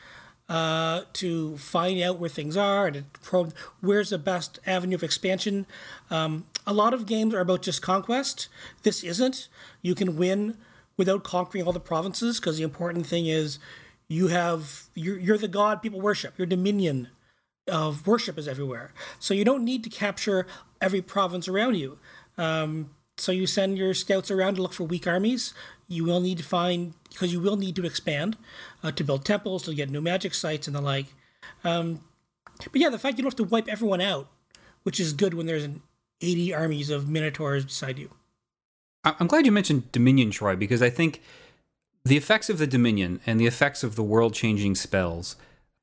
uh, 0.48 1.02
to 1.12 1.56
find 1.56 2.02
out 2.02 2.18
where 2.18 2.28
things 2.28 2.56
are 2.56 2.88
and 2.88 3.12
probe 3.12 3.54
where's 3.80 4.10
the 4.10 4.18
best 4.18 4.58
avenue 4.66 4.96
of 4.96 5.04
expansion. 5.04 5.66
Um, 6.10 6.46
a 6.66 6.72
lot 6.72 6.92
of 6.92 7.06
games 7.06 7.32
are 7.32 7.40
about 7.40 7.62
just 7.62 7.80
conquest. 7.80 8.48
This 8.82 9.04
isn't. 9.04 9.46
You 9.82 9.94
can 9.94 10.16
win 10.16 10.56
without 10.96 11.22
conquering 11.22 11.64
all 11.64 11.72
the 11.72 11.78
provinces 11.78 12.40
because 12.40 12.56
the 12.56 12.64
important 12.64 13.06
thing 13.06 13.26
is 13.26 13.60
you 14.08 14.26
have 14.28 14.88
you're, 14.96 15.20
you're 15.20 15.38
the 15.38 15.46
god 15.46 15.80
people 15.80 16.00
worship. 16.00 16.36
Your 16.36 16.46
dominion 16.46 17.06
of 17.68 18.06
worship 18.06 18.38
is 18.38 18.48
everywhere. 18.48 18.92
So 19.18 19.34
you 19.34 19.44
don't 19.44 19.64
need 19.64 19.84
to 19.84 19.90
capture 19.90 20.46
every 20.80 21.02
province 21.02 21.48
around 21.48 21.76
you. 21.76 21.98
Um, 22.36 22.90
so 23.16 23.30
you 23.30 23.46
send 23.46 23.78
your 23.78 23.94
scouts 23.94 24.30
around 24.30 24.56
to 24.56 24.62
look 24.62 24.72
for 24.72 24.84
weak 24.84 25.06
armies. 25.06 25.54
You 25.86 26.04
will 26.04 26.20
need 26.20 26.38
to 26.38 26.44
find 26.44 26.94
because 27.10 27.32
you 27.32 27.40
will 27.40 27.56
need 27.56 27.76
to 27.76 27.84
expand 27.84 28.36
uh, 28.82 28.90
to 28.92 29.04
build 29.04 29.24
temples, 29.24 29.64
to 29.64 29.74
get 29.74 29.90
new 29.90 30.00
magic 30.00 30.34
sites 30.34 30.66
and 30.66 30.74
the 30.74 30.80
like. 30.80 31.06
Um, 31.62 32.00
but 32.58 32.80
yeah, 32.80 32.88
the 32.88 32.98
fact 32.98 33.18
you 33.18 33.22
don't 33.22 33.32
have 33.32 33.36
to 33.36 33.44
wipe 33.44 33.68
everyone 33.68 34.00
out, 34.00 34.28
which 34.82 34.98
is 34.98 35.12
good 35.12 35.34
when 35.34 35.46
there's 35.46 35.64
an 35.64 35.82
80 36.20 36.54
armies 36.54 36.90
of 36.90 37.08
minotaurs 37.08 37.64
beside 37.64 37.98
you. 37.98 38.10
I'm 39.04 39.26
glad 39.26 39.46
you 39.46 39.52
mentioned 39.52 39.90
Dominion, 39.90 40.30
Troy, 40.30 40.54
because 40.54 40.80
I 40.80 40.88
think 40.88 41.20
the 42.04 42.16
effects 42.16 42.48
of 42.48 42.58
the 42.58 42.68
Dominion 42.68 43.20
and 43.26 43.40
the 43.40 43.46
effects 43.46 43.82
of 43.82 43.96
the 43.96 44.02
world 44.02 44.32
changing 44.32 44.76
spells 44.76 45.36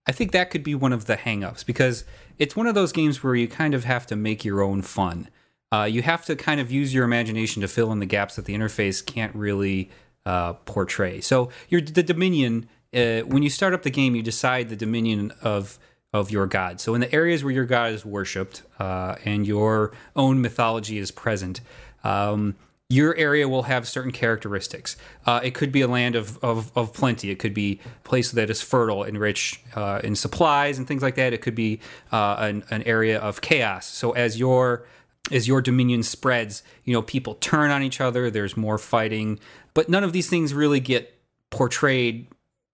I 0.09 0.11
think 0.11 0.31
that 0.31 0.49
could 0.49 0.63
be 0.63 0.73
one 0.73 0.91
of 0.91 1.05
the 1.05 1.17
hangups 1.17 1.63
because 1.63 2.03
it's 2.39 2.55
one 2.55 2.65
of 2.65 2.73
those 2.73 2.91
games 2.91 3.23
where 3.23 3.35
you 3.35 3.47
kind 3.47 3.75
of 3.75 3.83
have 3.83 4.07
to 4.07 4.15
make 4.15 4.43
your 4.43 4.63
own 4.63 4.81
fun. 4.81 5.29
Uh, 5.71 5.83
you 5.83 6.01
have 6.01 6.25
to 6.25 6.35
kind 6.35 6.59
of 6.59 6.71
use 6.71 6.95
your 6.95 7.03
imagination 7.03 7.61
to 7.61 7.67
fill 7.67 7.91
in 7.91 7.99
the 7.99 8.07
gaps 8.07 8.35
that 8.35 8.45
the 8.45 8.55
interface 8.55 9.05
can't 9.05 9.35
really 9.35 9.91
uh, 10.25 10.53
portray. 10.65 11.21
So 11.21 11.51
the 11.69 12.01
Dominion, 12.01 12.67
uh, 12.91 13.19
when 13.19 13.43
you 13.43 13.51
start 13.51 13.75
up 13.75 13.83
the 13.83 13.91
game, 13.91 14.15
you 14.15 14.23
decide 14.23 14.69
the 14.69 14.75
Dominion 14.75 15.31
of 15.43 15.77
of 16.11 16.31
your 16.31 16.47
god. 16.47 16.81
So 16.81 16.95
in 16.95 17.01
the 17.01 17.13
areas 17.13 17.43
where 17.43 17.53
your 17.53 17.65
god 17.65 17.93
is 17.93 18.03
worshipped 18.03 18.63
uh, 18.79 19.13
and 19.25 19.45
your 19.45 19.91
own 20.15 20.41
mythology 20.41 20.97
is 20.97 21.11
present. 21.11 21.61
Um, 22.03 22.55
your 22.89 23.15
area 23.17 23.47
will 23.47 23.63
have 23.63 23.87
certain 23.87 24.11
characteristics. 24.11 24.97
Uh, 25.25 25.39
it 25.43 25.53
could 25.53 25.71
be 25.71 25.81
a 25.81 25.87
land 25.87 26.15
of, 26.15 26.43
of, 26.43 26.71
of, 26.75 26.91
plenty. 26.91 27.29
It 27.29 27.37
could 27.37 27.53
be 27.53 27.79
a 27.85 28.07
place 28.07 28.31
that 28.31 28.49
is 28.49 28.61
fertile 28.61 29.03
and 29.03 29.19
rich 29.19 29.61
uh, 29.75 30.01
in 30.03 30.15
supplies 30.15 30.79
and 30.79 30.87
things 30.87 31.03
like 31.03 31.13
that. 31.15 31.31
It 31.31 31.41
could 31.41 31.53
be 31.53 31.79
uh, 32.11 32.37
an, 32.39 32.63
an 32.71 32.81
area 32.83 33.19
of 33.19 33.41
chaos. 33.41 33.85
So 33.85 34.11
as 34.11 34.39
your 34.39 34.87
as 35.31 35.47
your 35.47 35.61
dominion 35.61 36.01
spreads, 36.01 36.63
you 36.85 36.93
know 36.93 37.03
people 37.03 37.35
turn 37.35 37.69
on 37.69 37.83
each 37.83 38.01
other. 38.01 38.31
There's 38.31 38.57
more 38.57 38.79
fighting, 38.79 39.39
but 39.75 39.87
none 39.87 40.03
of 40.03 40.11
these 40.11 40.27
things 40.27 40.55
really 40.55 40.79
get 40.79 41.13
portrayed 41.51 42.27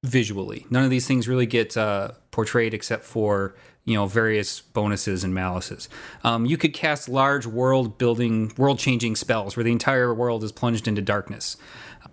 visually. 0.04 0.66
None 0.70 0.84
of 0.84 0.90
these 0.90 1.08
things 1.08 1.28
really 1.28 1.48
get 1.48 1.76
uh, 1.76 2.12
portrayed 2.32 2.74
except 2.74 3.04
for 3.04 3.56
you 3.86 3.94
know 3.94 4.08
various 4.08 4.62
bonuses 4.62 5.24
and 5.24 5.34
malices. 5.34 5.88
Um, 6.24 6.46
you 6.46 6.58
could 6.58 6.74
cast 6.74 7.08
large 7.08 7.46
world 7.46 7.98
building, 7.98 8.52
world 8.58 8.80
changing 8.80 9.16
spells 9.16 9.56
where 9.56 9.64
the 9.64 9.72
entire 9.72 10.14
world 10.14 10.44
is 10.44 10.52
plunged 10.52 10.88
into 10.88 11.02
darkness. 11.02 11.56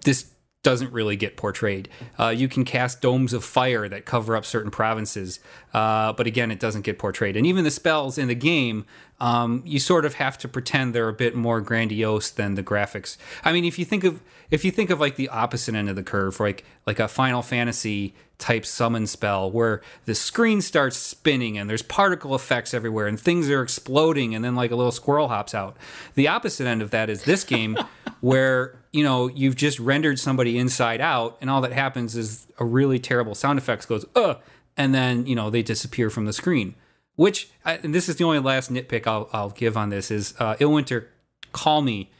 This 0.04 0.32
doesn't 0.62 0.92
really 0.92 1.16
get 1.16 1.36
portrayed. 1.36 1.88
Uh, 2.18 2.28
you 2.28 2.48
can 2.48 2.64
cast 2.64 3.00
domes 3.00 3.32
of 3.32 3.44
fire 3.44 3.88
that 3.88 4.04
cover 4.04 4.36
up 4.36 4.44
certain 4.44 4.70
provinces, 4.70 5.40
uh, 5.74 6.12
but 6.12 6.26
again, 6.26 6.50
it 6.50 6.60
doesn't 6.60 6.82
get 6.82 6.98
portrayed. 6.98 7.36
And 7.36 7.46
even 7.46 7.64
the 7.64 7.70
spells 7.70 8.16
in 8.18 8.28
the 8.28 8.34
game 8.34 8.84
um, 9.22 9.62
you 9.64 9.78
sort 9.78 10.04
of 10.04 10.14
have 10.14 10.36
to 10.38 10.48
pretend 10.48 10.92
they're 10.92 11.08
a 11.08 11.12
bit 11.12 11.36
more 11.36 11.60
grandiose 11.60 12.28
than 12.28 12.56
the 12.56 12.62
graphics. 12.62 13.16
I 13.44 13.52
mean, 13.52 13.64
if 13.64 13.78
you 13.78 13.84
think 13.84 14.02
of 14.02 14.20
if 14.50 14.64
you 14.64 14.72
think 14.72 14.90
of 14.90 14.98
like 14.98 15.14
the 15.14 15.28
opposite 15.28 15.76
end 15.76 15.88
of 15.88 15.94
the 15.94 16.02
curve, 16.02 16.40
like 16.40 16.64
like 16.86 16.98
a 16.98 17.06
Final 17.06 17.40
Fantasy 17.40 18.16
type 18.38 18.66
summon 18.66 19.06
spell 19.06 19.48
where 19.48 19.80
the 20.06 20.14
screen 20.16 20.60
starts 20.60 20.96
spinning 20.96 21.56
and 21.56 21.70
there's 21.70 21.82
particle 21.82 22.34
effects 22.34 22.74
everywhere 22.74 23.06
and 23.06 23.20
things 23.20 23.48
are 23.48 23.62
exploding 23.62 24.34
and 24.34 24.44
then 24.44 24.56
like 24.56 24.72
a 24.72 24.76
little 24.76 24.90
squirrel 24.90 25.28
hops 25.28 25.54
out. 25.54 25.76
The 26.16 26.26
opposite 26.26 26.66
end 26.66 26.82
of 26.82 26.90
that 26.90 27.08
is 27.08 27.22
this 27.22 27.44
game 27.44 27.78
where, 28.20 28.74
you 28.92 29.02
know, 29.02 29.28
you've 29.28 29.56
just 29.56 29.78
rendered 29.78 30.18
somebody 30.18 30.58
inside 30.58 31.00
out 31.00 31.38
and 31.40 31.48
all 31.48 31.60
that 31.62 31.72
happens 31.72 32.16
is 32.16 32.46
a 32.58 32.64
really 32.64 32.98
terrible 32.98 33.34
sound 33.34 33.58
effects 33.58 33.86
goes, 33.86 34.04
uh, 34.14 34.34
and 34.76 34.94
then, 34.94 35.26
you 35.26 35.34
know, 35.34 35.50
they 35.50 35.62
disappear 35.62 36.10
from 36.10 36.26
the 36.26 36.32
screen 36.32 36.74
which 37.16 37.50
and 37.64 37.94
this 37.94 38.08
is 38.08 38.16
the 38.16 38.24
only 38.24 38.38
last 38.38 38.72
nitpick 38.72 39.06
I'll, 39.06 39.28
I'll 39.32 39.50
give 39.50 39.76
on 39.76 39.90
this 39.90 40.10
is 40.10 40.34
uh, 40.38 40.56
Illwinter, 40.56 41.06
call 41.52 41.82
me. 41.82 42.10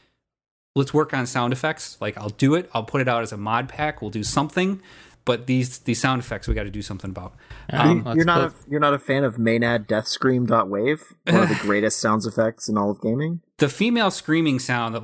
Let's 0.75 0.93
work 0.93 1.13
on 1.13 1.25
sound 1.25 1.53
effects. 1.53 1.97
Like 2.01 2.17
I'll 2.17 2.29
do 2.29 2.55
it. 2.55 2.69
I'll 2.73 2.83
put 2.83 3.01
it 3.01 3.07
out 3.07 3.21
as 3.21 3.31
a 3.31 3.37
mod 3.37 3.69
pack. 3.69 4.01
We'll 4.01 4.11
do 4.11 4.23
something. 4.23 4.81
But 5.25 5.47
these 5.47 5.79
these 5.79 6.01
sound 6.01 6.21
effects 6.21 6.47
we 6.47 6.53
got 6.53 6.63
to 6.63 6.71
do 6.71 6.81
something 6.81 7.09
about. 7.09 7.33
Um, 7.69 8.03
you're 8.15 8.25
not 8.25 8.51
a, 8.51 8.53
you're 8.69 8.81
not 8.81 8.93
a 8.93 8.99
fan 8.99 9.23
of 9.23 9.37
Maenad 9.37 9.87
Death 9.87 10.07
Scream 10.07 10.45
Wave, 10.45 11.01
one 11.25 11.43
of 11.43 11.49
the 11.49 11.55
greatest 11.61 12.01
sounds 12.01 12.25
effects 12.25 12.67
in 12.67 12.77
all 12.77 12.91
of 12.91 12.99
gaming. 13.01 13.39
The 13.57 13.69
female 13.69 14.11
screaming 14.11 14.59
sound 14.59 14.95
of 14.95 15.03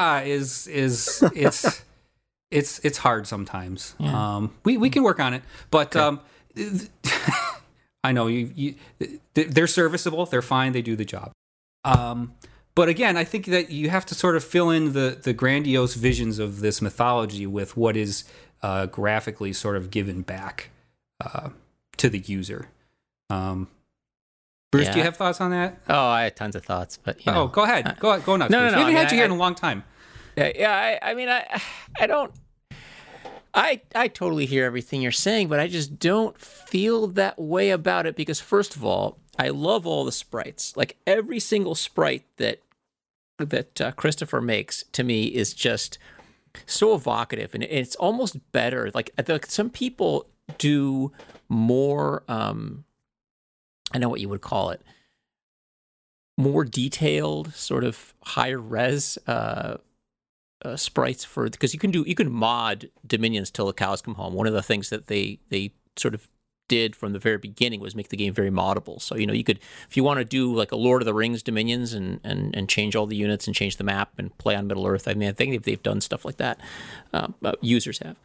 ah 0.00 0.20
is 0.22 0.66
is 0.66 1.22
it's 1.34 1.84
it's 2.50 2.78
it's 2.80 2.98
hard 2.98 3.26
sometimes. 3.26 3.94
Yeah. 3.98 4.36
Um, 4.36 4.52
we 4.64 4.76
we 4.76 4.90
can 4.90 5.02
work 5.02 5.20
on 5.20 5.34
it, 5.34 5.42
but 5.70 5.94
okay. 5.94 6.00
um, 6.00 6.20
I 8.04 8.12
know 8.12 8.26
you, 8.26 8.50
you 8.54 8.74
they're 9.34 9.66
serviceable, 9.66 10.26
they're 10.26 10.42
fine, 10.42 10.72
they 10.72 10.82
do 10.82 10.96
the 10.96 11.04
job. 11.04 11.32
Um, 11.84 12.34
but 12.74 12.88
again, 12.88 13.16
I 13.16 13.24
think 13.24 13.46
that 13.46 13.70
you 13.70 13.90
have 13.90 14.06
to 14.06 14.14
sort 14.14 14.36
of 14.36 14.44
fill 14.44 14.70
in 14.70 14.92
the 14.92 15.18
the 15.22 15.32
grandiose 15.32 15.94
visions 15.94 16.38
of 16.38 16.60
this 16.60 16.80
mythology 16.80 17.46
with 17.46 17.76
what 17.76 17.96
is 17.96 18.24
uh, 18.62 18.86
graphically 18.86 19.52
sort 19.52 19.76
of 19.76 19.90
given 19.90 20.22
back 20.22 20.70
uh, 21.24 21.50
to 21.98 22.08
the 22.08 22.18
user. 22.18 22.68
Um, 23.28 23.68
Bruce, 24.72 24.86
yeah. 24.86 24.92
do 24.92 24.98
you 24.98 25.04
have 25.04 25.16
thoughts 25.16 25.40
on 25.40 25.50
that? 25.50 25.80
Oh, 25.88 26.06
I 26.06 26.22
had 26.22 26.36
tons 26.36 26.54
of 26.54 26.64
thoughts, 26.64 26.96
but 26.96 27.24
you 27.26 27.32
know, 27.32 27.42
oh, 27.42 27.46
go 27.48 27.64
ahead, 27.64 27.96
go 27.98 28.18
go 28.20 28.36
nuts. 28.36 28.50
No, 28.50 28.60
no, 28.60 28.70
no, 28.70 28.76
we 28.76 28.80
haven't 28.80 28.96
I 28.96 28.98
had 29.00 29.10
you 29.10 29.16
I, 29.16 29.18
here 29.18 29.24
in 29.24 29.32
a 29.32 29.36
long 29.36 29.54
time. 29.54 29.84
Yeah, 30.36 30.52
yeah. 30.54 30.98
I, 31.02 31.10
I 31.10 31.14
mean, 31.14 31.28
I, 31.28 31.60
I 32.00 32.06
don't. 32.06 32.32
I 33.52 33.80
I 33.94 34.08
totally 34.08 34.46
hear 34.46 34.64
everything 34.64 35.02
you're 35.02 35.10
saying, 35.10 35.48
but 35.48 35.58
I 35.58 35.66
just 35.66 35.98
don't 35.98 36.38
feel 36.38 37.08
that 37.08 37.38
way 37.38 37.70
about 37.70 38.06
it 38.06 38.14
because 38.14 38.40
first 38.40 38.76
of 38.76 38.84
all, 38.84 39.18
I 39.38 39.48
love 39.48 39.86
all 39.86 40.04
the 40.04 40.12
sprites. 40.12 40.76
Like 40.76 40.96
every 41.06 41.40
single 41.40 41.74
sprite 41.74 42.24
that 42.36 42.60
that 43.38 43.80
uh, 43.80 43.92
Kristoffer 43.92 44.42
makes 44.42 44.84
to 44.92 45.02
me 45.02 45.24
is 45.24 45.54
just 45.54 45.98
so 46.66 46.94
evocative 46.94 47.54
and 47.54 47.62
it's 47.64 47.96
almost 47.96 48.36
better. 48.52 48.90
Like 48.94 49.10
some 49.46 49.70
people 49.70 50.26
do 50.58 51.12
more 51.48 52.22
um 52.28 52.84
I 53.92 53.98
know 53.98 54.08
what 54.08 54.20
you 54.20 54.28
would 54.28 54.40
call 54.42 54.70
it. 54.70 54.82
More 56.36 56.64
detailed, 56.64 57.52
sort 57.54 57.82
of 57.82 58.14
higher 58.22 58.60
res 58.60 59.18
uh 59.26 59.78
uh, 60.64 60.76
sprites 60.76 61.24
for 61.24 61.48
because 61.48 61.72
you 61.72 61.80
can 61.80 61.90
do 61.90 62.04
you 62.06 62.14
can 62.14 62.30
mod 62.30 62.90
dominions 63.06 63.50
till 63.50 63.66
the 63.66 63.72
cows 63.72 64.02
come 64.02 64.14
home. 64.14 64.34
One 64.34 64.46
of 64.46 64.52
the 64.52 64.62
things 64.62 64.90
that 64.90 65.06
they 65.06 65.38
they 65.48 65.72
sort 65.96 66.14
of 66.14 66.28
did 66.68 66.94
from 66.94 67.12
the 67.12 67.18
very 67.18 67.36
beginning 67.36 67.80
was 67.80 67.96
make 67.96 68.10
the 68.10 68.16
game 68.16 68.32
very 68.32 68.50
moddable. 68.50 69.00
So 69.00 69.16
you 69.16 69.26
know 69.26 69.32
you 69.32 69.44
could 69.44 69.58
if 69.88 69.96
you 69.96 70.04
want 70.04 70.18
to 70.18 70.24
do 70.24 70.54
like 70.54 70.72
a 70.72 70.76
Lord 70.76 71.02
of 71.02 71.06
the 71.06 71.14
Rings 71.14 71.42
dominions 71.42 71.92
and 71.92 72.20
and 72.24 72.54
and 72.54 72.68
change 72.68 72.94
all 72.94 73.06
the 73.06 73.16
units 73.16 73.46
and 73.46 73.56
change 73.56 73.76
the 73.76 73.84
map 73.84 74.12
and 74.18 74.36
play 74.38 74.54
on 74.54 74.66
Middle 74.66 74.86
Earth. 74.86 75.08
I 75.08 75.14
mean 75.14 75.28
I 75.28 75.32
think 75.32 75.52
they've, 75.52 75.62
they've 75.62 75.82
done 75.82 76.00
stuff 76.00 76.24
like 76.24 76.36
that. 76.36 76.60
Uh, 77.12 77.28
users 77.60 77.98
have 77.98 78.16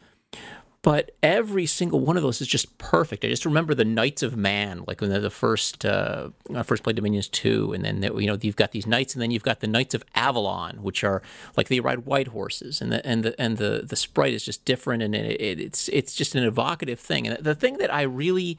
but 0.86 1.10
every 1.20 1.66
single 1.66 1.98
one 1.98 2.16
of 2.16 2.22
those 2.22 2.40
is 2.40 2.46
just 2.46 2.78
perfect. 2.78 3.24
I 3.24 3.28
just 3.28 3.44
remember 3.44 3.74
the 3.74 3.84
Knights 3.84 4.22
of 4.22 4.36
Man, 4.36 4.84
like 4.86 5.00
when 5.00 5.10
the 5.10 5.30
first 5.30 5.84
uh, 5.84 6.28
I 6.54 6.62
first 6.62 6.84
played 6.84 6.94
Dominions 6.94 7.26
two, 7.26 7.72
and 7.72 7.84
then 7.84 8.04
you 8.04 8.28
know 8.28 8.38
you've 8.40 8.54
got 8.54 8.70
these 8.70 8.86
knights, 8.86 9.12
and 9.12 9.20
then 9.20 9.32
you've 9.32 9.42
got 9.42 9.58
the 9.58 9.66
Knights 9.66 9.94
of 9.96 10.04
Avalon, 10.14 10.84
which 10.84 11.02
are 11.02 11.22
like 11.56 11.66
they 11.66 11.80
ride 11.80 12.06
white 12.06 12.28
horses, 12.28 12.80
and 12.80 12.92
the 12.92 13.04
and 13.04 13.24
the 13.24 13.34
and 13.36 13.56
the 13.56 13.84
the 13.84 13.96
sprite 13.96 14.32
is 14.32 14.44
just 14.44 14.64
different, 14.64 15.02
and 15.02 15.12
it, 15.16 15.40
it, 15.40 15.58
it's 15.58 15.88
it's 15.88 16.14
just 16.14 16.36
an 16.36 16.44
evocative 16.44 17.00
thing. 17.00 17.26
And 17.26 17.44
the 17.44 17.56
thing 17.56 17.78
that 17.78 17.92
I 17.92 18.02
really 18.02 18.56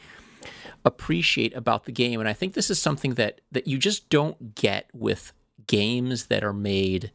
appreciate 0.83 1.55
about 1.55 1.85
the 1.85 1.93
game, 1.93 2.19
and 2.19 2.27
I 2.27 2.33
think 2.33 2.55
this 2.55 2.69
is 2.69 2.77
something 2.77 3.13
that 3.13 3.39
that 3.53 3.67
you 3.67 3.77
just 3.77 4.09
don't 4.09 4.53
get 4.53 4.89
with 4.93 5.31
games 5.65 6.25
that 6.25 6.43
are 6.43 6.51
made. 6.51 7.13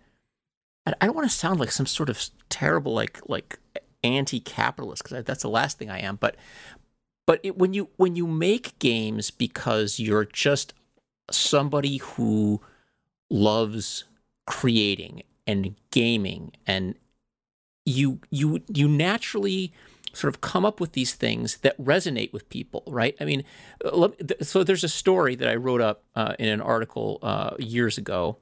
I 0.87 1.05
don't 1.05 1.15
want 1.15 1.31
to 1.31 1.37
sound 1.37 1.61
like 1.61 1.71
some 1.71 1.85
sort 1.85 2.09
of 2.09 2.31
terrible 2.49 2.95
like 2.95 3.21
like 3.29 3.59
anti-capitalist 4.05 5.03
because 5.03 5.25
that's 5.25 5.43
the 5.43 5.49
last 5.49 5.79
thing 5.79 5.91
I 5.91 6.01
am. 6.01 6.17
But 6.17 6.37
but 7.27 7.41
it, 7.43 7.57
when 7.57 7.73
you 7.73 7.89
when 7.97 8.17
you 8.17 8.27
make 8.27 8.79
games 8.79 9.31
because 9.31 10.01
you're 10.01 10.25
just 10.25 10.75
somebody 11.31 11.99
who 11.99 12.61
loves 13.31 14.05
creating 14.47 15.23
and 15.47 15.75
gaming 15.91 16.53
and 16.67 16.95
you 17.85 18.21
you 18.31 18.63
you 18.69 18.89
naturally 18.89 19.73
sort 20.13 20.35
of 20.35 20.41
come 20.41 20.65
up 20.65 20.81
with 20.81 20.93
these 20.93 21.15
things 21.15 21.59
that 21.59 21.79
resonate 21.79 22.33
with 22.33 22.49
people, 22.51 22.83
right? 22.87 23.17
I 23.19 23.25
mean, 23.25 23.45
so 24.43 24.63
there's 24.63 24.85
a 24.85 24.89
story 24.89 25.35
that 25.37 25.49
I 25.49 25.55
wrote 25.55 25.81
up 25.81 26.05
uh, 26.15 26.35
in 26.39 26.49
an 26.49 26.61
article 26.61 27.19
uh, 27.23 27.55
years 27.59 27.97
ago, 27.99 28.37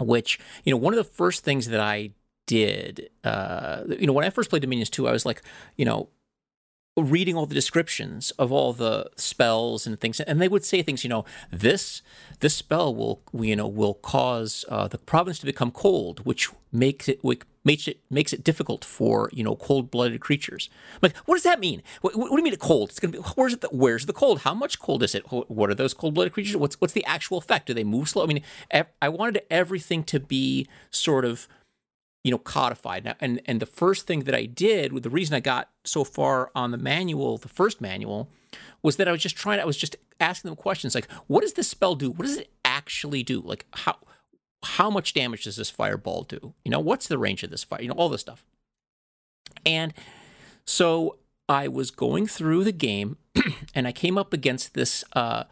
which 0.00 0.38
you 0.64 0.70
know 0.70 0.76
one 0.76 0.94
of 0.94 0.98
the 0.98 1.04
first 1.04 1.44
things 1.44 1.68
that 1.68 1.80
I 1.80 2.10
did. 2.48 3.10
Uh, 3.22 3.82
you 3.86 4.06
know, 4.06 4.12
when 4.12 4.24
I 4.24 4.30
first 4.30 4.50
played 4.50 4.62
Dominions 4.62 4.90
2, 4.90 5.06
I 5.06 5.12
was 5.12 5.24
like, 5.24 5.42
you 5.76 5.84
know, 5.84 6.08
reading 6.96 7.36
all 7.36 7.46
the 7.46 7.54
descriptions 7.54 8.32
of 8.32 8.50
all 8.50 8.72
the 8.72 9.08
spells 9.14 9.86
and 9.86 10.00
things 10.00 10.18
and 10.18 10.40
they 10.42 10.48
would 10.48 10.64
say 10.64 10.82
things 10.82 11.04
you 11.04 11.10
know 11.10 11.24
this 11.48 12.02
this 12.40 12.56
spell 12.56 12.92
will 12.92 13.22
you 13.32 13.54
know 13.54 13.68
will 13.68 13.94
cause 13.94 14.64
uh, 14.68 14.88
the 14.88 14.98
province 14.98 15.38
to 15.38 15.46
become 15.46 15.70
cold 15.70 16.26
which 16.26 16.48
makes 16.72 17.08
it 17.08 17.22
which 17.22 17.42
makes 17.68 17.86
it 17.86 18.00
makes 18.10 18.32
it 18.32 18.42
difficult 18.42 18.84
for 18.84 19.28
you 19.32 19.44
know 19.44 19.54
cold-blooded 19.54 20.20
creatures. 20.20 20.70
I'm 20.94 21.00
like 21.02 21.16
what 21.18 21.34
does 21.34 21.42
that 21.44 21.60
mean? 21.60 21.82
What, 22.00 22.16
what, 22.16 22.30
do 22.30 22.36
you 22.36 22.42
mean 22.42 22.54
it 22.54 22.60
cold? 22.60 22.88
It's 22.88 22.98
gonna 22.98 23.12
be 23.12 23.18
where's 23.18 23.52
it 23.52 23.60
the, 23.60 23.68
where's 23.68 24.06
the 24.06 24.12
cold? 24.12 24.40
How 24.40 24.54
much 24.54 24.78
cold 24.78 25.02
is 25.02 25.14
it? 25.14 25.22
What 25.30 25.70
are 25.70 25.74
those 25.74 25.94
cold-blooded 25.94 26.32
creatures? 26.32 26.56
What's 26.56 26.80
what's 26.80 26.94
the 26.94 27.04
actual 27.04 27.38
effect? 27.38 27.66
Do 27.66 27.74
they 27.74 27.84
move 27.84 28.08
slow? 28.08 28.24
I 28.24 28.26
mean 28.26 28.42
i 29.02 29.08
wanted 29.08 29.42
everything 29.50 30.02
to 30.04 30.18
be 30.18 30.66
sort 30.90 31.24
of 31.24 31.46
you 32.24 32.30
know, 32.30 32.38
codified. 32.38 33.04
Now, 33.04 33.14
and 33.20 33.40
and 33.46 33.60
the 33.60 33.66
first 33.66 34.06
thing 34.06 34.24
that 34.24 34.34
I 34.34 34.44
did, 34.44 34.92
with 34.92 35.02
the 35.02 35.10
reason 35.10 35.34
I 35.34 35.40
got 35.40 35.70
so 35.84 36.04
far 36.04 36.50
on 36.54 36.70
the 36.70 36.78
manual, 36.78 37.38
the 37.38 37.48
first 37.48 37.80
manual, 37.80 38.28
was 38.82 38.96
that 38.96 39.08
I 39.08 39.12
was 39.12 39.22
just 39.22 39.36
trying. 39.36 39.60
I 39.60 39.64
was 39.64 39.76
just 39.76 39.96
asking 40.20 40.48
them 40.48 40.56
questions 40.56 40.94
like, 40.94 41.10
"What 41.26 41.42
does 41.42 41.54
this 41.54 41.68
spell 41.68 41.94
do? 41.94 42.10
What 42.10 42.26
does 42.26 42.36
it 42.36 42.52
actually 42.64 43.22
do? 43.22 43.40
Like 43.40 43.66
how 43.72 43.96
how 44.64 44.90
much 44.90 45.14
damage 45.14 45.44
does 45.44 45.56
this 45.56 45.70
fireball 45.70 46.24
do? 46.24 46.54
You 46.64 46.70
know, 46.70 46.80
what's 46.80 47.08
the 47.08 47.18
range 47.18 47.42
of 47.42 47.50
this 47.50 47.64
fire? 47.64 47.80
You 47.80 47.88
know, 47.88 47.94
all 47.94 48.08
this 48.08 48.20
stuff." 48.20 48.44
And 49.64 49.94
so 50.64 51.18
I 51.48 51.68
was 51.68 51.90
going 51.90 52.26
through 52.26 52.64
the 52.64 52.72
game, 52.72 53.16
and 53.74 53.86
I 53.86 53.92
came 53.92 54.18
up 54.18 54.32
against 54.32 54.74
this. 54.74 55.04
Uh, 55.12 55.44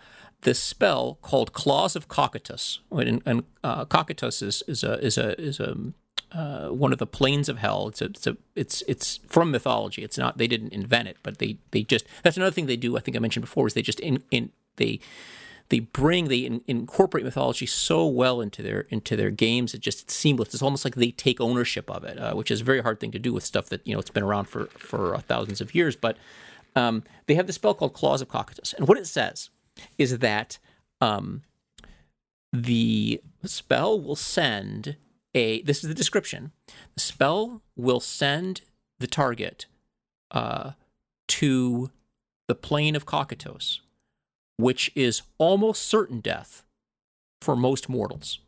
this 0.42 0.62
spell 0.62 1.18
called 1.22 1.52
Claws 1.54 1.96
of 1.96 2.08
Cocytus, 2.08 2.78
and, 2.92 3.22
and 3.24 3.42
uh, 3.64 3.84
Cocytus 3.86 4.42
is, 4.42 4.62
is 4.68 4.84
a 4.84 5.04
is 5.04 5.18
a 5.18 5.40
is 5.40 5.58
a 5.58 5.76
uh, 6.32 6.68
one 6.68 6.92
of 6.92 6.98
the 6.98 7.06
planes 7.06 7.48
of 7.48 7.58
hell. 7.58 7.88
It's 7.88 8.02
a, 8.02 8.06
it's 8.06 8.26
a, 8.26 8.36
it's 8.54 8.82
it's 8.88 9.20
from 9.26 9.50
mythology. 9.50 10.02
It's 10.02 10.18
not 10.18 10.38
they 10.38 10.46
didn't 10.46 10.72
invent 10.72 11.08
it, 11.08 11.16
but 11.22 11.38
they 11.38 11.58
they 11.70 11.82
just 11.82 12.04
that's 12.22 12.36
another 12.36 12.52
thing 12.52 12.66
they 12.66 12.76
do. 12.76 12.96
I 12.96 13.00
think 13.00 13.16
I 13.16 13.20
mentioned 13.20 13.44
before 13.44 13.66
is 13.66 13.74
they 13.74 13.82
just 13.82 14.00
in 14.00 14.22
in 14.30 14.50
they 14.76 15.00
they 15.68 15.80
bring 15.80 16.28
they 16.28 16.38
in, 16.38 16.62
incorporate 16.66 17.24
mythology 17.24 17.66
so 17.66 18.06
well 18.06 18.40
into 18.40 18.62
their 18.62 18.80
into 18.90 19.16
their 19.16 19.30
games. 19.30 19.74
It 19.74 19.80
just 19.80 20.02
it's 20.02 20.14
seamless. 20.14 20.54
It's 20.54 20.62
almost 20.62 20.84
like 20.84 20.96
they 20.96 21.10
take 21.10 21.40
ownership 21.40 21.90
of 21.90 22.04
it, 22.04 22.18
uh, 22.18 22.34
which 22.34 22.50
is 22.50 22.60
a 22.60 22.64
very 22.64 22.80
hard 22.80 23.00
thing 23.00 23.12
to 23.12 23.18
do 23.18 23.32
with 23.32 23.44
stuff 23.44 23.68
that 23.68 23.86
you 23.86 23.94
know 23.94 24.00
it's 24.00 24.10
been 24.10 24.22
around 24.22 24.46
for 24.46 24.66
for 24.66 25.14
uh, 25.14 25.20
thousands 25.20 25.60
of 25.60 25.74
years. 25.74 25.96
But 25.96 26.16
um, 26.74 27.04
they 27.26 27.34
have 27.34 27.46
this 27.46 27.56
spell 27.56 27.74
called 27.74 27.94
Claws 27.94 28.20
of 28.20 28.28
Cocytus, 28.28 28.74
and 28.74 28.88
what 28.88 28.98
it 28.98 29.06
says 29.06 29.50
is 29.98 30.18
that 30.18 30.58
um, 31.00 31.42
the 32.52 33.20
spell 33.44 34.00
will 34.00 34.16
send 34.16 34.96
a 35.36 35.62
this 35.62 35.84
is 35.84 35.88
the 35.88 35.94
description. 35.94 36.50
The 36.94 37.00
spell 37.00 37.62
will 37.76 38.00
send 38.00 38.62
the 38.98 39.06
target 39.06 39.66
uh, 40.30 40.72
to 41.28 41.90
the 42.48 42.54
plane 42.54 42.96
of 42.96 43.06
Cocytus, 43.06 43.80
which 44.56 44.90
is 44.96 45.22
almost 45.38 45.82
certain 45.82 46.20
death 46.20 46.64
for 47.40 47.54
most 47.54 47.88
mortals. 47.88 48.40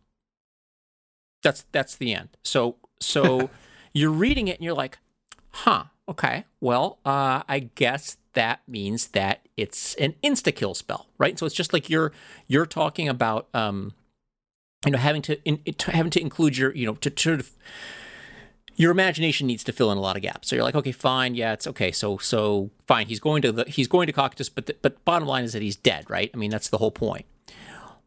That's 1.42 1.66
that's 1.70 1.94
the 1.94 2.14
end. 2.14 2.30
So 2.42 2.76
so 3.00 3.50
you're 3.92 4.10
reading 4.10 4.48
it 4.48 4.56
and 4.56 4.64
you're 4.64 4.74
like, 4.74 4.98
huh, 5.50 5.84
okay, 6.08 6.46
well, 6.60 6.98
uh, 7.04 7.42
I 7.48 7.70
guess 7.74 8.16
that 8.32 8.60
means 8.66 9.08
that 9.08 9.46
it's 9.56 9.94
an 9.96 10.14
insta 10.24 10.54
kill 10.54 10.74
spell, 10.74 11.06
right? 11.18 11.38
So 11.38 11.44
it's 11.44 11.54
just 11.54 11.74
like 11.74 11.90
you're 11.90 12.12
you're 12.46 12.66
talking 12.66 13.08
about 13.08 13.48
um, 13.52 13.92
you 14.84 14.92
know 14.92 14.98
having 14.98 15.22
to, 15.22 15.42
in, 15.44 15.58
to 15.74 15.90
having 15.90 16.10
to 16.10 16.20
include 16.20 16.56
your 16.56 16.74
you 16.74 16.86
know 16.86 16.94
to 16.94 17.12
sort 17.16 17.40
of 17.40 17.50
your 18.76 18.92
imagination 18.92 19.48
needs 19.48 19.64
to 19.64 19.72
fill 19.72 19.90
in 19.90 19.98
a 19.98 20.00
lot 20.00 20.14
of 20.14 20.22
gaps. 20.22 20.48
So 20.48 20.54
you're 20.54 20.64
like, 20.64 20.76
okay, 20.76 20.92
fine, 20.92 21.34
yeah, 21.34 21.52
it's 21.52 21.66
okay. 21.66 21.90
So 21.90 22.18
so 22.18 22.70
fine, 22.86 23.08
he's 23.08 23.20
going 23.20 23.42
to 23.42 23.52
the 23.52 23.64
he's 23.64 23.88
going 23.88 24.06
to 24.06 24.12
Cocytus, 24.12 24.50
but 24.54 24.66
the, 24.66 24.76
but 24.80 25.04
bottom 25.04 25.26
line 25.26 25.44
is 25.44 25.52
that 25.52 25.62
he's 25.62 25.76
dead, 25.76 26.08
right? 26.08 26.30
I 26.32 26.36
mean, 26.36 26.50
that's 26.50 26.68
the 26.68 26.78
whole 26.78 26.92
point. 26.92 27.26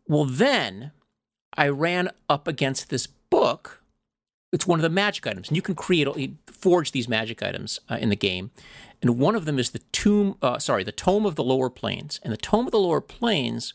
Well, 0.08 0.26
then 0.26 0.92
I 1.56 1.68
ran 1.68 2.10
up 2.30 2.48
against 2.48 2.90
this 2.90 3.06
book. 3.06 3.84
It's 4.54 4.68
one 4.68 4.80
of 4.80 4.84
the 4.84 4.90
magic 4.90 5.28
items, 5.28 5.48
and 5.48 5.56
you 5.56 5.62
can 5.62 5.76
create 5.76 6.08
forge 6.48 6.92
these 6.92 7.08
magic 7.08 7.44
items 7.44 7.80
uh, 7.90 7.96
in 7.96 8.10
the 8.10 8.16
game. 8.16 8.52
And 9.02 9.18
one 9.18 9.36
of 9.36 9.46
them 9.46 9.58
is 9.58 9.72
the 9.72 9.80
tomb, 9.92 10.38
uh, 10.42 10.60
sorry, 10.60 10.84
the 10.84 10.92
tome 10.92 11.26
of 11.26 11.36
the 11.36 11.44
lower 11.44 11.70
planes. 11.70 12.20
And 12.24 12.32
the 12.32 12.38
tome 12.38 12.68
of 12.68 12.72
the 12.72 12.80
lower 12.80 13.02
planes 13.02 13.74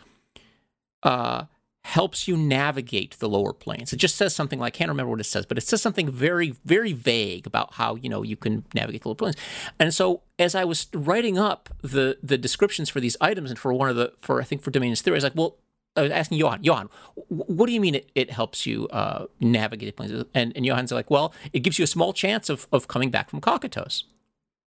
uh, 1.02 1.44
helps 1.86 2.26
you 2.26 2.36
navigate 2.36 3.16
the 3.20 3.28
lower 3.28 3.52
planes. 3.52 3.92
It 3.92 3.98
just 3.98 4.16
says 4.16 4.34
something 4.34 4.58
like, 4.58 4.74
I 4.74 4.76
can't 4.76 4.88
remember 4.88 5.10
what 5.10 5.20
it 5.20 5.24
says, 5.24 5.46
but 5.46 5.56
it 5.56 5.60
says 5.62 5.80
something 5.80 6.10
very, 6.10 6.50
very 6.64 6.92
vague 6.92 7.46
about 7.46 7.74
how, 7.74 7.94
you 7.94 8.08
know, 8.08 8.22
you 8.24 8.36
can 8.36 8.64
navigate 8.74 9.02
the 9.02 9.08
lower 9.08 9.14
planes. 9.14 9.36
And 9.78 9.94
so 9.94 10.22
as 10.38 10.54
I 10.54 10.64
was 10.64 10.88
writing 10.92 11.38
up 11.38 11.70
the 11.82 12.18
the 12.22 12.36
descriptions 12.36 12.90
for 12.90 13.00
these 13.00 13.16
items 13.20 13.50
and 13.50 13.58
for 13.58 13.72
one 13.72 13.88
of 13.88 13.96
the, 13.96 14.12
for 14.20 14.40
I 14.40 14.44
think 14.44 14.62
for 14.62 14.72
Dominions 14.72 15.00
three, 15.00 15.12
I 15.12 15.14
was 15.14 15.24
like, 15.24 15.36
well, 15.36 15.56
I 15.94 16.02
was 16.02 16.10
asking 16.10 16.38
Johan, 16.38 16.64
Johan, 16.64 16.90
what 17.28 17.66
do 17.66 17.72
you 17.72 17.80
mean 17.80 17.94
it, 17.94 18.10
it 18.14 18.30
helps 18.30 18.66
you 18.66 18.88
uh, 18.88 19.26
navigate 19.40 19.88
the 19.88 19.92
planes? 19.92 20.24
And, 20.34 20.52
and 20.56 20.64
Johan's 20.66 20.92
like, 20.92 21.10
well, 21.10 21.32
it 21.52 21.60
gives 21.60 21.78
you 21.78 21.84
a 21.84 21.86
small 21.86 22.12
chance 22.12 22.50
of, 22.50 22.66
of 22.72 22.88
coming 22.88 23.10
back 23.10 23.30
from 23.30 23.40
Cocytus. 23.40 24.02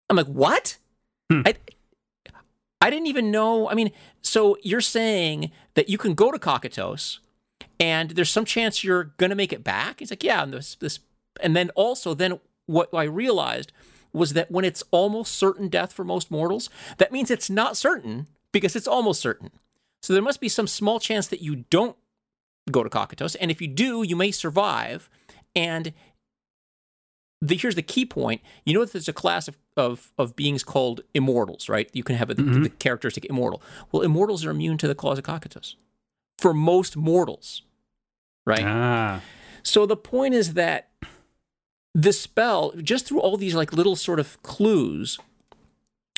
I'm 0.09 0.15
like, 0.15 0.27
what? 0.27 0.77
Hmm. 1.29 1.41
I, 1.45 1.55
I 2.79 2.89
didn't 2.89 3.07
even 3.07 3.31
know. 3.31 3.69
I 3.69 3.73
mean, 3.73 3.91
so 4.21 4.57
you're 4.61 4.81
saying 4.81 5.51
that 5.73 5.89
you 5.89 5.97
can 5.97 6.13
go 6.13 6.31
to 6.31 6.37
Cocytus 6.37 7.19
and 7.79 8.11
there's 8.11 8.29
some 8.29 8.45
chance 8.45 8.83
you're 8.83 9.05
going 9.17 9.29
to 9.29 9.35
make 9.35 9.53
it 9.53 9.63
back? 9.63 9.99
He's 9.99 10.11
like, 10.11 10.23
yeah. 10.23 10.43
And 10.43 10.53
this, 10.53 10.75
this, 10.75 10.99
and 11.41 11.55
then 11.55 11.69
also, 11.71 12.13
then 12.13 12.39
what 12.65 12.89
I 12.93 13.03
realized 13.03 13.71
was 14.13 14.33
that 14.33 14.51
when 14.51 14.65
it's 14.65 14.83
almost 14.91 15.35
certain 15.35 15.69
death 15.69 15.93
for 15.93 16.03
most 16.03 16.31
mortals, 16.31 16.69
that 16.97 17.11
means 17.11 17.29
it's 17.29 17.49
not 17.49 17.77
certain 17.77 18.27
because 18.51 18.75
it's 18.75 18.87
almost 18.87 19.21
certain. 19.21 19.51
So 20.01 20.13
there 20.13 20.23
must 20.23 20.41
be 20.41 20.49
some 20.49 20.67
small 20.67 20.99
chance 20.99 21.27
that 21.27 21.41
you 21.41 21.65
don't 21.69 21.95
go 22.71 22.83
to 22.83 22.89
Cocytus. 22.89 23.35
And 23.39 23.51
if 23.51 23.61
you 23.61 23.67
do, 23.67 24.03
you 24.03 24.15
may 24.15 24.31
survive. 24.31 25.09
And 25.55 25.93
the, 27.41 27.55
here's 27.55 27.75
the 27.75 27.81
key 27.81 28.05
point. 28.05 28.41
You 28.65 28.73
know 28.73 28.81
that 28.81 28.93
there's 28.93 29.07
a 29.07 29.13
class 29.13 29.47
of, 29.47 29.57
of, 29.75 30.11
of 30.17 30.35
beings 30.35 30.63
called 30.63 31.01
immortals, 31.13 31.69
right? 31.69 31.89
You 31.93 32.03
can 32.03 32.15
have 32.15 32.29
a, 32.29 32.35
mm-hmm. 32.35 32.53
the, 32.53 32.59
the, 32.61 32.69
characteristic 32.69 33.25
immortal. 33.25 33.61
Well, 33.91 34.01
immortals 34.01 34.45
are 34.45 34.51
immune 34.51 34.77
to 34.79 34.87
the 34.87 34.95
claws 34.95 35.17
of 35.17 35.23
Cocytus 35.23 35.75
for 36.37 36.53
most 36.53 36.97
mortals, 36.97 37.63
right? 38.45 38.63
Ah. 38.63 39.21
So 39.63 39.85
the 39.85 39.97
point 39.97 40.33
is 40.33 40.53
that 40.53 40.89
the 41.93 42.13
spell, 42.13 42.73
just 42.77 43.05
through 43.05 43.19
all 43.19 43.37
these 43.37 43.55
like 43.55 43.73
little 43.73 43.95
sort 43.95 44.19
of 44.19 44.41
clues, 44.43 45.19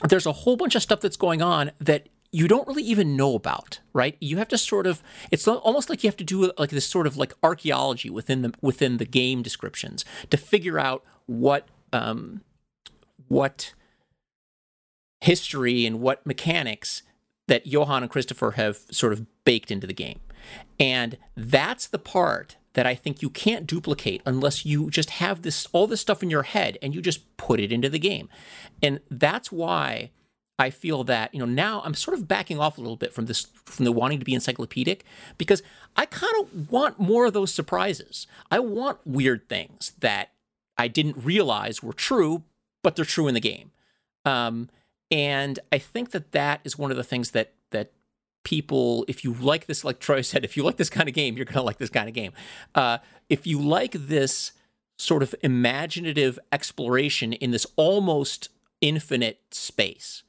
there's 0.08 0.26
a 0.26 0.32
whole 0.32 0.56
bunch 0.56 0.76
of 0.76 0.82
stuff 0.82 1.02
that's 1.02 1.18
going 1.18 1.42
on 1.42 1.72
that 1.80 2.08
you 2.32 2.48
don't 2.48 2.68
really 2.68 2.84
even 2.84 3.18
know 3.18 3.34
about, 3.34 3.80
right? 3.92 4.16
You 4.20 4.38
have 4.38 4.48
to 4.50 4.58
sort 4.58 4.86
of 4.86 5.02
it's 5.32 5.48
almost 5.48 5.90
like 5.90 6.04
you 6.04 6.08
have 6.08 6.18
to 6.18 6.24
do 6.24 6.52
like 6.58 6.70
this 6.70 6.86
sort 6.86 7.08
of 7.08 7.18
like 7.18 7.34
archaeology 7.42 8.10
within 8.10 8.44
the 8.44 8.54
within 8.62 8.98
the 8.98 9.06
game 9.06 9.42
descriptions 9.42 10.06
to 10.30 10.38
figure 10.38 10.80
out 10.80 11.04
what 11.30 11.68
um 11.94 12.42
what 13.28 13.74
history 15.22 15.86
and 15.86 16.02
what 16.02 16.26
mechanics 16.26 17.04
that 17.48 17.68
Johan 17.68 18.04
and 18.04 18.12
Kristoffer 18.12 18.56
have 18.56 18.78
sort 18.90 19.14
of 19.14 19.26
baked 19.46 19.70
into 19.70 19.86
the 19.86 19.94
game. 19.94 20.20
And 20.80 21.18
that's 21.36 21.88
the 21.88 22.00
part 22.00 22.58
that 22.74 22.88
I 22.88 22.96
think 22.96 23.22
you 23.22 23.30
can't 23.30 23.68
duplicate 23.68 24.22
unless 24.26 24.66
you 24.66 24.90
just 24.90 25.12
have 25.12 25.44
this 25.44 25.68
all 25.72 25.86
this 25.86 26.02
stuff 26.02 26.24
in 26.24 26.30
your 26.30 26.44
head 26.44 26.78
and 26.82 26.96
you 26.96 27.02
just 27.02 27.38
put 27.38 27.60
it 27.60 27.72
into 27.72 27.90
the 27.90 28.00
game. 28.00 28.30
And 28.82 29.00
that's 29.12 29.52
why 29.52 30.12
I 30.58 30.72
feel 30.72 31.04
that 31.06 31.34
you 31.34 31.40
know 31.40 31.46
now 31.46 31.82
I'm 31.86 31.94
sort 31.94 32.18
of 32.18 32.28
backing 32.28 32.60
off 32.60 32.78
a 32.78 32.82
little 32.82 32.98
bit 32.98 33.14
from 33.14 33.26
this 33.28 33.48
from 33.66 33.86
the 33.86 33.92
wanting 33.92 34.20
to 34.20 34.26
be 34.26 34.34
encyclopedic 34.34 35.04
because 35.38 35.62
I 35.96 36.06
kind 36.06 36.34
of 36.42 36.72
want 36.72 37.00
more 37.00 37.26
of 37.26 37.34
those 37.34 37.54
surprises. 37.54 38.26
I 38.50 38.60
want 38.60 39.00
weird 39.06 39.48
things 39.50 39.94
that 40.00 40.32
I 40.80 40.88
didn't 40.88 41.18
realize 41.24 41.84
were 41.84 41.94
true, 41.94 42.44
but 42.82 42.96
they're 42.96 43.06
true 43.06 43.28
in 43.28 43.36
the 43.36 43.40
game. 43.40 43.72
Um, 44.26 44.70
and 45.12 45.60
I 45.72 45.78
think 45.78 46.12
that 46.12 46.32
that 46.32 46.62
is 46.64 46.78
one 46.78 46.90
of 46.90 46.98
the 46.98 47.04
things 47.04 47.32
that 47.32 47.54
that 47.72 47.92
people, 48.44 49.06
if 49.08 49.24
you 49.24 49.34
like 49.34 49.68
this, 49.68 49.84
like 49.84 50.00
Troy 50.00 50.22
said, 50.22 50.44
if 50.44 50.58
you 50.58 50.64
like 50.64 50.78
this 50.78 50.90
kind 50.90 51.08
of 51.08 51.14
game, 51.14 51.36
you're 51.36 51.46
going 51.46 51.56
to 51.56 51.62
like 51.62 51.78
this 51.78 51.90
kind 51.90 52.08
of 52.08 52.16
game. 52.16 52.32
Uh, 52.74 52.98
if 53.30 53.46
you 53.46 53.62
like 53.62 53.92
this 53.92 54.54
sort 54.98 55.22
of 55.22 55.36
imaginative 55.44 56.40
exploration 56.52 57.34
in 57.34 57.52
this 57.52 57.68
almost 57.76 58.50
infinite 58.82 59.42
space 59.52 60.24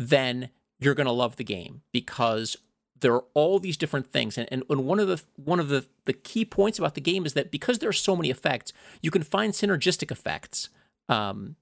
then 0.00 0.48
you're 0.78 0.94
going 0.94 1.06
to 1.06 1.12
love 1.12 1.36
the 1.36 1.44
game 1.44 1.82
because 1.92 2.56
there 3.00 3.14
are 3.14 3.24
all 3.34 3.58
these 3.58 3.76
different 3.76 4.10
things. 4.10 4.38
And, 4.38 4.48
and, 4.50 4.62
and 4.68 4.84
one 4.84 4.98
of 4.98 5.08
the 5.08 5.22
one 5.36 5.60
of 5.60 5.68
the, 5.68 5.86
the 6.04 6.12
key 6.12 6.44
points 6.44 6.78
about 6.78 6.94
the 6.94 7.00
game 7.00 7.26
is 7.26 7.34
that 7.34 7.50
because 7.50 7.78
there 7.78 7.88
are 7.88 7.94
so 7.94 8.16
many 8.16 8.30
effects 8.30 8.72
you 9.02 9.10
can 9.10 9.22
find 9.22 9.52
synergistic 9.52 10.10
effects. 10.10 10.68
Um, 11.08 11.56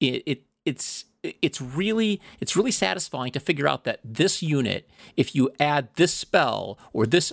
it, 0.00 0.22
it 0.26 0.42
it's 0.64 1.04
it's 1.22 1.60
really 1.60 2.20
it's 2.40 2.56
really 2.56 2.70
satisfying 2.70 3.32
to 3.32 3.40
figure 3.40 3.66
out 3.66 3.84
that 3.84 4.00
this 4.04 4.42
unit 4.42 4.88
if 5.16 5.34
you 5.34 5.50
add 5.58 5.88
this 5.96 6.14
spell 6.14 6.78
or 6.92 7.06
this 7.06 7.32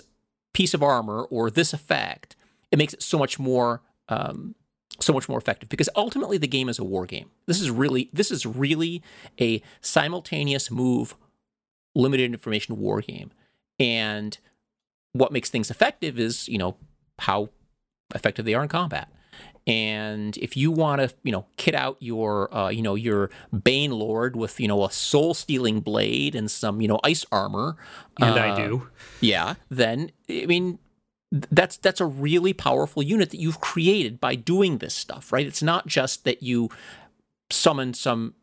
piece 0.54 0.74
of 0.74 0.82
armor 0.82 1.24
or 1.24 1.52
this 1.52 1.74
effect 1.74 2.36
it 2.72 2.78
makes 2.78 2.94
it 2.94 3.04
so 3.04 3.20
much 3.20 3.38
more 3.38 3.82
um, 4.10 4.56
so 5.00 5.14
much 5.14 5.28
more 5.28 5.38
effective. 5.38 5.70
Because 5.70 5.90
ultimately 5.96 6.38
the 6.38 6.48
game 6.48 6.70
is 6.70 6.80
a 6.80 6.84
war 6.84 7.06
game. 7.06 7.30
This 7.46 7.62
is 7.62 7.70
really 7.70 8.10
this 8.14 8.32
is 8.32 8.46
really 8.46 9.02
a 9.40 9.62
simultaneous 9.82 10.72
move 10.72 11.16
limited 11.96 12.32
information 12.32 12.78
war 12.78 13.02
game. 13.02 13.32
And 13.80 14.38
what 15.14 15.32
makes 15.32 15.50
things 15.50 15.72
effective 15.72 16.20
is, 16.20 16.48
you 16.48 16.58
know, 16.58 16.76
how 17.20 17.50
effective 18.14 18.46
they 18.46 18.54
are 18.54 18.64
in 18.64 18.70
combat. 18.70 19.10
And 19.68 20.38
if 20.38 20.56
you 20.56 20.70
want 20.70 21.02
to, 21.02 21.12
you 21.24 21.32
know, 21.32 21.48
kit 21.58 21.74
out 21.74 21.98
your, 22.00 22.54
uh, 22.56 22.70
you 22.70 22.84
know, 22.84 22.94
your 22.94 23.32
Bane 23.64 23.92
Lord 23.92 24.36
with, 24.36 24.60
you 24.60 24.68
know, 24.68 24.86
a 24.86 24.92
soul 24.92 25.34
stealing 25.34 25.80
blade 25.80 26.36
and 26.36 26.52
some, 26.52 26.82
you 26.82 26.88
know, 26.88 27.00
ice 27.04 27.26
armor, 27.32 27.76
and 28.22 28.38
uh, 28.38 28.42
I 28.44 28.56
do, 28.56 28.90
yeah, 29.22 29.56
then 29.70 30.12
I 30.30 30.46
mean, 30.46 30.78
that's 31.32 31.78
that's 31.78 32.00
a 32.00 32.06
really 32.06 32.54
powerful 32.54 33.02
unit 33.02 33.32
that 33.32 33.40
you've 33.40 33.60
created 33.60 34.22
by 34.22 34.36
doing 34.36 34.78
this 34.78 34.94
stuff, 34.94 35.34
right? 35.34 35.48
It's 35.48 35.64
not 35.64 35.88
just 35.88 36.26
that 36.26 36.44
you 36.44 36.70
summon 37.50 37.96
some 37.96 38.36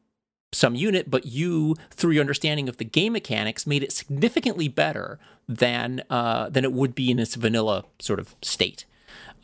some 0.53 0.75
unit, 0.75 1.11
but 1.11 1.27
you, 1.27 1.77
through 1.91 2.13
your 2.13 2.21
understanding 2.21 2.69
of 2.69 2.77
the 2.77 2.85
game 2.85 3.15
mechanics, 3.15 3.67
made 3.67 3.83
it 3.83 3.93
significantly 3.93 4.69
better 4.69 5.19
than 5.49 6.03
uh, 6.11 6.49
than 6.51 6.65
it 6.65 6.73
would 6.73 6.95
be 6.95 7.11
in 7.11 7.19
its 7.19 7.35
vanilla 7.35 7.85
sort 7.99 8.21
of 8.21 8.35
state. 8.43 8.85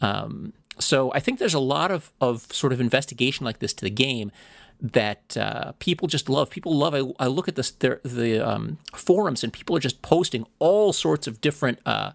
Um, 0.00 0.52
so 0.78 1.12
I 1.12 1.20
think 1.20 1.38
there's 1.38 1.54
a 1.54 1.58
lot 1.58 1.90
of 1.90 2.12
of 2.20 2.52
sort 2.52 2.72
of 2.72 2.80
investigation 2.80 3.44
like 3.44 3.58
this 3.58 3.72
to 3.74 3.84
the 3.84 3.90
game 3.90 4.30
that 4.80 5.36
uh, 5.36 5.72
people 5.78 6.06
just 6.08 6.28
love. 6.28 6.50
People 6.50 6.76
love. 6.76 6.94
I, 6.94 7.02
I 7.24 7.26
look 7.26 7.48
at 7.48 7.56
this 7.56 7.70
the 7.70 8.46
um, 8.46 8.78
forums 8.94 9.42
and 9.42 9.52
people 9.52 9.76
are 9.76 9.80
just 9.80 10.02
posting 10.02 10.46
all 10.58 10.92
sorts 10.92 11.26
of 11.26 11.40
different. 11.40 11.80
Uh, 11.84 12.12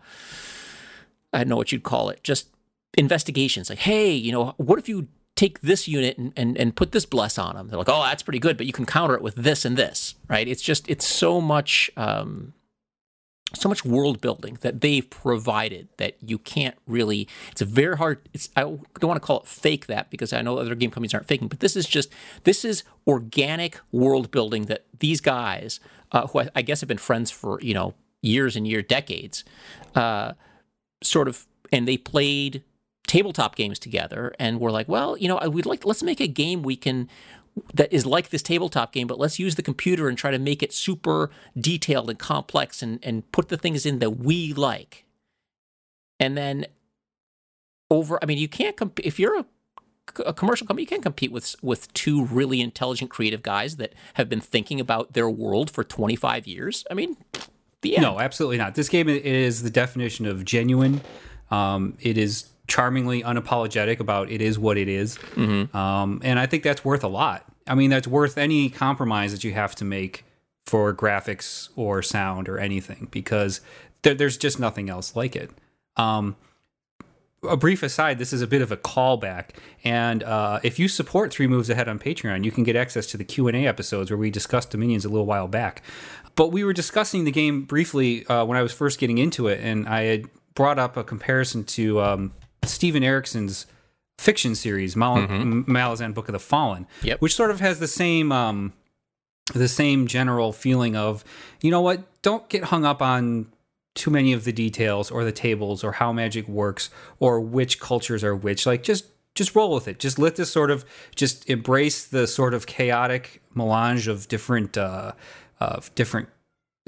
I 1.34 1.40
don't 1.40 1.50
know 1.50 1.58
what 1.58 1.72
you'd 1.72 1.84
call 1.84 2.10
it, 2.10 2.24
just 2.24 2.50
investigations. 2.96 3.70
Like, 3.70 3.80
hey, 3.80 4.14
you 4.14 4.32
know, 4.32 4.54
what 4.58 4.78
if 4.78 4.88
you 4.88 5.08
take 5.36 5.62
this 5.62 5.88
unit 5.88 6.18
and, 6.18 6.34
and, 6.36 6.58
and 6.58 6.76
put 6.76 6.92
this 6.92 7.06
bless 7.06 7.38
on 7.38 7.56
them? 7.56 7.68
They're 7.68 7.78
like, 7.78 7.90
oh, 7.90 8.04
that's 8.04 8.24
pretty 8.24 8.40
good, 8.40 8.58
but 8.58 8.66
you 8.66 8.74
can 8.74 8.86
counter 8.86 9.16
it 9.16 9.22
with 9.22 9.36
this 9.36 9.66
and 9.66 9.78
this, 9.78 10.16
right? 10.28 10.48
It's 10.48 10.62
just, 10.62 10.90
it's 10.90 11.08
so 11.08 11.42
much, 11.42 11.90
um, 11.98 12.54
so 13.56 13.70
much 13.70 13.86
world 13.86 14.20
building 14.20 14.58
that 14.62 14.82
they've 14.82 15.08
provided 15.10 15.88
that 15.98 16.18
you 16.26 16.40
can't 16.40 16.76
really 16.88 17.28
it's 17.52 17.62
a 17.62 17.66
very 17.66 17.96
hard 17.96 18.18
it's 18.34 18.50
i 18.56 18.62
don't 18.62 19.04
want 19.04 19.16
to 19.16 19.20
call 19.20 19.42
it 19.42 19.46
fake 19.46 19.86
that 19.86 20.10
because 20.10 20.34
i 20.34 20.42
know 20.42 20.58
other 20.58 20.74
game 20.74 20.90
companies 20.90 21.14
aren't 21.14 21.28
faking 21.28 21.48
but 21.48 21.60
this 21.60 21.76
is 21.76 21.86
just 21.86 22.10
this 22.46 22.66
is 22.66 22.84
organic 23.06 23.80
world 23.92 24.32
building 24.32 24.66
that 24.66 24.86
these 24.98 25.22
guys 25.22 25.80
uh, 26.14 26.26
who 26.26 26.40
I, 26.40 26.50
I, 26.56 26.62
guess 26.64 26.82
have 26.82 26.88
been 26.88 26.98
friends 26.98 27.30
for 27.30 27.62
you 27.62 27.76
know 27.76 27.94
years 28.24 28.56
and 28.56 28.68
years 28.68 28.86
decades 28.88 29.44
uh, 29.94 30.34
sort 31.04 31.28
of, 31.28 31.46
and 31.72 31.88
they 31.88 31.98
played 31.98 32.64
tabletop 33.14 33.56
games 33.56 33.78
together 33.78 34.34
and 34.40 34.60
we're 34.60 34.72
like, 34.72 34.88
well, 34.88 35.16
you 35.16 35.28
know, 35.28 35.38
we'd 35.48 35.68
like 35.68 35.86
let's 35.86 36.02
make 36.02 36.20
a 36.20 36.28
game 36.28 36.64
we 36.64 36.76
can 36.76 37.08
that 37.76 37.94
is 37.94 38.08
like 38.08 38.30
this 38.30 38.42
tabletop 38.42 38.92
game, 38.92 39.06
but 39.06 39.20
let's 39.20 39.38
use 39.38 39.54
the 39.54 39.62
computer 39.62 40.10
and 40.10 40.18
try 40.18 40.32
to 40.32 40.40
make 40.40 40.64
it 40.64 40.74
super 40.74 41.30
detailed 41.56 42.10
and 42.10 42.18
complex 42.18 42.82
and 42.82 43.00
and 43.04 43.32
put 43.32 43.50
the 43.50 43.58
things 43.58 43.86
in 43.86 44.00
that 44.00 44.18
we 44.18 44.52
like. 44.54 45.06
And 46.20 46.36
then 46.36 46.66
over, 47.92 48.18
I 48.20 48.26
mean, 48.26 48.40
you 48.40 48.48
can't 48.48 48.76
comp- 48.76 49.00
if 49.02 49.20
you're 49.20 49.38
a 49.38 49.46
a 50.26 50.34
commercial 50.34 50.66
company. 50.66 50.82
You 50.84 50.88
can't 50.88 51.04
compete 51.04 51.32
with 51.32 51.56
with 51.62 51.94
two 51.94 52.26
really 52.26 52.62
intelligent, 52.62 53.12
creative 53.12 53.44
guys 53.44 53.76
that 53.76 53.94
have 54.16 54.28
been 54.28 54.42
thinking 54.42 54.80
about 54.80 55.14
their 55.14 55.30
world 55.30 55.70
for 55.70 55.84
25 55.84 56.48
years. 56.48 56.84
I 56.90 56.96
mean, 56.96 57.16
the 57.82 57.96
end. 57.96 58.02
No, 58.02 58.20
absolutely 58.20 58.58
not. 58.58 58.74
This 58.74 58.90
game 58.90 59.08
is 59.08 59.62
the 59.62 59.70
definition 59.70 60.26
of 60.26 60.44
genuine. 60.44 61.02
Um, 61.52 61.96
it 62.02 62.18
is 62.18 62.53
charmingly 62.68 63.24
unapologetic 63.24 64.00
about 64.00 64.32
it 64.32 64.42
is 64.42 64.58
what 64.58 64.78
it 64.78 64.88
is. 64.88 65.20
Um, 65.76 66.22
and 66.24 66.40
I 66.40 66.46
think 66.46 66.64
that's 66.64 66.84
worth 66.86 67.04
a 67.04 67.08
lot. 67.10 67.46
I 67.68 67.76
mean, 67.76 67.90
that's 67.90 68.08
worth 68.08 68.38
any 68.38 68.70
compromise 68.70 69.32
that 69.32 69.44
you 69.44 69.54
have 69.54 69.76
to 69.76 69.86
make 69.86 70.26
for 70.66 70.94
graphics 70.94 71.70
or 71.76 72.02
sound 72.02 72.48
or 72.48 72.58
anything 72.58 73.08
because 73.12 73.62
there, 74.04 74.14
there's 74.14 74.38
just 74.38 74.60
nothing 74.60 74.90
else 74.90 75.16
like 75.16 75.36
it. 75.36 75.52
Um, 75.98 76.36
a 77.48 77.58
brief 77.58 77.84
aside, 77.84 78.18
this 78.20 78.32
is 78.32 78.42
a 78.42 78.48
bit 78.48 78.62
of 78.62 78.72
a 78.72 78.78
callback, 78.78 79.50
and 79.84 80.24
uh, 80.24 80.62
if 80.64 80.80
you 80.80 80.88
support 80.88 81.34
Three 81.34 81.48
Moves 81.48 81.70
Ahead 81.70 81.90
on 81.90 82.00
Patreon, 82.00 82.46
you 82.46 82.52
can 82.52 82.64
get 82.64 82.78
access 82.78 83.06
to 83.08 83.18
the 83.18 83.26
Q 83.26 83.50
and 83.50 83.58
A 83.58 83.68
episodes 83.68 84.10
where 84.10 84.18
we 84.18 84.32
discussed 84.32 84.70
Dominions 84.72 85.04
a 85.04 85.10
little 85.10 85.26
while 85.26 85.50
back. 85.50 85.84
But 86.36 86.54
we 86.54 86.64
were 86.64 86.72
discussing 86.72 87.26
the 87.26 87.32
game 87.32 87.64
briefly 87.64 88.26
uh, 88.28 88.46
when 88.46 88.58
I 88.58 88.62
was 88.62 88.72
first 88.72 88.98
getting 88.98 89.18
into 89.18 89.48
it, 89.48 89.60
and 89.62 89.88
I 89.88 90.04
had 90.04 90.30
brought 90.56 90.80
up 90.80 90.96
a 90.96 91.04
comparison 91.04 91.66
to 91.66 92.00
um, 92.02 92.34
Steven 92.66 93.04
Erikson's 93.04 93.66
fiction 94.18 94.56
series, 94.56 94.96
Mal- 94.96 95.18
Malazan 95.28 96.14
Book 96.14 96.28
of 96.30 96.34
the 96.34 96.40
Fallen, 96.40 96.88
Yep. 97.02 97.22
which 97.22 97.36
sort 97.36 97.52
of 97.52 97.60
has 97.60 97.80
the 97.80 97.88
same 97.88 98.32
um, 98.32 98.74
the 99.54 99.68
same 99.68 100.08
general 100.08 100.54
feeling 100.54 100.96
of, 100.96 101.24
you 101.62 101.70
know 101.72 101.82
what, 101.82 102.22
don't 102.22 102.48
get 102.50 102.66
hung 102.66 102.86
up 102.86 103.02
on 103.02 103.48
too 103.96 104.10
many 104.10 104.34
of 104.34 104.44
the 104.46 104.52
details 104.54 105.12
or 105.12 105.24
the 105.24 105.32
tables 105.32 105.84
or 105.84 105.92
how 105.94 106.12
magic 106.14 106.48
works 106.48 106.90
or 107.20 107.40
which 107.42 107.80
cultures 107.80 108.24
are 108.24 108.36
which. 108.36 108.66
Like 108.66 108.84
just 108.84 109.06
just 109.36 109.56
roll 109.56 109.74
with 109.74 109.88
it. 109.88 110.00
Just 110.00 110.18
let 110.20 110.36
this 110.36 110.52
sort 110.52 110.70
of 110.72 110.86
just 111.16 111.50
embrace 111.50 112.06
the 112.06 112.28
sort 112.28 112.54
of 112.54 112.68
chaotic 112.68 113.42
melange 113.56 114.08
of 114.08 114.28
different 114.28 114.78
uh, 114.78 115.12
of 115.60 115.94
different 115.96 116.30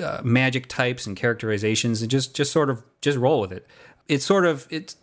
uh, 0.02 0.22
magic 0.24 0.68
types 0.68 1.08
and 1.08 1.16
characterizations, 1.18 2.02
and 2.02 2.10
just 2.12 2.36
just 2.36 2.52
sort 2.52 2.70
of 2.70 2.84
just 3.02 3.18
roll 3.18 3.42
with 3.42 3.52
it. 3.52 3.66
It's 4.08 4.24
sort 4.26 4.46
of 4.46 4.68
it's. 4.70 4.96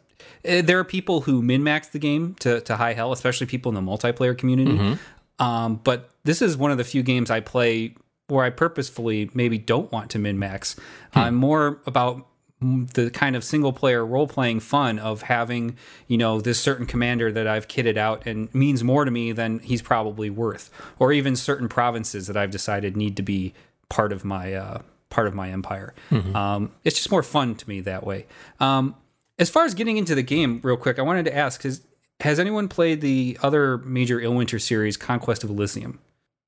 Eh, 0.44 0.62
There 0.62 0.78
are 0.78 0.84
people 0.84 1.22
who 1.22 1.42
min 1.42 1.62
max 1.62 1.88
the 1.88 1.98
game 1.98 2.34
to, 2.40 2.60
to 2.62 2.76
high 2.76 2.92
hell, 2.94 3.12
especially 3.12 3.46
people 3.46 3.70
in 3.70 3.74
the 3.84 3.90
multiplayer 3.90 4.36
community. 4.36 4.98
Um, 5.38 5.80
but 5.82 6.10
this 6.24 6.40
is 6.42 6.56
one 6.56 6.70
of 6.70 6.78
the 6.78 6.84
few 6.84 7.02
games 7.02 7.30
I 7.30 7.40
play 7.40 7.94
where 8.28 8.44
I 8.44 8.50
purposefully 8.50 9.30
maybe 9.34 9.58
don't 9.58 9.90
want 9.92 10.10
to 10.12 10.18
min 10.18 10.38
max. 10.38 10.76
I'm 11.14 11.34
more 11.34 11.80
about 11.86 12.26
the 12.60 13.10
kind 13.10 13.34
of 13.34 13.42
single 13.42 13.72
player 13.72 14.06
role 14.06 14.28
playing 14.28 14.60
fun 14.60 15.00
of 15.00 15.22
having, 15.22 15.76
you 16.06 16.16
know, 16.16 16.40
this 16.40 16.60
certain 16.60 16.86
commander 16.86 17.32
that 17.32 17.46
I've 17.48 17.66
kitted 17.66 17.96
out 17.96 18.24
and 18.24 18.54
means 18.54 18.84
more 18.84 19.04
to 19.04 19.10
me 19.10 19.32
than 19.32 19.58
he's 19.58 19.82
probably 19.82 20.30
worth, 20.30 20.70
or 21.00 21.12
even 21.12 21.34
certain 21.34 21.68
provinces 21.68 22.28
that 22.28 22.36
I've 22.36 22.52
decided 22.52 22.96
need 22.96 23.16
to 23.16 23.22
be 23.22 23.52
part 23.88 24.12
of 24.12 24.24
my 24.24 24.54
uh, 24.54 24.82
part 25.10 25.26
of 25.26 25.34
my 25.34 25.50
empire. 25.50 25.92
Um, 26.36 26.70
it's 26.84 26.96
just 26.96 27.10
more 27.10 27.24
fun 27.24 27.56
to 27.56 27.68
me 27.68 27.80
that 27.80 28.06
way. 28.06 28.26
Um, 28.60 28.94
as 29.38 29.50
far 29.50 29.64
as 29.64 29.74
getting 29.74 29.96
into 29.96 30.14
the 30.14 30.22
game, 30.22 30.60
real 30.62 30.76
quick, 30.76 30.98
I 30.98 31.02
wanted 31.02 31.24
to 31.26 31.36
ask: 31.36 31.62
Has 31.62 31.82
has 32.20 32.38
anyone 32.38 32.68
played 32.68 33.00
the 33.00 33.38
other 33.42 33.78
major 33.78 34.18
Illwinter 34.20 34.60
series, 34.60 34.96
Conquest 34.96 35.42
of 35.44 35.50
Elysium? 35.50 35.98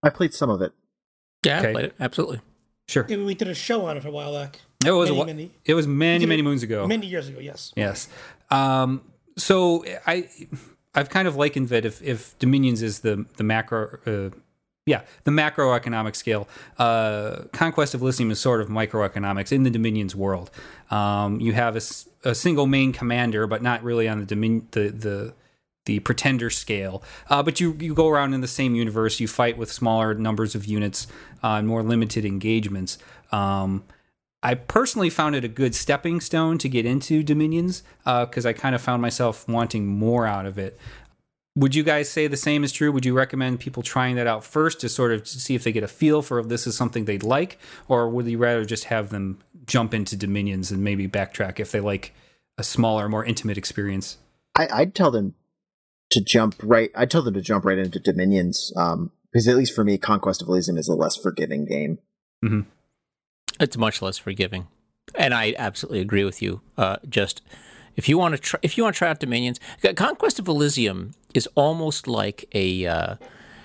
I 0.02 0.10
played 0.10 0.34
some 0.34 0.50
of 0.50 0.60
it. 0.62 0.72
yeah, 1.44 1.58
okay. 1.60 1.68
I 1.68 1.72
played 1.72 1.84
it 1.86 1.94
absolutely. 1.98 2.40
Sure, 2.86 3.06
Yeah, 3.08 3.16
We 3.24 3.34
did 3.34 3.48
a 3.48 3.54
show 3.54 3.86
on 3.86 3.96
it 3.96 4.04
a 4.04 4.10
while 4.10 4.34
back. 4.34 4.60
it 4.84 4.90
was 4.90 5.08
many, 5.10 5.20
a, 5.20 5.24
wh- 5.24 5.26
many- 5.26 5.50
it 5.64 5.74
was 5.74 5.86
many 5.86 6.26
many 6.26 6.42
moons 6.42 6.62
ago. 6.62 6.86
Many 6.86 7.06
years 7.06 7.28
ago, 7.28 7.40
yes. 7.40 7.72
Yes. 7.76 8.08
Um, 8.50 9.00
so 9.38 9.84
I 10.06 10.28
I've 10.94 11.08
kind 11.08 11.26
of 11.26 11.34
likened 11.36 11.70
that 11.70 11.84
if 11.86 12.02
if 12.02 12.38
Dominions 12.38 12.82
is 12.82 13.00
the 13.00 13.24
the 13.36 13.44
macro. 13.44 13.98
Uh, 14.06 14.36
yeah, 14.86 15.00
the 15.24 15.30
macroeconomic 15.30 16.14
scale. 16.14 16.46
Uh, 16.78 17.44
Conquest 17.54 17.94
of 17.94 18.02
Elysium 18.02 18.30
is 18.30 18.38
sort 18.38 18.60
of 18.60 18.68
microeconomics 18.68 19.50
in 19.50 19.62
the 19.62 19.70
Dominions 19.70 20.14
world. 20.14 20.50
Um, 20.90 21.40
you 21.40 21.54
have 21.54 21.74
a, 21.74 21.78
s- 21.78 22.06
a 22.24 22.34
single 22.34 22.66
main 22.66 22.92
commander, 22.92 23.46
but 23.46 23.62
not 23.62 23.82
really 23.82 24.08
on 24.08 24.24
the 24.24 24.34
domin- 24.34 24.70
the 24.72 24.90
the 24.90 25.34
the 25.86 26.00
pretender 26.00 26.50
scale. 26.50 27.02
Uh, 27.28 27.42
but 27.42 27.60
you 27.60 27.76
you 27.78 27.94
go 27.94 28.08
around 28.08 28.34
in 28.34 28.40
the 28.40 28.48
same 28.48 28.74
universe. 28.74 29.20
You 29.20 29.28
fight 29.28 29.56
with 29.58 29.70
smaller 29.70 30.14
numbers 30.14 30.54
of 30.54 30.64
units 30.64 31.06
uh, 31.42 31.56
and 31.56 31.68
more 31.68 31.82
limited 31.82 32.24
engagements. 32.24 32.98
Um, 33.32 33.84
I 34.42 34.54
personally 34.54 35.08
found 35.08 35.34
it 35.34 35.44
a 35.44 35.48
good 35.48 35.74
stepping 35.74 36.20
stone 36.20 36.58
to 36.58 36.68
get 36.68 36.84
into 36.84 37.22
Dominions 37.22 37.82
because 38.04 38.44
I 38.44 38.52
kind 38.52 38.74
of 38.74 38.82
found 38.82 39.00
myself 39.00 39.48
wanting 39.48 39.86
more 39.86 40.26
out 40.26 40.44
of 40.44 40.58
it. 40.58 40.78
Would 41.56 41.74
you 41.74 41.82
guys 41.82 42.10
say 42.10 42.26
the 42.26 42.36
same 42.36 42.62
is 42.62 42.70
true? 42.70 42.92
Would 42.92 43.06
you 43.06 43.14
recommend 43.14 43.60
people 43.60 43.82
trying 43.82 44.16
that 44.16 44.26
out 44.26 44.44
first 44.44 44.80
to 44.80 44.88
sort 44.90 45.12
of 45.12 45.26
see 45.26 45.54
if 45.54 45.64
they 45.64 45.72
get 45.72 45.82
a 45.82 45.88
feel 45.88 46.20
for 46.20 46.40
if 46.40 46.48
this 46.48 46.66
is 46.66 46.76
something 46.76 47.06
they'd 47.06 47.22
like, 47.22 47.58
or 47.88 48.08
would 48.10 48.26
you 48.26 48.36
rather 48.36 48.66
just 48.66 48.84
have 48.84 49.08
them 49.08 49.38
jump 49.66 49.94
into 49.94 50.16
Dominions 50.16 50.70
and 50.70 50.82
maybe 50.82 51.08
backtrack 51.08 51.60
if 51.60 51.72
they 51.72 51.80
like 51.80 52.14
a 52.58 52.64
smaller, 52.64 53.08
more 53.08 53.24
intimate 53.24 53.58
experience? 53.58 54.18
I, 54.56 54.68
I'd 54.72 54.94
tell 54.94 55.10
them 55.10 55.34
to 56.10 56.20
jump 56.20 56.56
right. 56.62 56.90
I'd 56.94 57.10
tell 57.10 57.22
them 57.22 57.34
to 57.34 57.40
jump 57.40 57.64
right 57.64 57.78
into 57.78 57.98
Dominions, 57.98 58.72
um, 58.76 59.10
because 59.32 59.48
at 59.48 59.56
least 59.56 59.74
for 59.74 59.84
me, 59.84 59.98
Conquest 59.98 60.42
of 60.42 60.48
Elysium 60.48 60.78
is 60.78 60.88
a 60.88 60.94
less 60.94 61.16
forgiving 61.16 61.64
game. 61.64 61.98
It's 63.60 63.76
much 63.76 64.02
less 64.02 64.18
forgiving, 64.18 64.68
and 65.14 65.34
I 65.34 65.54
absolutely 65.58 66.00
agree 66.00 66.24
with 66.24 66.42
you. 66.42 66.60
Uh, 66.76 66.96
just 67.08 67.42
if 67.96 68.08
you 68.08 68.18
want 68.18 68.34
to 68.34 68.40
try, 68.40 68.60
if 68.62 68.76
you 68.76 68.84
want 68.84 68.94
to 68.94 68.98
try 68.98 69.08
out 69.08 69.20
Dominions, 69.20 69.60
Conquest 69.96 70.38
of 70.38 70.48
Elysium 70.48 71.12
is 71.34 71.48
almost 71.54 72.06
like 72.06 72.48
a, 72.52 72.86
uh, 72.86 73.16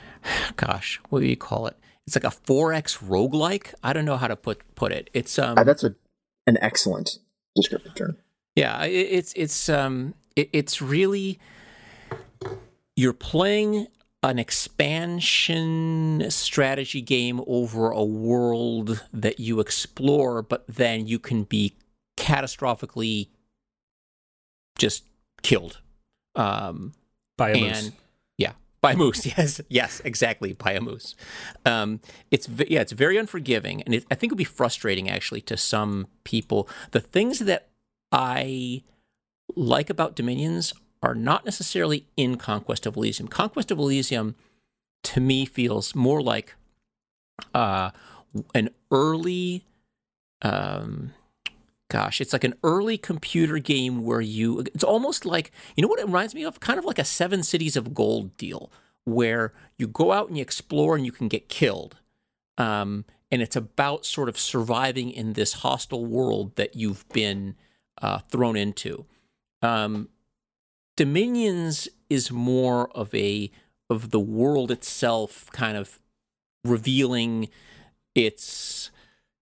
gosh, 0.56 1.00
what 1.10 1.20
do 1.20 1.28
you 1.28 1.38
call 1.38 1.68
it? 1.68 1.76
It's 2.10 2.16
like 2.16 2.24
a 2.24 2.32
four 2.32 2.74
X 2.74 2.98
roguelike. 2.98 3.76
I 3.84 3.94
don't 3.94 4.04
know 4.06 4.18
how 4.18 4.28
to 4.28 4.36
put 4.36 4.62
put 4.74 4.92
it. 4.92 5.12
It's 5.14 5.38
um, 5.38 5.60
Uh, 5.60 5.64
that's 5.64 5.84
a 5.84 5.94
an 6.48 6.58
excellent 6.60 7.20
descriptive 7.56 7.94
term. 7.94 8.18
Yeah, 8.56 8.84
it, 8.84 8.90
it's 8.92 9.32
it's 9.36 9.70
um 9.70 10.16
it, 10.36 10.50
it's 10.52 10.82
really 10.82 11.38
you're 12.96 13.14
playing 13.14 13.86
an 14.24 14.40
expansion 14.40 16.26
strategy 16.32 17.02
game 17.02 17.42
over 17.46 17.92
a 17.92 18.04
world 18.04 19.06
that 19.14 19.40
you 19.40 19.60
explore, 19.60 20.42
but 20.42 20.66
then 20.68 21.06
you 21.06 21.20
can 21.20 21.44
be 21.44 21.76
catastrophically 22.18 23.28
just 24.80 25.06
killed. 25.44 25.80
Um, 26.36 26.94
By 27.38 27.52
a 27.52 27.60
moose. 27.60 27.86
and 27.86 27.94
yeah, 27.94 28.09
by 28.82 28.96
moose. 28.96 29.26
Yes, 29.38 29.62
yes, 29.70 30.02
exactly, 30.04 30.54
by 30.54 30.74
a 30.74 30.82
moose. 30.82 31.16
Um, 31.66 32.00
it's 32.32 32.48
yeah, 32.48 32.82
it's 32.82 32.92
very 32.92 33.18
unforgiving, 33.18 33.82
and 33.84 33.94
it, 33.94 34.06
I 34.10 34.16
think 34.16 34.32
it'll 34.32 34.38
be 34.38 34.44
frustrating 34.44 35.10
actually 35.10 35.42
to 35.42 35.58
some 35.58 36.08
people. 36.24 36.68
The 36.92 37.00
things 37.00 37.40
that 37.40 37.70
I 38.12 38.84
like 39.56 39.90
about 39.90 40.16
Dominions 40.16 40.74
are 41.02 41.16
not 41.16 41.46
necessarily 41.46 42.06
in 42.18 42.38
Conquest 42.38 42.86
of 42.86 42.96
Elysium. 42.96 43.28
Conquest 43.28 43.72
of 43.72 43.80
Elysium, 43.80 44.36
to 45.04 45.20
me, 45.20 45.46
feels 45.46 45.96
more 45.96 46.22
like 46.22 46.56
uh, 47.54 47.92
an 48.54 48.70
early. 48.92 49.66
Um, 50.42 51.14
gosh, 51.90 52.22
it's 52.22 52.34
like 52.34 52.44
an 52.44 52.54
early 52.64 52.98
computer 52.98 53.58
game 53.58 54.04
where 54.04 54.22
you, 54.22 54.60
it's 54.60 54.84
almost 54.84 55.26
like, 55.26 55.52
you 55.76 55.82
know 55.82 55.88
what 55.88 56.00
it 56.00 56.06
reminds 56.06 56.36
me 56.36 56.46
of? 56.46 56.60
Kind 56.60 56.80
of 56.80 56.86
like 56.86 57.00
a 57.00 57.04
Seven 57.04 57.44
Cities 57.44 57.76
of 57.76 57.94
Gold 57.94 58.38
deal 58.38 58.72
where 59.06 59.54
you 59.78 59.88
go 59.88 60.12
out 60.12 60.28
and 60.28 60.38
you 60.38 60.42
explore 60.42 60.96
and 60.96 61.06
you 61.06 61.12
can 61.12 61.28
get 61.28 61.50
killed. 61.50 61.98
Um, 62.58 63.06
and 63.32 63.42
it's 63.42 63.56
about 63.56 64.06
sort 64.06 64.30
of 64.30 64.38
surviving 64.38 65.12
in 65.12 65.34
this 65.34 65.54
hostile 65.54 66.06
world 66.06 66.56
that 66.56 66.76
you've 66.76 67.08
been 67.10 67.56
uh, 68.02 68.20
thrown 68.30 68.56
into. 68.56 69.06
Um, 69.62 70.10
Dominions 70.96 71.88
is 72.10 72.32
more 72.32 72.90
of 72.92 73.14
a 73.16 73.52
of 73.90 74.12
the 74.12 74.20
world 74.20 74.70
itself, 74.70 75.50
kind 75.52 75.78
of 75.78 76.00
revealing 76.64 77.50
its 78.14 78.92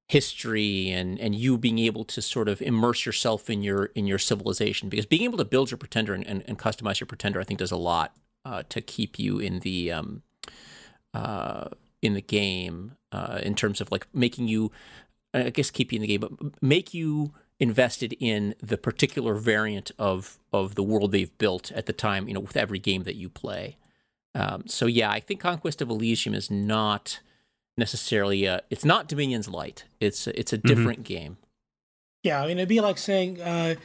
history 0.08 0.90
and 0.90 1.20
and 1.20 1.36
you 1.36 1.58
being 1.58 1.80
able 1.80 2.06
to 2.06 2.22
sort 2.22 2.48
of 2.48 2.62
immerse 2.62 3.06
yourself 3.06 3.50
in 3.50 3.62
your 3.62 3.86
in 3.88 4.08
your 4.08 4.18
civilization 4.18 4.88
because 4.88 5.06
being 5.06 5.24
able 5.24 5.38
to 5.38 5.46
build 5.46 5.70
your 5.70 5.78
pretender 5.78 6.14
and, 6.14 6.26
and, 6.26 6.44
and 6.48 6.58
customize 6.58 7.00
your 7.00 7.08
pretender 7.08 7.42
I 7.42 7.44
think 7.44 7.60
does 7.60 7.72
a 7.72 7.78
lot 7.78 8.16
uh, 8.46 8.64
to 8.70 8.80
keep 8.80 9.20
you 9.20 9.40
in 9.40 9.60
the 9.60 9.92
um, 9.92 10.24
uh, 11.14 11.70
in 12.02 12.14
the 12.14 12.22
game 12.22 12.94
uh, 13.12 13.40
in 13.44 13.54
terms 13.54 13.82
of 13.82 13.92
like 13.92 14.08
making 14.14 14.48
you 14.48 14.72
I 15.34 15.50
guess 15.50 15.70
keep 15.70 15.92
you 15.92 15.98
in 15.98 16.02
the 16.02 16.08
game 16.08 16.22
but 16.22 16.64
make 16.64 16.94
you 16.94 17.34
invested 17.60 18.16
in 18.20 18.56
the 18.64 18.78
particular 18.78 19.36
variant 19.36 19.92
of 20.00 20.40
of 20.54 20.76
the 20.76 20.84
world 20.84 21.12
they've 21.12 21.38
built 21.38 21.70
at 21.74 21.86
the 21.86 21.94
time 21.94 22.30
you 22.30 22.34
know 22.34 22.40
with 22.40 22.56
every 22.56 22.80
game 22.80 23.04
that 23.04 23.16
you 23.16 23.28
play. 23.28 23.76
Um, 24.34 24.64
so 24.68 24.86
yeah 24.86 25.12
I 25.12 25.20
think 25.20 25.42
Conquest 25.42 25.82
of 25.82 25.90
Elysium 25.90 26.34
is 26.34 26.50
not 26.50 27.20
necessarily 27.78 28.46
a, 28.46 28.62
it's 28.70 28.86
not 28.86 29.08
Dominion's 29.08 29.48
Light. 29.48 29.86
It's 30.00 30.28
a, 30.28 30.40
it's 30.40 30.54
a 30.54 30.58
different 30.58 31.04
game. 31.04 31.38
Yeah, 32.24 32.42
I 32.42 32.48
mean, 32.48 32.58
it'd 32.58 32.70
be 32.70 32.82
like 32.82 32.98
saying, 32.98 33.42
uh, 33.42 33.76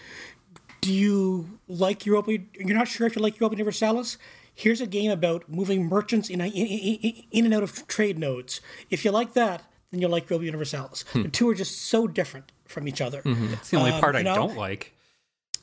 do 0.80 0.92
you 0.92 1.58
like 1.68 2.06
Europa? 2.06 2.32
You're 2.54 2.76
not 2.76 2.88
sure 2.88 3.06
if 3.06 3.14
you 3.16 3.22
like 3.22 3.38
Europa 3.38 3.56
Universalis? 3.56 4.18
here's 4.54 4.80
a 4.80 4.86
game 4.86 5.10
about 5.10 5.48
moving 5.48 5.88
merchants 5.88 6.28
in, 6.28 6.40
a, 6.40 6.46
in, 6.46 6.66
in, 6.66 7.24
in, 7.30 7.44
and 7.46 7.54
out 7.54 7.62
of 7.62 7.86
trade 7.86 8.18
nodes. 8.18 8.60
If 8.90 9.04
you 9.04 9.10
like 9.10 9.32
that, 9.34 9.62
then 9.90 10.00
you'll 10.00 10.10
like 10.10 10.30
Robo 10.30 10.44
Universalis. 10.44 11.04
Hmm. 11.12 11.22
The 11.22 11.28
two 11.28 11.48
are 11.48 11.54
just 11.54 11.82
so 11.82 12.06
different 12.06 12.52
from 12.66 12.88
each 12.88 13.00
other. 13.00 13.22
Mm-hmm. 13.22 13.48
That's 13.48 13.70
the 13.70 13.76
only 13.76 13.92
um, 13.92 14.00
part 14.00 14.16
I 14.16 14.22
know? 14.22 14.34
don't 14.34 14.56
like. 14.56 14.94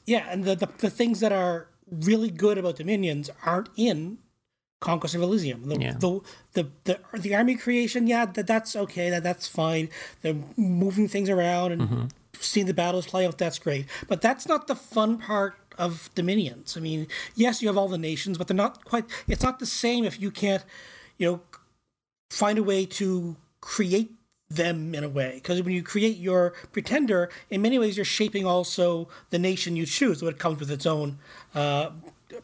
Yeah, 0.05 0.27
and 0.29 0.43
the, 0.43 0.55
the, 0.55 0.69
the 0.77 0.89
things 0.89 1.19
that 1.19 1.31
are 1.31 1.67
really 1.89 2.29
good 2.29 2.57
about 2.57 2.77
Dominions 2.77 3.29
aren't 3.45 3.69
in 3.75 4.19
Conquest 4.79 5.15
of 5.15 5.21
Elysium. 5.21 5.67
The, 5.67 5.79
yeah. 5.79 5.93
the, 5.93 6.21
the, 6.53 6.67
the, 6.85 6.99
the 7.17 7.35
army 7.35 7.55
creation, 7.55 8.07
yeah, 8.07 8.25
that, 8.25 8.47
that's 8.47 8.75
okay, 8.75 9.09
that 9.09 9.23
that's 9.23 9.47
fine. 9.47 9.89
The 10.21 10.37
moving 10.55 11.07
things 11.07 11.29
around 11.29 11.73
and 11.73 11.81
mm-hmm. 11.81 12.05
seeing 12.39 12.65
the 12.65 12.73
battles 12.73 13.05
play 13.05 13.25
out, 13.25 13.37
that's 13.37 13.59
great. 13.59 13.87
But 14.07 14.21
that's 14.21 14.47
not 14.47 14.67
the 14.67 14.75
fun 14.75 15.17
part 15.17 15.55
of 15.77 16.09
Dominions. 16.15 16.77
I 16.77 16.79
mean, 16.79 17.07
yes, 17.35 17.61
you 17.61 17.67
have 17.67 17.77
all 17.77 17.87
the 17.87 17.97
nations, 17.97 18.37
but 18.37 18.47
they're 18.47 18.55
not 18.55 18.85
quite. 18.85 19.05
It's 19.27 19.43
not 19.43 19.59
the 19.59 19.65
same 19.65 20.05
if 20.05 20.21
you 20.21 20.31
can't, 20.31 20.63
you 21.17 21.29
know, 21.29 21.41
find 22.29 22.57
a 22.57 22.63
way 22.63 22.85
to 22.85 23.35
create 23.61 24.11
them 24.49 24.95
in 24.95 25.03
a 25.03 25.09
way 25.09 25.33
because 25.35 25.61
when 25.61 25.73
you 25.73 25.83
create 25.83 26.17
your 26.17 26.53
pretender 26.71 27.29
in 27.51 27.61
many 27.61 27.77
ways 27.77 27.95
you're 27.95 28.03
shaping 28.03 28.47
also 28.47 29.07
the 29.29 29.37
nation 29.37 29.75
you 29.75 29.85
choose 29.85 30.21
so 30.21 30.27
it 30.27 30.39
comes 30.39 30.59
with 30.59 30.71
its 30.71 30.87
own 30.87 31.19
uh, 31.53 31.91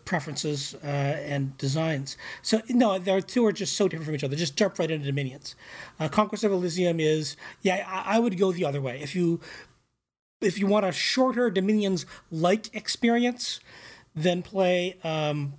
preferences 0.04 0.76
uh, 0.84 0.88
and 0.88 1.58
designs 1.58 2.18
so 2.42 2.62
no 2.70 2.98
the 2.98 3.22
two 3.22 3.46
are 3.46 3.52
just 3.52 3.76
so 3.76 3.88
different 3.88 4.06
from 4.06 4.16
each 4.16 4.24
other 4.24 4.36
just 4.36 4.56
jump 4.56 4.80
right 4.80 4.92
into 4.92 5.06
dominions 5.06 5.56
uh, 6.00 6.08
conquest 6.08 6.44
of 6.44 6.52
elysium 6.52 7.00
is 7.00 7.38
yeah 7.62 7.86
I, 7.88 8.16
I 8.16 8.20
would 8.20 8.38
go 8.38 8.52
the 8.52 8.66
other 8.66 8.82
way 8.82 9.00
if 9.02 9.16
you 9.16 9.40
if 10.42 10.60
you 10.60 10.68
want 10.68 10.86
a 10.86 10.92
shorter 10.92 11.50
dominions 11.50 12.06
like 12.32 12.74
experience 12.76 13.60
then 14.16 14.42
play 14.42 14.98
um, 15.04 15.54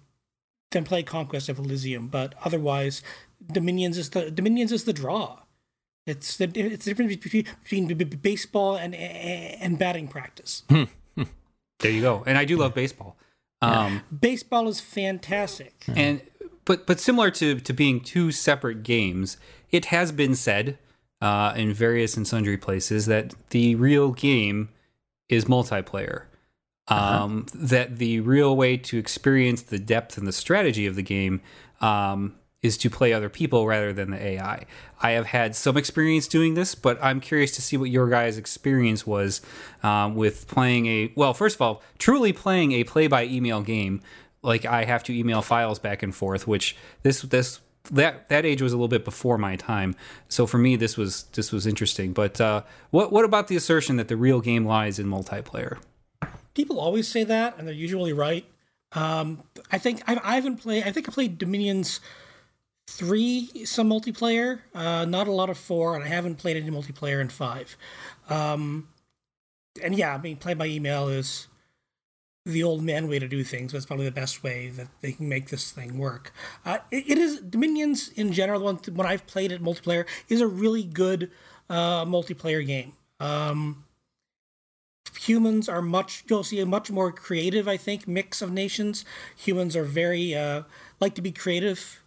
then 0.73 0.85
play 0.85 1.03
conquest 1.03 1.49
of 1.49 1.59
elysium 1.59 2.09
but 2.09 2.35
otherwise 2.45 3.03
dominions 3.53 3.97
is 3.97 4.11
the 4.11 4.31
dominions 4.31 4.73
is 4.73 4.85
the 4.85 4.93
draw 4.93 5.39
it's 6.07 6.37
the 6.37 6.45
it's 6.55 6.85
the 6.85 6.93
difference 6.93 7.17
between, 7.17 7.47
between 7.65 8.09
baseball 8.21 8.77
and 8.77 8.95
and 8.95 9.79
batting 9.79 10.07
practice. 10.07 10.63
Hmm. 10.69 10.85
there 11.81 11.91
you 11.91 12.01
go. 12.01 12.23
And 12.27 12.39
I 12.39 12.45
do 12.45 12.57
love 12.57 12.75
baseball. 12.75 13.17
Um, 13.63 14.03
baseball 14.19 14.69
is 14.69 14.81
fantastic. 14.81 15.85
And 15.89 16.21
but 16.65 16.87
but 16.87 17.01
similar 17.01 17.31
to 17.33 17.61
to 17.61 17.73
being 17.73 18.01
two 18.01 18.33
separate 18.33 18.83
games, 18.83 19.37
it 19.71 19.87
has 19.87 20.13
been 20.13 20.35
said 20.35 20.79
uh, 21.21 21.55
in 21.57 21.73
various 21.73 22.17
and 22.17 22.27
sundry 22.27 22.57
places 22.57 23.07
that 23.07 23.35
the 23.51 23.75
real 23.75 24.13
game 24.13 24.69
is 25.29 25.47
multiplayer. 25.47 26.25
Uh-huh. 26.89 27.25
Um, 27.25 27.47
that 27.53 27.99
the 27.99 28.21
real 28.21 28.57
way 28.57 28.77
to 28.77 28.97
experience 28.97 29.61
the 29.61 29.79
depth 29.79 30.17
and 30.17 30.25
the 30.25 30.33
strategy 30.33 30.87
of 30.87 30.95
the 30.95 31.03
game 31.03 31.41
um, 31.81 32.37
is 32.67 32.77
to 32.79 32.91
play 32.91 33.13
other 33.13 33.29
people 33.29 33.67
rather 33.67 33.93
than 33.93 34.11
the 34.11 34.23
AI. 34.23 34.67
I 35.01 35.11
have 35.13 35.27
had 35.27 35.57
some 35.57 35.77
experience 35.77 36.27
doing 36.27 36.55
this, 36.55 36.75
but 36.75 37.03
I'm 37.03 37.21
curious 37.21 37.53
to 37.53 37.63
see 37.63 37.77
what 37.77 37.91
your 37.91 38.09
guys' 38.09 38.37
experience 38.37 39.07
was 39.07 39.41
um, 39.83 40.15
with 40.15 40.49
playing 40.49 40.87
a 40.87 41.13
well. 41.17 41.33
First 41.33 41.57
of 41.57 41.63
all, 41.63 41.83
truly 41.99 42.33
playing 42.33 42.73
a 42.73 42.85
play-by-email 42.85 43.63
game. 43.63 44.03
Like 44.43 44.65
I 44.65 44.85
have 44.85 45.03
to 45.05 45.19
email 45.19 45.43
files 45.43 45.79
back 45.79 46.03
and 46.03 46.15
forth, 46.15 46.47
which 46.47 46.77
this 47.03 47.23
this 47.23 47.61
that 47.91 48.29
that 48.29 48.45
age 48.45 48.63
was 48.63 48.73
a 48.73 48.77
little 48.77 48.89
bit 48.89 49.05
before 49.05 49.39
my 49.39 49.57
time. 49.57 49.95
So 50.29 50.47
for 50.47 50.59
me, 50.59 50.77
this 50.77 50.97
was 50.97 51.25
this 51.33 51.53
was 51.53 51.67
interesting. 51.67 52.13
But 52.13 52.41
uh, 52.41 52.63
what 52.91 53.13
what 53.13 53.25
about 53.25 53.49
the 53.49 53.57
assertion 53.57 53.97
that 53.97 54.09
the 54.09 54.17
real 54.17 54.41
game 54.41 54.65
lies 54.65 54.99
in 54.99 55.07
multiplayer? 55.07 55.79
People 56.55 56.81
always 56.81 57.07
say 57.09 57.25
that, 57.25 57.59
and 57.59 57.67
they're 57.67 57.75
usually 57.75 58.13
right. 58.13 58.45
Um, 58.93 59.43
I 59.71 59.79
think 59.79 60.03
I, 60.07 60.19
I 60.23 60.35
haven't 60.37 60.57
played. 60.57 60.85
I 60.85 60.93
think 60.93 61.09
I 61.09 61.13
played 61.13 61.39
Dominions 61.39 62.01
three 62.87 63.65
some 63.65 63.91
multiplayer, 63.91 64.61
uh, 64.75 65.05
not 65.05 65.29
a 65.29 65.33
lot 65.33 65.51
of 65.51 65.59
four, 65.59 65.95
and 65.95 66.05
I 66.05 66.09
haven't 66.09 66.37
played 66.37 66.57
any 66.57 66.71
multiplayer 66.71 67.21
in 67.21 67.29
five. 67.29 67.77
Um, 68.29 68.89
and 69.83 69.95
yeah, 69.95 70.15
I 70.15 70.19
mean, 70.19 70.37
play 70.37 70.55
by 70.55 70.67
email 70.67 71.09
is 71.09 71.49
the 72.45 72.63
old 72.63 72.83
man 72.83 73.09
way 73.09 73.19
to 73.19 73.27
do 73.27 73.43
things. 73.43 73.73
but 73.73 73.79
it's 73.79 73.87
probably 73.87 74.05
the 74.05 74.13
best 74.13 74.43
way 74.43 74.69
that 74.69 74.87
they 75.01 75.13
can 75.13 75.29
make 75.29 75.49
this 75.49 75.73
thing 75.73 75.99
work. 75.99 76.33
Uh, 76.65 76.79
it, 76.91 77.11
it 77.11 77.19
is 77.19 77.41
Dominions 77.41 78.11
in 78.11 78.33
general. 78.33 78.63
When, 78.63 78.77
when 78.95 79.07
I've 79.07 79.27
played 79.27 79.53
it 79.53 79.63
multiplayer, 79.63 80.07
is 80.29 80.41
a 80.41 80.47
really 80.47 80.85
good 80.85 81.31
uh, 81.69 82.05
multiplayer 82.05 82.65
game. 82.65 82.93
Um, 83.19 83.85
humans 85.19 85.69
are 85.69 85.83
much 85.83 86.25
you'll 86.29 86.45
see 86.45 86.61
a 86.61 86.67
much 86.67 86.91
more 86.91 87.11
creative 87.11 87.67
i 87.67 87.77
think 87.77 88.07
mix 88.07 88.43
of 88.43 88.53
nations 88.53 89.05
humans 89.35 89.75
are 89.75 89.85
very 89.85 90.35
uh, 90.35 90.63
like 91.01 91.15
to 91.15 91.23
be 91.23 91.33
creative 91.33 92.03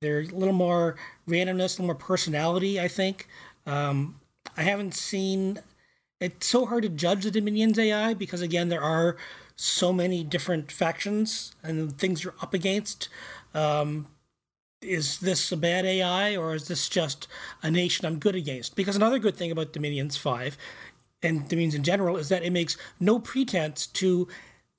they're 0.00 0.20
a 0.20 0.24
little 0.26 0.54
more 0.54 0.96
randomness, 1.28 1.78
a 1.78 1.82
little 1.82 1.86
more 1.86 1.94
personality, 1.94 2.80
I 2.80 2.88
think. 2.88 3.28
Um, 3.66 4.20
I 4.56 4.62
haven't 4.62 4.94
seen. 4.94 5.60
It's 6.20 6.46
so 6.46 6.66
hard 6.66 6.82
to 6.84 6.88
judge 6.88 7.24
the 7.24 7.30
Dominions 7.30 7.78
AI 7.78 8.14
because, 8.14 8.40
again, 8.40 8.68
there 8.68 8.82
are 8.82 9.16
so 9.56 9.92
many 9.92 10.22
different 10.22 10.70
factions 10.70 11.54
and 11.62 11.96
things 11.98 12.22
you're 12.22 12.34
up 12.40 12.54
against. 12.54 13.08
Um, 13.54 14.06
is 14.80 15.18
this 15.18 15.50
a 15.50 15.56
bad 15.56 15.84
AI 15.84 16.36
or 16.36 16.54
is 16.54 16.68
this 16.68 16.88
just 16.88 17.26
a 17.62 17.70
nation 17.70 18.06
I'm 18.06 18.20
good 18.20 18.36
against? 18.36 18.76
Because 18.76 18.94
another 18.94 19.18
good 19.18 19.36
thing 19.36 19.50
about 19.50 19.72
Dominions 19.72 20.16
5 20.16 20.56
and 21.22 21.48
Dominions 21.48 21.74
in 21.74 21.82
general 21.82 22.16
is 22.16 22.28
that 22.28 22.44
it 22.44 22.52
makes 22.52 22.76
no 23.00 23.18
pretense 23.18 23.88
to 23.88 24.28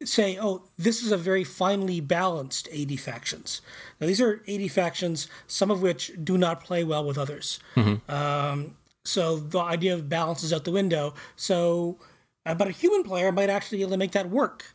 say, 0.03 0.37
oh, 0.39 0.63
this 0.77 1.03
is 1.03 1.11
a 1.11 1.17
very 1.17 1.43
finely 1.43 1.99
balanced 1.99 2.69
80 2.71 2.95
factions. 2.97 3.61
Now, 3.99 4.07
these 4.07 4.21
are 4.21 4.41
80 4.47 4.67
factions, 4.69 5.27
some 5.47 5.69
of 5.69 5.81
which 5.81 6.11
do 6.23 6.37
not 6.37 6.63
play 6.63 6.83
well 6.83 7.03
with 7.03 7.17
others. 7.17 7.59
Mm-hmm. 7.75 8.09
Um, 8.11 8.75
so 9.03 9.37
the 9.37 9.59
idea 9.59 9.93
of 9.93 10.07
balance 10.07 10.43
is 10.43 10.53
out 10.53 10.63
the 10.63 10.71
window. 10.71 11.13
So, 11.35 11.97
uh, 12.45 12.55
but 12.55 12.67
a 12.67 12.71
human 12.71 13.03
player 13.03 13.31
might 13.31 13.49
actually 13.49 13.79
be 13.79 13.81
able 13.83 13.91
to 13.91 13.97
make 13.97 14.11
that 14.11 14.29
work. 14.29 14.65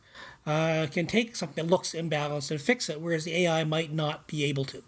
Uh, 0.45 0.85
can 0.91 1.07
take 1.07 1.35
something 1.35 1.65
that 1.65 1.71
looks 1.71 1.93
imbalanced 1.93 2.51
and 2.51 2.61
fix 2.61 2.87
it, 2.87 3.01
whereas 3.01 3.23
the 3.23 3.35
AI 3.35 3.63
might 3.63 3.91
not 3.91 4.27
be 4.27 4.43
able 4.43 4.63
to. 4.65 4.83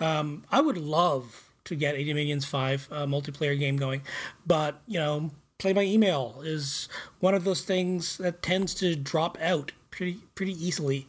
Um, 0.00 0.44
I 0.50 0.60
would 0.60 0.76
love 0.76 1.52
to 1.64 1.76
get 1.76 1.94
a 1.94 2.02
Dominions 2.02 2.44
5 2.44 2.88
uh, 2.90 3.06
multiplayer 3.06 3.56
game 3.56 3.76
going, 3.76 4.02
but, 4.44 4.80
you 4.88 4.98
know, 4.98 5.30
play 5.58 5.72
by 5.72 5.82
email 5.82 6.42
is 6.44 6.88
one 7.20 7.34
of 7.34 7.44
those 7.44 7.62
things 7.62 8.18
that 8.18 8.42
tends 8.42 8.74
to 8.74 8.96
drop 8.96 9.38
out 9.40 9.72
pretty 9.90 10.20
pretty 10.34 10.52
easily 10.52 11.08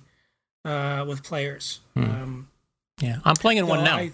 uh, 0.65 1.05
with 1.07 1.23
players. 1.23 1.81
Hmm. 1.95 2.03
Um, 2.03 2.47
yeah, 3.01 3.19
I'm 3.25 3.35
playing 3.35 3.59
in 3.59 3.67
one 3.67 3.83
now. 3.83 3.97
I, 3.97 4.11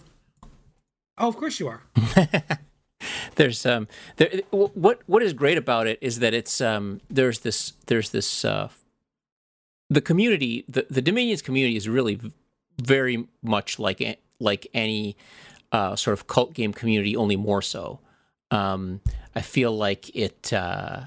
oh, 1.18 1.28
of 1.28 1.38
course 1.38 1.60
you 1.60 1.68
are. 1.68 1.84
there's 3.36 3.66
um 3.66 3.88
there 4.18 4.30
what 4.52 5.02
what 5.08 5.22
is 5.22 5.34
great 5.34 5.58
about 5.58 5.88
it 5.88 5.98
is 6.02 6.20
that 6.20 6.34
it's 6.34 6.62
um 6.62 7.02
there's 7.10 7.40
this 7.40 7.74
there's 7.88 8.12
this 8.12 8.46
uh 8.46 8.70
the 9.90 10.02
community 10.02 10.64
the 10.68 10.86
the 10.90 11.02
Dominions 11.02 11.42
community 11.42 11.76
is 11.76 11.88
really 11.88 12.20
very 12.82 13.28
much 13.42 13.80
like 13.80 14.20
like 14.40 14.68
any 14.74 15.16
uh, 15.72 15.96
sort 15.96 16.14
of 16.14 16.28
cult 16.28 16.54
game 16.54 16.72
community, 16.72 17.16
only 17.16 17.36
more 17.36 17.62
so. 17.62 18.00
Um, 18.54 19.02
I 19.36 19.42
feel 19.42 19.76
like 19.76 20.16
it 20.16 20.54
uh, 20.54 21.06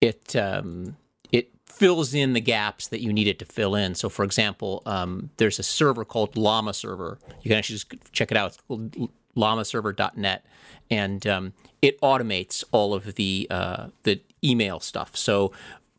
it 0.00 0.36
um, 0.36 0.96
it 1.32 1.50
fills 1.66 2.14
in 2.14 2.34
the 2.34 2.40
gaps 2.40 2.86
that 2.88 3.00
you 3.00 3.12
need 3.12 3.26
it 3.26 3.38
to 3.40 3.44
fill 3.44 3.74
in. 3.74 3.96
So, 3.96 4.08
for 4.08 4.24
example, 4.24 4.82
um, 4.86 5.30
there's 5.38 5.58
a 5.58 5.64
server 5.64 6.04
called 6.04 6.36
Llama 6.36 6.72
Server. 6.72 7.18
You 7.42 7.48
can 7.48 7.58
actually 7.58 7.76
just 7.76 8.12
check 8.12 8.30
it 8.30 8.36
out. 8.36 8.52
It's 8.52 8.58
called 8.68 9.10
llamaserver.net, 9.36 10.46
and 10.88 11.26
um, 11.26 11.52
it 11.80 12.00
automates 12.00 12.62
all 12.70 12.94
of 12.94 13.16
the 13.16 13.48
uh, 13.50 13.88
the 14.04 14.20
email 14.44 14.78
stuff. 14.78 15.16
So 15.16 15.52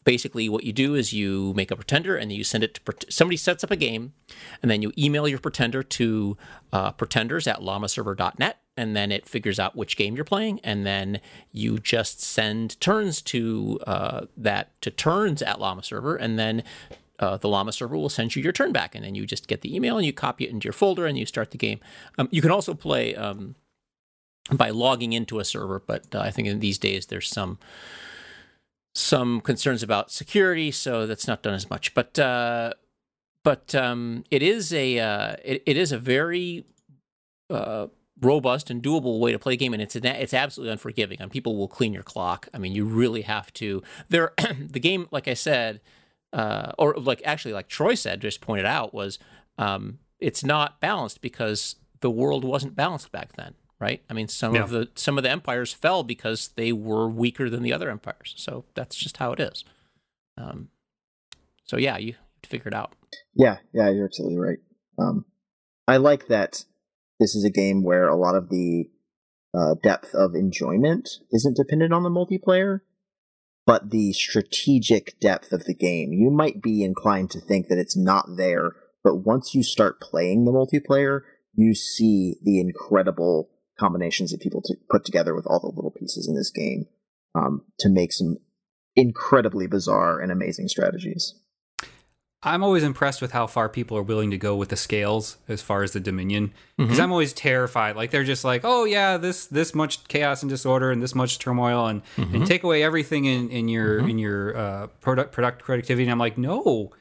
basically 0.03 0.49
what 0.49 0.63
you 0.63 0.73
do 0.73 0.95
is 0.95 1.13
you 1.13 1.53
make 1.55 1.71
a 1.71 1.75
pretender 1.75 2.15
and 2.15 2.29
then 2.29 2.37
you 2.37 2.43
send 2.43 2.63
it 2.63 2.73
to 2.75 2.93
somebody 3.09 3.37
sets 3.37 3.63
up 3.63 3.71
a 3.71 3.75
game 3.75 4.13
and 4.61 4.69
then 4.69 4.81
you 4.81 4.91
email 4.97 5.27
your 5.27 5.39
pretender 5.39 5.83
to 5.83 6.37
uh, 6.71 6.91
pretenders 6.91 7.47
at 7.47 7.59
llamaserver.net 7.59 8.57
and 8.75 8.95
then 8.95 9.11
it 9.11 9.27
figures 9.27 9.59
out 9.59 9.75
which 9.75 9.95
game 9.95 10.15
you're 10.15 10.25
playing 10.25 10.59
and 10.63 10.85
then 10.85 11.19
you 11.51 11.79
just 11.79 12.21
send 12.21 12.79
turns 12.79 13.21
to 13.21 13.79
uh, 13.87 14.25
that 14.35 14.79
to 14.81 14.89
turns 14.91 15.41
at 15.41 15.59
llama 15.59 15.83
server 15.83 16.15
and 16.15 16.37
then 16.37 16.63
uh, 17.19 17.37
the 17.37 17.47
llama 17.47 17.71
server 17.71 17.95
will 17.95 18.09
send 18.09 18.35
you 18.35 18.41
your 18.41 18.51
turn 18.51 18.71
back 18.71 18.95
and 18.95 19.05
then 19.05 19.15
you 19.15 19.25
just 19.25 19.47
get 19.47 19.61
the 19.61 19.73
email 19.75 19.97
and 19.97 20.05
you 20.05 20.13
copy 20.13 20.45
it 20.45 20.51
into 20.51 20.65
your 20.65 20.73
folder 20.73 21.05
and 21.05 21.17
you 21.17 21.25
start 21.25 21.51
the 21.51 21.57
game. 21.57 21.79
Um, 22.17 22.27
you 22.31 22.41
can 22.41 22.51
also 22.51 22.73
play 22.73 23.15
um, 23.15 23.55
by 24.51 24.71
logging 24.71 25.13
into 25.13 25.39
a 25.39 25.45
server 25.45 25.79
but 25.79 26.13
uh, 26.13 26.19
i 26.19 26.29
think 26.29 26.47
in 26.47 26.59
these 26.59 26.77
days 26.77 27.05
there's 27.05 27.29
some 27.29 27.57
some 28.95 29.41
concerns 29.41 29.81
about 29.83 30.11
security, 30.11 30.71
so 30.71 31.07
that's 31.07 31.27
not 31.27 31.41
done 31.41 31.53
as 31.53 31.69
much. 31.69 31.93
But 31.93 32.17
uh, 32.19 32.73
but 33.43 33.73
um, 33.75 34.23
it 34.31 34.41
is 34.41 34.73
a 34.73 34.99
uh, 34.99 35.35
it, 35.43 35.63
it 35.65 35.77
is 35.77 35.91
a 35.91 35.97
very 35.97 36.65
uh, 37.49 37.87
robust 38.21 38.69
and 38.69 38.81
doable 38.81 39.19
way 39.19 39.31
to 39.31 39.39
play 39.39 39.53
a 39.53 39.57
game, 39.57 39.73
and 39.73 39.81
it's 39.81 39.95
it's 39.95 40.33
absolutely 40.33 40.71
unforgiving. 40.71 41.17
And 41.19 41.31
people 41.31 41.57
will 41.57 41.67
clean 41.67 41.93
your 41.93 42.03
clock. 42.03 42.47
I 42.53 42.57
mean, 42.57 42.73
you 42.73 42.85
really 42.85 43.21
have 43.21 43.51
to. 43.53 43.81
There, 44.09 44.33
the 44.59 44.79
game, 44.79 45.07
like 45.11 45.27
I 45.27 45.33
said, 45.33 45.81
uh, 46.31 46.71
or 46.77 46.93
like 46.95 47.21
actually, 47.25 47.53
like 47.53 47.67
Troy 47.67 47.95
said, 47.95 48.21
just 48.21 48.41
pointed 48.41 48.65
out, 48.65 48.93
was 48.93 49.19
um, 49.57 49.99
it's 50.19 50.43
not 50.43 50.79
balanced 50.79 51.21
because 51.21 51.75
the 52.01 52.11
world 52.11 52.43
wasn't 52.43 52.75
balanced 52.75 53.11
back 53.11 53.33
then, 53.33 53.55
right? 53.83 54.01
I 54.09 54.13
mean, 54.13 54.29
some 54.29 54.55
Yeah. 54.55 54.63
of 54.63 54.69
the 54.69 54.89
some 54.95 55.17
of 55.17 55.23
the 55.23 55.29
empires 55.29 55.73
fell 55.73 56.03
because 56.03 56.47
they 56.55 56.71
were 56.71 57.07
weaker 57.09 57.49
than 57.49 57.63
the 57.63 57.73
other 57.73 57.89
empires. 57.89 58.33
So 58.37 58.63
that's 58.75 58.95
just 58.95 59.17
how 59.17 59.33
it 59.33 59.39
is. 59.39 59.65
Um, 60.37 60.69
so 61.65 61.77
yeah, 61.77 61.97
you 61.97 62.15
figure 62.43 62.69
it 62.69 62.73
out. 62.73 62.93
Yeah, 63.35 63.57
yeah, 63.73 63.89
you're 63.89 64.05
absolutely 64.05 64.37
right. 64.37 64.59
Um, 64.97 65.25
I 65.87 65.97
like 65.97 66.27
that 66.27 66.63
this 67.19 67.35
is 67.35 67.43
a 67.43 67.49
game 67.49 67.83
where 67.83 68.07
a 68.07 68.15
lot 68.15 68.35
of 68.35 68.49
the 68.49 68.89
uh, 69.53 69.75
depth 69.83 70.15
of 70.15 70.33
enjoyment 70.33 71.19
isn't 71.31 71.57
dependent 71.57 71.93
on 71.93 72.03
the 72.03 72.09
multiplayer, 72.09 72.79
but 73.65 73.91
the 73.91 74.13
strategic 74.13 75.19
depth 75.19 75.51
of 75.51 75.65
the 75.65 75.75
game. 75.75 76.11
You 76.13 76.31
might 76.31 76.61
be 76.61 76.83
inclined 76.83 77.31
to 77.31 77.39
think 77.41 77.67
that 77.67 77.77
it's 77.77 77.95
not 77.97 78.25
there, 78.37 78.71
but 79.03 79.17
once 79.17 79.53
you 79.53 79.61
start 79.61 80.01
playing 80.01 80.45
the 80.45 80.51
multiplayer, 80.51 81.21
you 81.53 81.75
see 81.75 82.37
the 82.41 82.59
incredible 82.59 83.49
combinations 83.79 84.31
that 84.31 84.41
people 84.41 84.61
to 84.61 84.75
put 84.89 85.05
together 85.05 85.33
with 85.35 85.45
all 85.47 85.59
the 85.59 85.67
little 85.67 85.91
pieces 85.91 86.27
in 86.27 86.35
this 86.35 86.51
game 86.51 86.87
um, 87.35 87.63
to 87.79 87.89
make 87.89 88.13
some 88.13 88.37
incredibly 88.95 89.67
bizarre 89.67 90.19
and 90.19 90.31
amazing 90.31 90.67
strategies. 90.67 91.35
I'm 92.45 92.61
always 92.61 92.83
impressed 92.83 93.21
with 93.21 93.31
how 93.31 93.47
far 93.47 93.69
people 93.69 93.97
are 93.97 94.03
willing 94.03 94.29
to 94.31 94.37
go 94.37 94.55
with 94.57 94.67
the 94.67 94.75
scales 94.75 95.37
as 95.47 95.61
far 95.61 95.81
as 95.81 95.93
the 95.93 96.01
Dominion, 96.01 96.53
because 96.77 96.99
I'm 96.99 97.11
always 97.11 97.31
terrified. 97.31 97.95
Like 97.95 98.11
they're 98.11 98.25
just 98.25 98.43
like, 98.43 98.61
oh 98.65 98.83
yeah, 98.83 99.15
this 99.15 99.45
this 99.45 99.73
much 99.73 100.03
chaos 100.09 100.43
and 100.43 100.49
disorder 100.49 100.91
and 100.91 101.01
this 101.01 101.15
much 101.15 101.39
turmoil, 101.39 101.87
and, 101.87 102.01
and 102.17 102.45
take 102.45 102.63
away 102.63 102.83
everything 102.83 103.23
in 103.23 103.49
in 103.49 103.69
your 103.69 103.99
in 103.99 104.19
your 104.19 104.57
uh, 104.57 104.87
product 104.99 105.31
product 105.31 105.63
productivity. 105.63 106.03
And 106.03 106.11
I'm 106.11 106.19
like, 106.19 106.37
no, 106.37 106.91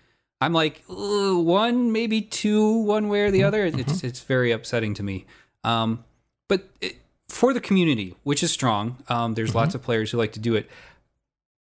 I'm 0.40 0.52
like 0.52 0.84
one, 0.86 1.90
maybe 1.90 2.22
two, 2.22 2.78
one 2.78 3.08
way 3.08 3.22
or 3.22 3.32
the 3.32 3.42
other. 3.42 3.66
It's 3.66 4.04
it's 4.04 4.20
very 4.20 4.52
upsetting 4.52 4.94
to 4.94 5.02
me. 5.02 5.26
Um, 5.64 6.04
but 6.52 6.68
it, 6.82 6.96
for 7.30 7.54
the 7.54 7.62
community, 7.62 8.14
which 8.24 8.42
is 8.42 8.50
strong, 8.50 8.98
um, 9.08 9.32
there's 9.32 9.54
lots 9.54 9.74
of 9.74 9.82
players 9.82 10.10
who 10.10 10.18
like 10.18 10.32
to 10.32 10.38
do 10.38 10.54
it. 10.54 10.68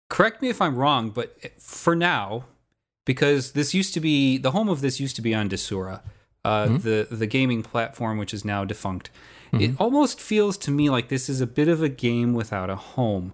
Correct 0.10 0.42
me 0.42 0.50
if 0.50 0.62
I'm 0.62 0.76
wrong, 0.76 1.12
but 1.12 1.38
for 1.62 1.96
now, 1.96 2.44
because 3.06 3.54
this 3.54 3.74
used 3.74 3.94
to 3.94 4.02
be 4.02 4.38
the 4.38 4.52
home 4.52 4.68
of 4.68 4.82
this 4.82 5.00
used 5.00 5.16
to 5.16 5.22
be 5.22 5.34
on 5.34 5.48
Desura, 5.48 6.02
uh, 6.44 6.66
the 6.78 7.08
the 7.10 7.26
gaming 7.26 7.64
platform, 7.64 8.18
which 8.18 8.34
is 8.34 8.44
now 8.44 8.66
defunct. 8.66 9.10
It 9.54 9.72
almost 9.80 10.20
feels 10.20 10.58
to 10.58 10.72
me 10.72 10.90
like 10.90 11.08
this 11.08 11.30
is 11.30 11.40
a 11.40 11.48
bit 11.48 11.70
of 11.70 11.82
a 11.82 11.90
game 11.90 12.34
without 12.34 12.70
a 12.70 12.76
home. 12.76 13.34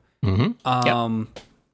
Um, 0.64 1.30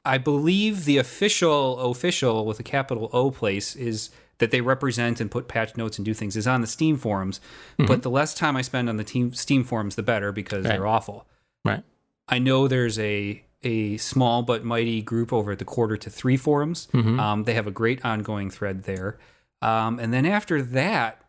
I 0.05 0.17
believe 0.17 0.85
the 0.85 0.97
official 0.97 1.77
official 1.91 2.45
with 2.45 2.57
a 2.59 2.63
capital 2.63 3.09
O 3.11 3.31
place 3.31 3.75
is 3.75 4.11
that 4.39 4.51
they 4.51 4.61
represent 4.61 5.21
and 5.21 5.29
put 5.29 5.47
patch 5.47 5.77
notes 5.77 5.97
and 5.97 6.05
do 6.05 6.13
things 6.13 6.35
is 6.35 6.47
on 6.47 6.61
the 6.61 6.67
Steam 6.67 6.97
forums. 6.97 7.39
But 7.77 8.01
the 8.01 8.09
less 8.09 8.33
time 8.33 8.55
I 8.57 8.61
spend 8.61 8.89
on 8.89 8.97
the 8.97 9.03
team 9.03 9.33
Steam 9.33 9.63
forums, 9.63 9.95
the 9.95 10.03
better 10.03 10.31
because 10.31 10.65
they're 10.65 10.87
awful. 10.87 11.27
Right. 11.63 11.83
I 12.27 12.39
know 12.39 12.67
there's 12.67 12.97
a 12.99 13.43
a 13.65 13.95
small 13.97 14.43
but 14.43 14.65
mighty 14.65 15.01
group 15.01 15.31
over 15.31 15.51
at 15.53 15.59
the 15.59 15.65
quarter 15.65 15.95
to 15.95 16.09
three 16.09 16.35
forums. 16.35 16.87
Um, 17.19 17.43
they 17.45 17.53
have 17.53 17.67
a 17.67 17.71
great 17.71 18.03
ongoing 18.03 18.49
thread 18.49 18.83
there, 18.83 19.17
um, 19.61 19.99
and 19.99 20.13
then 20.13 20.25
after 20.25 20.61
that, 20.61 21.21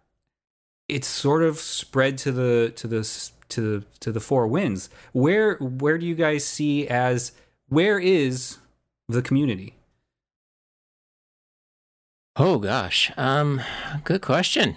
it's 0.88 1.06
sort 1.06 1.42
of 1.42 1.58
spread 1.58 2.18
to 2.18 2.32
the 2.32 2.72
to 2.76 2.88
the 2.88 3.30
to 3.50 3.60
the 3.60 3.84
to 4.00 4.12
the 4.12 4.20
four 4.20 4.46
winds. 4.48 4.90
Where 5.12 5.56
where 5.56 5.98
do 5.98 6.06
you 6.06 6.14
guys 6.16 6.44
see 6.44 6.88
as 6.88 7.32
where 7.68 7.98
is 7.98 8.58
the 9.08 9.22
community? 9.22 9.74
Oh 12.36 12.58
gosh. 12.58 13.12
Um, 13.16 13.60
good 14.02 14.20
question. 14.22 14.76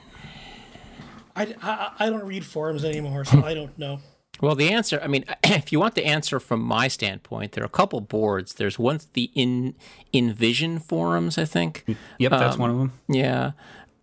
I, 1.35 1.55
I, 1.61 1.91
I 1.99 2.09
don't 2.09 2.25
read 2.25 2.45
forums 2.45 2.83
anymore, 2.83 3.25
so 3.25 3.43
I 3.43 3.53
don't 3.53 3.77
know. 3.77 3.99
Well, 4.41 4.53
the 4.55 4.69
answer, 4.69 4.99
I 5.03 5.07
mean, 5.07 5.25
if 5.43 5.71
you 5.71 5.79
want 5.79 5.95
the 5.95 6.05
answer 6.05 6.39
from 6.39 6.61
my 6.61 6.87
standpoint, 6.87 7.53
there 7.53 7.63
are 7.63 7.67
a 7.67 7.69
couple 7.69 7.99
boards. 8.01 8.53
There's 8.53 8.77
one, 8.77 8.99
the 9.13 9.31
in 9.33 9.75
Envision 10.13 10.79
forums, 10.79 11.37
I 11.37 11.45
think. 11.45 11.83
Yep, 12.19 12.31
that's 12.31 12.55
Um, 12.55 12.61
one 12.61 12.69
of 12.69 12.77
them. 12.77 12.93
Yeah. 13.07 13.51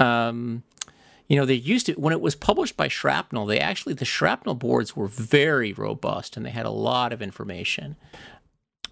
Um, 0.01 0.65
you 1.29 1.37
know, 1.37 1.47
they 1.47 1.55
used 1.55 1.87
to, 1.87 1.93
when 1.95 2.13
it 2.13 2.21
was 2.21 2.35
published 2.35 2.77
by 2.77 2.89
Shrapnel, 2.89 3.47
they 3.47 3.61
actually, 3.61 3.95
the 3.95 4.05
Shrapnel 4.05 4.55
boards 4.57 4.97
were 4.97 5.07
very 5.07 5.73
robust 5.73 6.37
and 6.37 6.45
they 6.45 6.51
had 6.51 6.67
a 6.67 6.71
lot 6.71 7.13
of 7.13 7.23
information. 7.23 7.95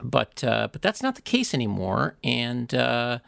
But, 0.01 0.43
uh, 0.43 0.69
but 0.73 0.83
that's 0.83 1.03
not 1.03 1.17
the 1.17 1.23
case 1.23 1.53
anymore. 1.53 2.17
And, 2.25 2.73
uh, 2.75 3.19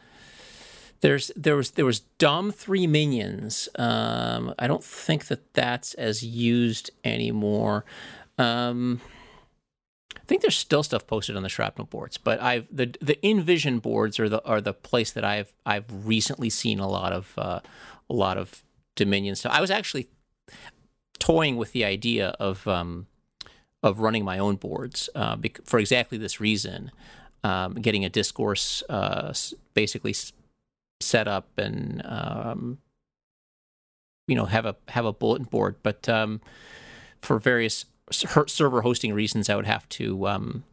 there's 1.05 1.31
there 1.37 1.55
was 1.55 1.73
there 1.73 1.85
was 1.85 2.01
Dom 2.17 2.51
three 2.51 2.87
minions. 2.87 3.69
Um, 3.77 4.55
I 4.59 4.67
don't 4.67 4.83
think 4.83 5.27
that 5.27 5.53
that's 5.53 5.93
as 5.95 6.25
used 6.25 6.91
anymore. 7.05 7.85
Um, 8.39 9.03
I 10.17 10.21
think 10.25 10.41
there's 10.41 10.57
still 10.57 10.83
stuff 10.83 11.07
posted 11.07 11.37
on 11.37 11.43
the 11.43 11.51
shrapnel 11.51 11.89
boards, 11.89 12.17
but 12.17 12.41
I've 12.41 12.67
the 12.75 12.87
the 13.03 13.19
InVision 13.23 13.83
boards 13.83 14.19
are 14.19 14.31
the 14.31 14.43
are 14.47 14.63
the 14.63 14.73
place 14.73 15.13
that 15.13 15.27
I've 15.27 15.53
I've 15.67 15.85
recently 16.07 16.49
seen 16.49 16.79
a 16.79 16.89
lot 16.89 17.13
of 17.13 17.35
uh, 17.37 17.61
a 18.09 18.15
lot 18.15 18.39
of 18.39 18.63
Dominion 18.97 19.37
stuff. 19.37 19.53
I 19.53 19.61
was 19.61 19.71
actually 19.71 20.09
toying 21.19 21.59
with 21.59 21.73
the 21.73 21.85
idea 21.85 22.29
of 22.41 22.67
um, 22.67 23.09
of 23.83 23.99
running 23.99 24.25
my 24.25 24.39
own 24.39 24.57
boards 24.57 25.11
uh, 25.15 25.37
for 25.67 25.79
exactly 25.79 26.17
this 26.17 26.41
reason. 26.41 26.91
Um, 27.43 27.75
getting 27.75 28.07
a 28.07 28.09
discourse 28.09 28.83
uh, 28.89 29.35
basically 29.75 30.15
set 31.01 31.29
up 31.29 31.59
and 31.59 32.03
um, 32.05 32.79
you 34.27 34.35
know 34.35 34.47
have 34.47 34.67
a 34.67 34.77
have 34.89 35.05
a 35.05 35.13
bulletin 35.13 35.47
board, 35.47 35.77
but 35.83 36.09
um, 36.09 36.41
for 37.21 37.39
various 37.39 37.87
server 38.11 38.83
hosting 38.83 39.13
reasons, 39.13 39.49
I 39.49 39.57
would 39.57 39.67
have 39.67 39.89
to. 39.91 40.27
Um, 40.29 40.65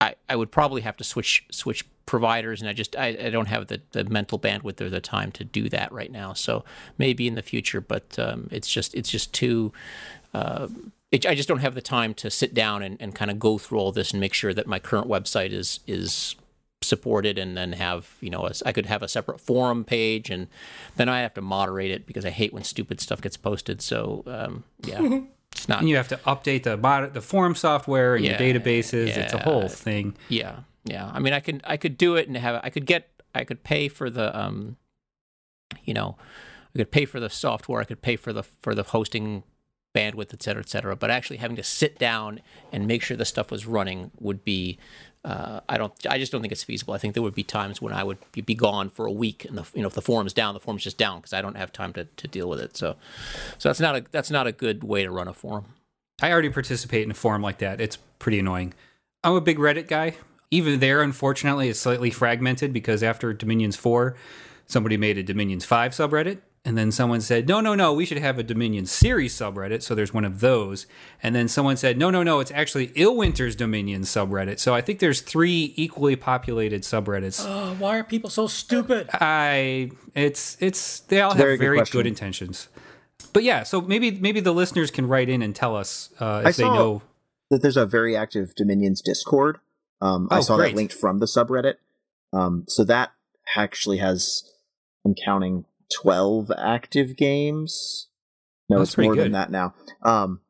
I, 0.00 0.16
I 0.28 0.36
would 0.36 0.50
probably 0.50 0.82
have 0.82 0.96
to 0.98 1.04
switch 1.04 1.44
switch 1.50 1.84
providers, 2.06 2.60
and 2.60 2.68
I 2.68 2.72
just 2.72 2.96
I, 2.96 3.08
I 3.08 3.30
don't 3.30 3.48
have 3.48 3.68
the, 3.68 3.80
the 3.92 4.04
mental 4.04 4.38
bandwidth 4.38 4.80
or 4.80 4.90
the 4.90 5.00
time 5.00 5.32
to 5.32 5.44
do 5.44 5.68
that 5.70 5.92
right 5.92 6.10
now. 6.10 6.32
So 6.32 6.64
maybe 6.98 7.26
in 7.26 7.34
the 7.34 7.42
future, 7.42 7.80
but 7.80 8.18
um, 8.18 8.48
it's 8.50 8.70
just 8.70 8.94
it's 8.94 9.10
just 9.10 9.32
too. 9.32 9.72
Uh, 10.32 10.68
I 11.12 11.36
just 11.36 11.48
don't 11.48 11.60
have 11.60 11.76
the 11.76 11.80
time 11.80 12.12
to 12.14 12.28
sit 12.28 12.54
down 12.54 12.82
and, 12.82 12.96
and 13.00 13.14
kind 13.14 13.30
of 13.30 13.38
go 13.38 13.56
through 13.56 13.78
all 13.78 13.92
this 13.92 14.10
and 14.10 14.20
make 14.20 14.34
sure 14.34 14.52
that 14.52 14.66
my 14.66 14.80
current 14.80 15.06
website 15.06 15.52
is 15.52 15.80
is 15.86 16.34
supported 16.84 17.38
and 17.38 17.56
then 17.56 17.72
have 17.72 18.14
you 18.20 18.30
know 18.30 18.46
a, 18.46 18.52
I 18.66 18.72
could 18.72 18.86
have 18.86 19.02
a 19.02 19.08
separate 19.08 19.40
forum 19.40 19.84
page 19.84 20.30
and 20.30 20.48
then 20.96 21.08
I 21.08 21.20
have 21.20 21.34
to 21.34 21.40
moderate 21.40 21.90
it 21.90 22.06
because 22.06 22.24
I 22.24 22.30
hate 22.30 22.52
when 22.52 22.64
stupid 22.64 23.00
stuff 23.00 23.20
gets 23.20 23.36
posted. 23.36 23.82
So 23.82 24.22
um, 24.26 24.64
yeah, 24.84 25.20
it's 25.52 25.68
not 25.68 25.80
And 25.80 25.88
you 25.88 25.96
have 25.96 26.08
to 26.08 26.16
update 26.26 26.64
the 26.64 26.76
mod- 26.76 27.14
the 27.14 27.20
forum 27.20 27.54
software 27.54 28.16
and 28.16 28.24
Yeah, 28.24 28.42
your 28.42 28.60
databases. 28.60 29.16
It's 29.16 29.32
a 29.32 29.38
whole 29.38 29.68
thing. 29.68 30.16
Yeah, 30.28 30.60
yeah. 30.84 31.10
I 31.12 31.18
mean, 31.18 31.32
I 31.32 31.40
could 31.40 31.60
I 31.64 31.76
could 31.76 31.96
do 31.96 32.16
it 32.16 32.28
and 32.28 32.36
have 32.36 32.60
I 32.62 32.70
could 32.70 32.86
get 32.86 33.10
I 33.34 33.44
could 33.44 33.64
pay 33.64 33.88
for 33.88 34.10
the 34.10 34.36
um, 34.38 34.76
you 35.84 35.94
know, 35.94 36.16
I 36.74 36.78
could 36.78 36.90
pay 36.90 37.04
for 37.04 37.20
the 37.20 37.30
software. 37.30 37.80
I 37.80 37.84
could 37.84 38.02
pay 38.02 38.16
for 38.16 38.32
the 38.32 38.42
for 38.42 38.74
the 38.74 38.82
hosting 38.82 39.44
bandwidth, 39.94 40.34
et 40.34 40.42
cetera, 40.42 40.62
et 40.62 40.68
cetera. 40.68 40.96
But 40.96 41.10
actually 41.10 41.36
having 41.38 41.56
to 41.56 41.62
sit 41.62 41.98
down 41.98 42.40
and 42.72 42.86
make 42.86 43.02
sure 43.02 43.16
the 43.16 43.24
stuff 43.24 43.50
was 43.50 43.66
running 43.66 44.10
would 44.20 44.44
be. 44.44 44.78
Uh, 45.24 45.60
I 45.68 45.78
don't. 45.78 45.92
I 46.08 46.18
just 46.18 46.32
don't 46.32 46.42
think 46.42 46.52
it's 46.52 46.62
feasible. 46.62 46.92
I 46.92 46.98
think 46.98 47.14
there 47.14 47.22
would 47.22 47.34
be 47.34 47.42
times 47.42 47.80
when 47.80 47.94
I 47.94 48.04
would 48.04 48.18
be, 48.32 48.54
gone 48.54 48.90
for 48.90 49.06
a 49.06 49.12
week, 49.12 49.46
and 49.46 49.56
the 49.56 49.66
you 49.74 49.80
know 49.80 49.88
if 49.88 49.94
the 49.94 50.02
forum's 50.02 50.34
down, 50.34 50.52
the 50.52 50.60
forum's 50.60 50.84
just 50.84 50.98
down 50.98 51.18
because 51.18 51.32
I 51.32 51.40
don't 51.40 51.56
have 51.56 51.72
time 51.72 51.94
to, 51.94 52.04
to 52.04 52.28
deal 52.28 52.48
with 52.48 52.60
it. 52.60 52.76
So, 52.76 52.96
so 53.56 53.70
that's 53.70 53.80
not 53.80 53.96
a 53.96 54.04
that's 54.10 54.30
not 54.30 54.46
a 54.46 54.52
good 54.52 54.84
way 54.84 55.02
to 55.02 55.10
run 55.10 55.26
a 55.26 55.32
forum. 55.32 55.64
I 56.20 56.30
already 56.30 56.50
participate 56.50 57.04
in 57.04 57.10
a 57.10 57.14
forum 57.14 57.40
like 57.40 57.58
that. 57.58 57.80
It's 57.80 57.96
pretty 58.18 58.38
annoying. 58.38 58.74
I'm 59.22 59.34
a 59.34 59.40
big 59.40 59.58
Reddit 59.58 59.88
guy. 59.88 60.14
Even 60.50 60.78
there, 60.78 61.02
unfortunately, 61.02 61.68
it's 61.68 61.80
slightly 61.80 62.10
fragmented 62.10 62.72
because 62.72 63.02
after 63.02 63.32
Dominions 63.32 63.74
4, 63.76 64.14
somebody 64.66 64.96
made 64.96 65.18
a 65.18 65.22
Dominions 65.22 65.64
5 65.64 65.92
subreddit. 65.92 66.38
And 66.66 66.78
then 66.78 66.90
someone 66.90 67.20
said, 67.20 67.46
no, 67.46 67.60
no, 67.60 67.74
no, 67.74 67.92
we 67.92 68.06
should 68.06 68.16
have 68.16 68.38
a 68.38 68.42
Dominion 68.42 68.86
series 68.86 69.34
subreddit. 69.34 69.82
So 69.82 69.94
there's 69.94 70.14
one 70.14 70.24
of 70.24 70.40
those. 70.40 70.86
And 71.22 71.34
then 71.34 71.46
someone 71.46 71.76
said, 71.76 71.98
no, 71.98 72.08
no, 72.08 72.22
no, 72.22 72.40
it's 72.40 72.50
actually 72.52 72.88
Illwinter's 72.88 73.54
Dominion 73.54 74.00
subreddit. 74.02 74.58
So 74.58 74.74
I 74.74 74.80
think 74.80 74.98
there's 74.98 75.20
three 75.20 75.74
equally 75.76 76.16
populated 76.16 76.80
subreddits. 76.82 77.44
Uh, 77.46 77.74
why 77.78 77.98
are 77.98 78.04
people 78.04 78.30
so 78.30 78.46
stupid? 78.46 79.10
I 79.12 79.90
it's 80.14 80.56
it's 80.60 81.00
they 81.00 81.20
all 81.20 81.32
a 81.32 81.34
very 81.34 81.50
have 81.52 81.58
good 81.60 81.64
very 81.66 81.76
question. 81.78 81.98
good 81.98 82.06
intentions. 82.06 82.68
But 83.34 83.42
yeah, 83.42 83.62
so 83.62 83.82
maybe 83.82 84.12
maybe 84.12 84.40
the 84.40 84.54
listeners 84.54 84.90
can 84.90 85.06
write 85.06 85.28
in 85.28 85.42
and 85.42 85.54
tell 85.54 85.76
us 85.76 86.10
uh, 86.18 86.40
if 86.42 86.46
I 86.46 86.50
they 86.52 86.62
saw- 86.62 86.74
know. 86.74 87.02
that 87.50 87.60
there's 87.60 87.76
a 87.76 87.84
very 87.84 88.16
active 88.16 88.54
Dominions 88.54 89.02
Discord. 89.02 89.58
Um, 90.00 90.28
I 90.30 90.38
Oh, 90.38 90.40
saw 90.40 90.56
great. 90.56 90.70
that 90.70 90.76
linked 90.76 90.94
from 90.94 91.18
the 91.18 91.26
subreddit. 91.26 91.74
Um, 92.32 92.64
so 92.68 92.84
that 92.84 93.12
actually 93.54 93.98
has, 93.98 94.50
I'm 95.04 95.14
counting 95.14 95.66
12 96.02 96.50
active 96.58 97.16
games. 97.16 98.08
No, 98.68 98.78
That's 98.78 98.90
it's 98.90 98.98
more 98.98 99.14
than 99.16 99.32
that 99.32 99.50
now. 99.50 99.74
Um, 100.02 100.40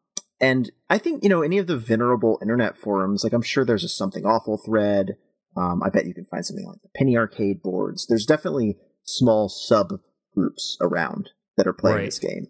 and 0.40 0.70
I 0.90 0.98
think, 0.98 1.22
you 1.22 1.28
know, 1.28 1.42
any 1.42 1.58
of 1.58 1.66
the 1.66 1.76
venerable 1.76 2.38
internet 2.42 2.76
forums, 2.76 3.24
like 3.24 3.32
I'm 3.32 3.42
sure 3.42 3.64
there's 3.64 3.84
a 3.84 3.88
something 3.88 4.24
awful 4.24 4.56
thread. 4.58 5.16
Um, 5.56 5.82
I 5.82 5.88
bet 5.90 6.06
you 6.06 6.14
can 6.14 6.24
find 6.26 6.44
something 6.44 6.66
like 6.66 6.82
the 6.82 6.88
Penny 6.96 7.16
Arcade 7.16 7.62
boards. 7.62 8.06
There's 8.06 8.26
definitely 8.26 8.76
small 9.04 9.48
sub 9.48 10.00
groups 10.34 10.76
around. 10.80 11.30
that 11.56 11.68
are 11.68 11.72
playing 11.72 11.98
Right. 11.98 12.04
this 12.06 12.18
game. 12.18 12.48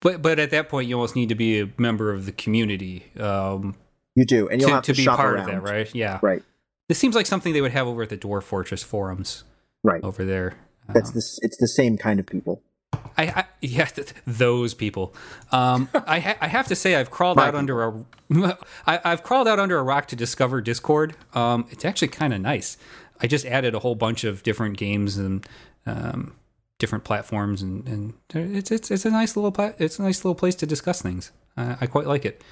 But 0.00 0.22
but 0.22 0.38
at 0.38 0.50
that 0.52 0.68
point, 0.68 0.88
you 0.88 0.94
almost 0.94 1.16
need 1.16 1.28
to 1.30 1.34
be 1.34 1.60
a 1.60 1.68
member 1.78 2.12
of 2.12 2.24
the 2.26 2.32
community 2.32 3.10
um, 3.18 3.74
You 4.14 4.24
do, 4.24 4.48
and 4.48 4.60
you'll 4.60 4.70
to, 4.70 4.74
have 4.76 4.84
to, 4.84 4.92
to 4.92 4.96
be 4.96 5.02
shop 5.02 5.16
part 5.18 5.34
around. 5.34 5.50
of 5.50 5.64
that, 5.64 5.70
right? 5.70 5.92
Yeah. 5.94 6.20
Right, 6.22 6.42
This 6.88 6.98
seems 6.98 7.16
like 7.16 7.26
something 7.26 7.52
they 7.52 7.60
would 7.60 7.72
have 7.72 7.88
over 7.88 8.02
at 8.04 8.08
the 8.08 8.16
Dwarf 8.16 8.44
Fortress 8.44 8.82
forums 8.84 9.42
right. 9.82 10.02
over 10.04 10.24
there. 10.24 10.54
That's 10.92 11.10
this. 11.10 11.38
It's 11.42 11.56
the 11.56 11.68
same 11.68 11.96
kind 11.96 12.20
of 12.20 12.26
people. 12.26 12.62
I, 13.16 13.24
I 13.24 13.44
yeah, 13.60 13.84
th- 13.84 14.12
those 14.26 14.74
people. 14.74 15.14
Um, 15.52 15.88
I 16.06 16.20
ha- 16.20 16.36
I 16.40 16.48
have 16.48 16.66
to 16.68 16.74
say 16.76 16.94
I've 16.96 17.10
crawled 17.10 17.36
My 17.36 17.48
out 17.48 17.54
under 17.54 17.82
a 17.82 18.04
I, 18.86 19.00
I've 19.04 19.22
crawled 19.22 19.48
out 19.48 19.58
under 19.58 19.78
a 19.78 19.82
rock 19.82 20.06
to 20.08 20.16
discover 20.16 20.60
Discord. 20.60 21.16
Um, 21.34 21.66
it's 21.70 21.84
actually 21.84 22.08
kind 22.08 22.32
of 22.32 22.40
nice. 22.40 22.76
I 23.20 23.26
just 23.26 23.44
added 23.46 23.74
a 23.74 23.80
whole 23.80 23.94
bunch 23.94 24.24
of 24.24 24.42
different 24.42 24.78
games 24.78 25.18
and 25.18 25.46
um, 25.86 26.34
different 26.78 27.04
platforms, 27.04 27.62
and, 27.62 27.86
and 27.86 28.14
it's 28.32 28.70
it's 28.70 28.90
it's 28.90 29.04
a 29.04 29.10
nice 29.10 29.36
little 29.36 29.52
pla- 29.52 29.72
it's 29.78 29.98
a 29.98 30.02
nice 30.02 30.24
little 30.24 30.34
place 30.34 30.54
to 30.56 30.66
discuss 30.66 31.02
things. 31.02 31.30
Uh, 31.56 31.76
I 31.80 31.86
quite 31.86 32.06
like 32.06 32.24
it. 32.24 32.42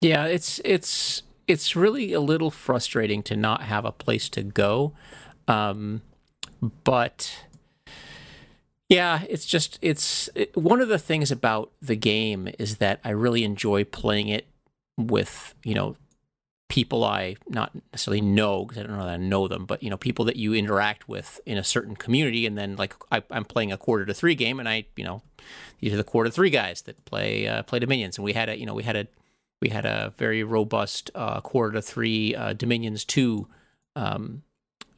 Yeah, 0.00 0.24
it's 0.26 0.60
it's 0.64 1.22
it's 1.46 1.74
really 1.74 2.12
a 2.12 2.20
little 2.20 2.50
frustrating 2.50 3.22
to 3.24 3.36
not 3.36 3.62
have 3.62 3.84
a 3.84 3.92
place 3.92 4.28
to 4.30 4.42
go, 4.42 4.92
um, 5.48 6.02
but 6.60 7.44
yeah, 8.88 9.22
it's 9.28 9.46
just 9.46 9.78
it's 9.82 10.30
it, 10.34 10.56
one 10.56 10.80
of 10.80 10.88
the 10.88 10.98
things 10.98 11.30
about 11.30 11.72
the 11.80 11.96
game 11.96 12.48
is 12.58 12.76
that 12.78 13.00
I 13.04 13.10
really 13.10 13.44
enjoy 13.44 13.84
playing 13.84 14.28
it 14.28 14.46
with 14.96 15.54
you 15.62 15.74
know 15.74 15.96
people 16.68 17.04
I 17.04 17.36
not 17.48 17.72
necessarily 17.92 18.20
know 18.20 18.64
because 18.64 18.82
I 18.82 18.86
don't 18.86 18.96
know 18.96 19.04
that 19.04 19.12
I 19.12 19.16
know 19.16 19.46
them, 19.48 19.66
but 19.66 19.82
you 19.82 19.90
know 19.90 19.96
people 19.96 20.24
that 20.26 20.36
you 20.36 20.54
interact 20.54 21.08
with 21.08 21.40
in 21.44 21.58
a 21.58 21.64
certain 21.64 21.96
community, 21.96 22.46
and 22.46 22.56
then 22.56 22.76
like 22.76 22.94
I, 23.12 23.22
I'm 23.30 23.44
playing 23.44 23.72
a 23.72 23.76
quarter 23.76 24.06
to 24.06 24.14
three 24.14 24.34
game, 24.34 24.58
and 24.58 24.68
I 24.68 24.86
you 24.96 25.04
know 25.04 25.22
these 25.80 25.92
are 25.92 25.98
the 25.98 26.04
quarter 26.04 26.30
three 26.30 26.50
guys 26.50 26.82
that 26.82 27.04
play 27.04 27.46
uh, 27.46 27.62
play 27.64 27.78
Dominions, 27.78 28.16
and 28.16 28.24
we 28.24 28.32
had 28.32 28.48
a 28.48 28.58
you 28.58 28.64
know 28.64 28.74
we 28.74 28.84
had 28.84 28.96
a 28.96 29.06
we 29.60 29.68
had 29.68 29.84
a 29.84 30.14
very 30.16 30.42
robust 30.44 31.10
uh, 31.14 31.40
quarter 31.40 31.72
to 31.72 31.82
three 31.82 32.34
uh, 32.34 32.54
Dominions 32.54 33.04
two 33.04 33.48
um, 33.96 34.42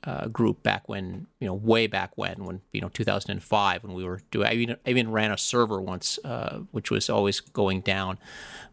uh, 0.05 0.29
group 0.29 0.63
back 0.63 0.89
when 0.89 1.27
you 1.41 1.47
know 1.47 1.55
way 1.55 1.87
back 1.87 2.17
when 2.17 2.45
when 2.45 2.61
you 2.73 2.81
know 2.81 2.89
2005 2.89 3.85
when 3.85 3.95
we 3.95 4.05
were 4.05 4.21
doing 4.31 4.47
I 4.47 4.55
even, 4.55 4.77
I 4.87 4.91
even 4.91 5.11
ran 5.13 5.31
a 5.31 5.39
server 5.39 5.81
once 5.81 6.19
uh, 6.25 6.61
which 6.71 6.91
was 6.91 7.11
always 7.11 7.41
going 7.41 7.83
down 7.83 8.19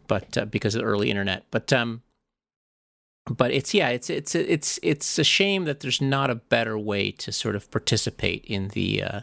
but 0.06 0.38
uh, 0.38 0.44
because 0.46 0.74
of 0.74 0.80
the 0.80 0.86
early 0.86 1.10
internet. 1.10 1.44
But 1.50 1.72
um 1.72 2.02
but 3.28 3.50
it's 3.50 3.74
yeah 3.74 3.88
it's 3.88 4.08
it's 4.08 4.34
it's 4.34 4.80
it's 4.82 5.18
a 5.18 5.24
shame 5.24 5.64
that 5.64 5.80
there's 5.80 6.00
not 6.00 6.30
a 6.30 6.34
better 6.34 6.78
way 6.78 7.10
to 7.12 7.30
sort 7.30 7.54
of 7.56 7.70
participate 7.70 8.44
in 8.46 8.68
the 8.68 9.02
uh, 9.02 9.20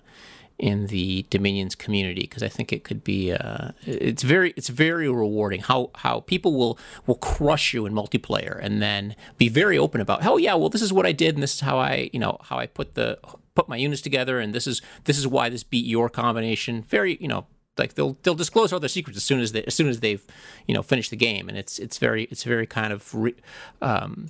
in 0.58 0.88
the 0.88 1.26
Dominions 1.30 1.76
community 1.76 2.22
because 2.22 2.42
I 2.42 2.48
think 2.48 2.72
it 2.72 2.84
could 2.84 3.04
be 3.04 3.34
uh, 3.34 3.72
it's 3.86 4.24
very 4.24 4.54
it's 4.56 4.70
very 4.70 5.10
rewarding 5.10 5.62
how 5.62 5.92
how 5.96 6.22
people 6.22 6.54
will 6.54 6.80
will 7.06 7.16
crush 7.16 7.74
you 7.74 7.86
in 7.86 7.94
multiplayer 7.94 8.58
and 8.62 8.82
then 8.82 9.16
be 9.38 9.50
very 9.50 9.78
open 9.78 10.00
about 10.00 10.26
oh 10.26 10.38
yeah 10.38 10.56
well 10.56 10.70
this 10.70 10.82
is 10.82 10.94
what 10.94 11.06
I 11.06 11.12
did 11.12 11.36
and 11.36 11.44
this 11.44 11.56
is 11.56 11.60
how 11.62 11.78
I 11.78 12.10
you 12.14 12.20
know 12.20 12.38
how 12.44 12.58
I 12.58 12.68
put 12.68 12.96
the 12.96 13.20
put 13.54 13.68
my 13.68 13.76
units 13.76 14.02
together 14.02 14.40
and 14.40 14.54
this 14.54 14.66
is 14.68 14.82
this 15.04 15.18
is 15.18 15.28
why 15.28 15.50
this 15.50 15.64
beat 15.64 15.86
your 15.86 16.10
combination. 16.10 16.84
Very 16.84 17.18
you 17.20 17.28
know 17.28 17.48
like 17.78 17.96
they'll 17.96 18.18
they'll 18.24 18.36
disclose 18.36 18.72
all 18.72 18.80
their 18.80 18.88
secrets 18.88 19.18
as 19.18 19.24
soon 19.24 19.42
as 19.42 19.52
they 19.52 19.64
as 19.64 19.76
soon 19.76 19.90
as 19.90 20.00
they've 20.00 20.26
you 20.68 20.74
know 20.74 20.84
finished 20.84 21.10
the 21.10 21.18
game 21.18 21.50
and 21.50 21.58
it's 21.58 21.80
it's 21.80 21.98
very 21.98 22.24
it's 22.26 22.44
very 22.44 22.66
kind 22.66 22.94
of 22.94 23.14
re, 23.14 23.36
um, 23.82 24.30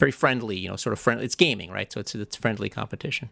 very 0.00 0.12
friendly 0.12 0.56
you 0.56 0.68
know 0.68 0.76
sort 0.76 0.94
of 0.94 0.98
friendly 0.98 1.24
it's 1.24 1.34
gaming 1.34 1.70
right? 1.70 1.92
So 1.92 2.00
it's 2.00 2.14
it's 2.14 2.36
friendly 2.36 2.70
competition 2.70 3.28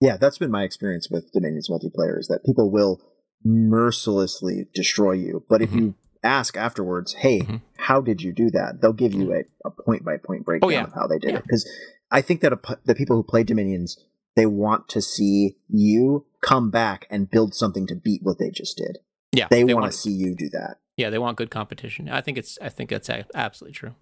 Yeah, 0.00 0.16
that's 0.16 0.38
been 0.38 0.50
my 0.50 0.62
experience 0.62 1.08
with 1.10 1.32
Dominion's 1.32 1.68
multiplayer 1.68 2.18
is 2.18 2.28
that 2.28 2.44
people 2.44 2.70
will 2.70 3.00
mercilessly 3.44 4.66
destroy 4.74 5.12
you. 5.12 5.44
But 5.48 5.62
if 5.62 5.70
Mhm. 5.70 5.76
you 5.80 5.94
ask 6.22 6.56
afterwards, 6.56 7.14
hey, 7.14 7.40
Mhm. 7.40 7.62
how 7.76 8.00
did 8.00 8.22
you 8.22 8.32
do 8.32 8.50
that? 8.50 8.80
They'll 8.80 8.92
give 8.92 9.14
you 9.14 9.32
a, 9.32 9.44
a 9.64 9.70
point 9.70 10.04
by 10.04 10.16
point 10.16 10.44
breakdown 10.44 10.68
Oh, 10.68 10.72
yeah. 10.72 10.84
of 10.84 10.92
how 10.92 11.06
they 11.06 11.18
did 11.18 11.30
Yeah. 11.30 11.36
it. 11.38 11.44
Because 11.44 11.68
I 12.10 12.20
think 12.20 12.40
that 12.40 12.52
a, 12.52 12.56
p- 12.56 12.74
the 12.84 12.94
people 12.94 13.16
who 13.16 13.22
play 13.22 13.44
Dominions, 13.44 13.96
they 14.34 14.46
want 14.46 14.88
to 14.90 15.00
see 15.02 15.56
you 15.68 16.26
come 16.42 16.70
back 16.70 17.06
and 17.10 17.30
build 17.30 17.54
something 17.54 17.86
to 17.88 17.94
beat 17.96 18.22
what 18.22 18.38
they 18.38 18.50
just 18.50 18.76
did. 18.76 18.98
yeah 19.32 19.46
They, 19.50 19.62
want 19.64 19.82
want 19.82 19.92
to 19.92 19.98
see 19.98 20.10
you 20.12 20.34
do 20.34 20.48
that. 20.50 20.78
yeah 20.96 21.10
they 21.10 21.18
want 21.18 21.36
good 21.36 21.50
competition 21.50 22.08
I 22.08 22.20
think 22.22 22.38
it's 22.38 22.58
I 22.62 22.68
think 22.70 22.88
that's 22.90 23.10
absolutely 23.34 23.74
true 23.74 23.94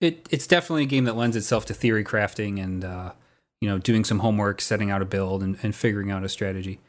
It 0.00 0.26
it's 0.30 0.46
definitely 0.46 0.84
a 0.84 0.86
game 0.86 1.04
that 1.04 1.16
lends 1.16 1.36
itself 1.36 1.66
to 1.66 1.74
theory 1.74 2.02
crafting 2.04 2.62
and 2.62 2.82
uh, 2.84 3.12
you 3.60 3.68
know 3.68 3.78
doing 3.78 4.04
some 4.04 4.20
homework, 4.20 4.60
setting 4.60 4.90
out 4.90 5.02
a 5.02 5.04
build, 5.04 5.42
and, 5.42 5.58
and 5.62 5.74
figuring 5.74 6.10
out 6.10 6.24
a 6.24 6.28
strategy. 6.28 6.80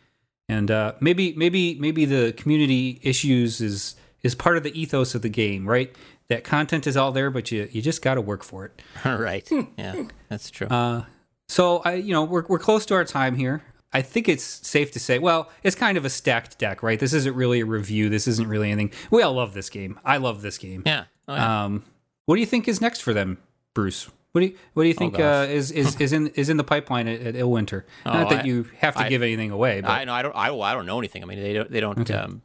And 0.47 0.71
uh, 0.71 0.93
maybe 0.99 1.33
maybe 1.35 1.75
maybe 1.75 2.05
the 2.05 2.33
community 2.33 2.99
issues 3.03 3.61
is 3.61 3.95
is 4.23 4.35
part 4.35 4.57
of 4.57 4.63
the 4.63 4.79
ethos 4.79 5.15
of 5.15 5.21
the 5.21 5.29
game, 5.29 5.67
right? 5.67 5.95
That 6.27 6.43
content 6.43 6.85
is 6.85 6.95
all 6.97 7.11
there, 7.11 7.29
but 7.31 7.51
you 7.51 7.67
you 7.71 7.81
just 7.81 8.01
got 8.01 8.15
to 8.15 8.21
work 8.21 8.43
for 8.43 8.65
it. 8.65 8.81
right 9.05 9.47
yeah 9.77 10.03
that's 10.27 10.49
true 10.51 10.67
Uh, 10.67 11.03
so 11.47 11.77
I, 11.79 11.93
you 11.95 12.13
know, 12.13 12.23
we're 12.23 12.45
we're 12.47 12.59
close 12.59 12.85
to 12.87 12.93
our 12.93 13.05
time 13.05 13.35
here. 13.35 13.63
I 13.91 14.03
think 14.03 14.29
it's 14.29 14.43
safe 14.43 14.91
to 14.91 14.99
say, 14.99 15.17
well, 15.17 15.49
it's 15.63 15.75
kind 15.75 15.97
of 15.97 16.05
a 16.05 16.09
stacked 16.11 16.59
deck, 16.59 16.83
right? 16.83 16.99
This 16.99 17.11
isn't 17.11 17.35
really 17.35 17.61
a 17.61 17.65
review. 17.65 18.07
This 18.09 18.27
isn't 18.27 18.47
really 18.47 18.69
anything. 18.69 18.91
We 19.09 19.23
all 19.23 19.33
love 19.33 19.55
this 19.55 19.67
game. 19.67 19.99
I 20.05 20.17
love 20.17 20.43
this 20.43 20.59
game. 20.59 20.83
yeah, 20.85 21.05
oh, 21.27 21.33
yeah. 21.33 21.63
Um, 21.65 21.83
what 22.27 22.35
do 22.35 22.41
you 22.41 22.45
think 22.45 22.67
is 22.67 22.81
next 22.81 23.01
for 23.01 23.15
them, 23.15 23.39
Bruce? 23.73 24.09
What 24.31 24.41
do 24.41 24.47
you 24.47 24.55
What 24.73 24.83
do 24.83 24.87
you 24.89 24.93
think 24.93 25.15
uh, 25.15 25.17
Oh, 25.17 25.45
gosh. 25.45 25.49
is, 25.49 25.71
is 25.71 25.95
is 25.99 26.13
in 26.13 26.27
is 26.29 26.49
in 26.49 26.57
the 26.57 26.63
pipeline 26.63 27.07
at, 27.07 27.21
at 27.21 27.35
Illwinter? 27.35 27.83
Not 28.05 28.27
Oh, 28.27 28.29
that 28.29 28.43
I- 28.45 28.47
you 28.47 28.67
have 28.77 28.95
to 28.95 29.01
I- 29.05 29.09
give 29.09 29.21
anything 29.23 29.51
away, 29.51 29.81
but 29.81 29.89
I 29.91 30.03
know 30.05 30.13
I 30.13 30.21
don't 30.21 30.35
I, 30.35 30.51
well, 30.51 30.61
I 30.63 30.73
don't 30.73 30.85
know 30.85 30.99
anything. 30.99 31.23
I 31.23 31.25
mean 31.25 31.39
they 31.41 31.53
don't 31.53 31.71
they 31.71 31.79
don't 31.79 31.99
Okay. 31.99 32.13
um, 32.13 32.41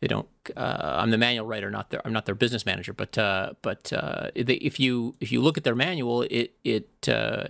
they 0.00 0.06
don't. 0.08 0.28
Uh, 0.54 0.98
I'm 1.00 1.10
the 1.10 1.16
manual 1.18 1.46
writer, 1.46 1.70
not 1.70 1.90
their 1.90 2.00
I'm 2.06 2.12
not 2.12 2.26
their 2.26 2.34
business 2.34 2.64
manager. 2.66 2.92
But 2.92 3.16
uh, 3.18 3.54
but 3.62 3.92
uh, 3.92 4.30
they, 4.36 4.54
if 4.54 4.78
you 4.78 5.14
if 5.20 5.32
you 5.32 5.40
look 5.40 5.56
at 5.58 5.64
their 5.64 5.74
manual, 5.74 6.22
it 6.30 6.54
it 6.64 7.08
uh, 7.08 7.46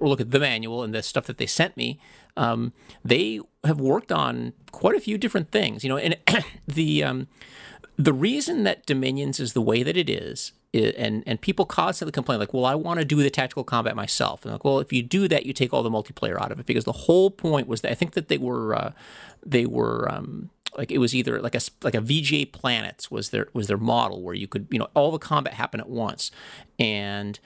or 0.00 0.06
look 0.08 0.20
at 0.20 0.30
the 0.30 0.38
manual 0.40 0.82
and 0.84 0.94
the 0.94 1.02
stuff 1.02 1.24
that 1.26 1.38
they 1.38 1.46
sent 1.46 1.76
me, 1.76 1.98
um, 2.36 2.72
they 3.04 3.40
have 3.64 3.80
worked 3.80 4.12
on 4.12 4.52
quite 4.70 4.94
a 4.96 5.00
few 5.00 5.16
different 5.18 5.50
things. 5.50 5.82
You 5.82 5.88
know, 5.88 5.96
and 5.96 6.16
the 6.68 7.02
um, 7.02 7.26
the 7.98 8.12
reason 8.12 8.62
that 8.62 8.86
Dominions 8.86 9.40
is 9.40 9.52
the 9.52 9.60
way 9.60 9.82
that 9.82 9.96
it 9.96 10.08
is, 10.08 10.52
and 10.72 11.24
and 11.26 11.40
people 11.40 11.66
constantly 11.66 12.12
complain 12.12 12.38
like, 12.38 12.54
well, 12.54 12.64
I 12.64 12.76
want 12.76 13.00
to 13.00 13.04
do 13.04 13.16
the 13.16 13.28
tactical 13.28 13.64
combat 13.64 13.96
myself, 13.96 14.44
and 14.44 14.52
like, 14.52 14.64
well, 14.64 14.78
if 14.78 14.92
you 14.92 15.02
do 15.02 15.26
that, 15.26 15.44
you 15.44 15.52
take 15.52 15.74
all 15.74 15.82
the 15.82 15.90
multiplayer 15.90 16.40
out 16.40 16.52
of 16.52 16.60
it 16.60 16.66
because 16.66 16.84
the 16.84 16.92
whole 16.92 17.30
point 17.30 17.66
was 17.66 17.80
that 17.80 17.90
I 17.90 17.94
think 17.94 18.12
that 18.12 18.28
they 18.28 18.38
were 18.38 18.74
uh, 18.74 18.92
they 19.44 19.66
were. 19.66 20.10
Um, 20.10 20.50
like 20.76 20.92
it 20.92 20.98
was 20.98 21.14
either 21.14 21.40
like 21.40 21.54
a 21.54 21.60
like 21.82 21.94
a 21.94 22.00
VGA 22.00 22.52
planets 22.52 23.10
was 23.10 23.30
their 23.30 23.48
was 23.54 23.68
their 23.68 23.78
model 23.78 24.22
where 24.22 24.34
you 24.34 24.46
could 24.46 24.68
you 24.70 24.78
know 24.78 24.88
all 24.94 25.10
the 25.10 25.18
combat 25.18 25.54
happen 25.54 25.80
at 25.80 25.88
once, 25.88 26.30
and 26.78 27.40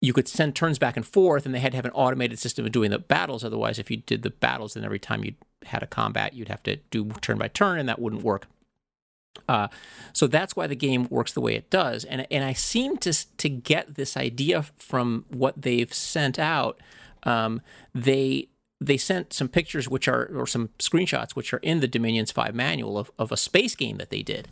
you 0.00 0.12
could 0.12 0.28
send 0.28 0.54
turns 0.54 0.78
back 0.78 0.96
and 0.96 1.04
forth, 1.04 1.44
and 1.44 1.54
they 1.54 1.58
had 1.58 1.72
to 1.72 1.76
have 1.76 1.84
an 1.84 1.90
automated 1.90 2.38
system 2.38 2.64
of 2.64 2.72
doing 2.72 2.92
the 2.92 3.00
battles. 3.00 3.44
Otherwise, 3.44 3.80
if 3.80 3.90
you 3.90 3.96
did 3.98 4.22
the 4.22 4.30
battles, 4.30 4.74
then 4.74 4.84
every 4.84 5.00
time 5.00 5.24
you 5.24 5.34
had 5.66 5.82
a 5.82 5.88
combat, 5.88 6.34
you'd 6.34 6.48
have 6.48 6.62
to 6.62 6.76
do 6.90 7.10
turn 7.20 7.36
by 7.36 7.48
turn, 7.48 7.80
and 7.80 7.88
that 7.88 7.98
wouldn't 7.98 8.22
work. 8.22 8.46
Uh, 9.48 9.68
so 10.12 10.26
that's 10.26 10.56
why 10.56 10.66
the 10.66 10.76
game 10.76 11.06
works 11.10 11.32
the 11.32 11.40
way 11.40 11.54
it 11.54 11.70
does, 11.70 12.04
and 12.04 12.26
and 12.30 12.44
I 12.44 12.52
seem 12.52 12.96
to 12.98 13.12
to 13.36 13.48
get 13.48 13.94
this 13.94 14.16
idea 14.16 14.62
from 14.76 15.24
what 15.28 15.60
they've 15.60 15.92
sent 15.92 16.38
out. 16.38 16.80
Um, 17.24 17.60
they 17.94 18.48
they 18.80 18.96
sent 18.96 19.32
some 19.32 19.48
pictures 19.48 19.88
which 19.88 20.08
are 20.08 20.26
or 20.34 20.46
some 20.46 20.68
screenshots 20.78 21.30
which 21.32 21.52
are 21.54 21.58
in 21.58 21.80
the 21.80 21.88
Dominions 21.88 22.30
5 22.30 22.54
manual 22.54 22.98
of, 22.98 23.10
of 23.18 23.32
a 23.32 23.36
space 23.36 23.74
game 23.74 23.96
that 23.96 24.10
they 24.10 24.22
did. 24.22 24.48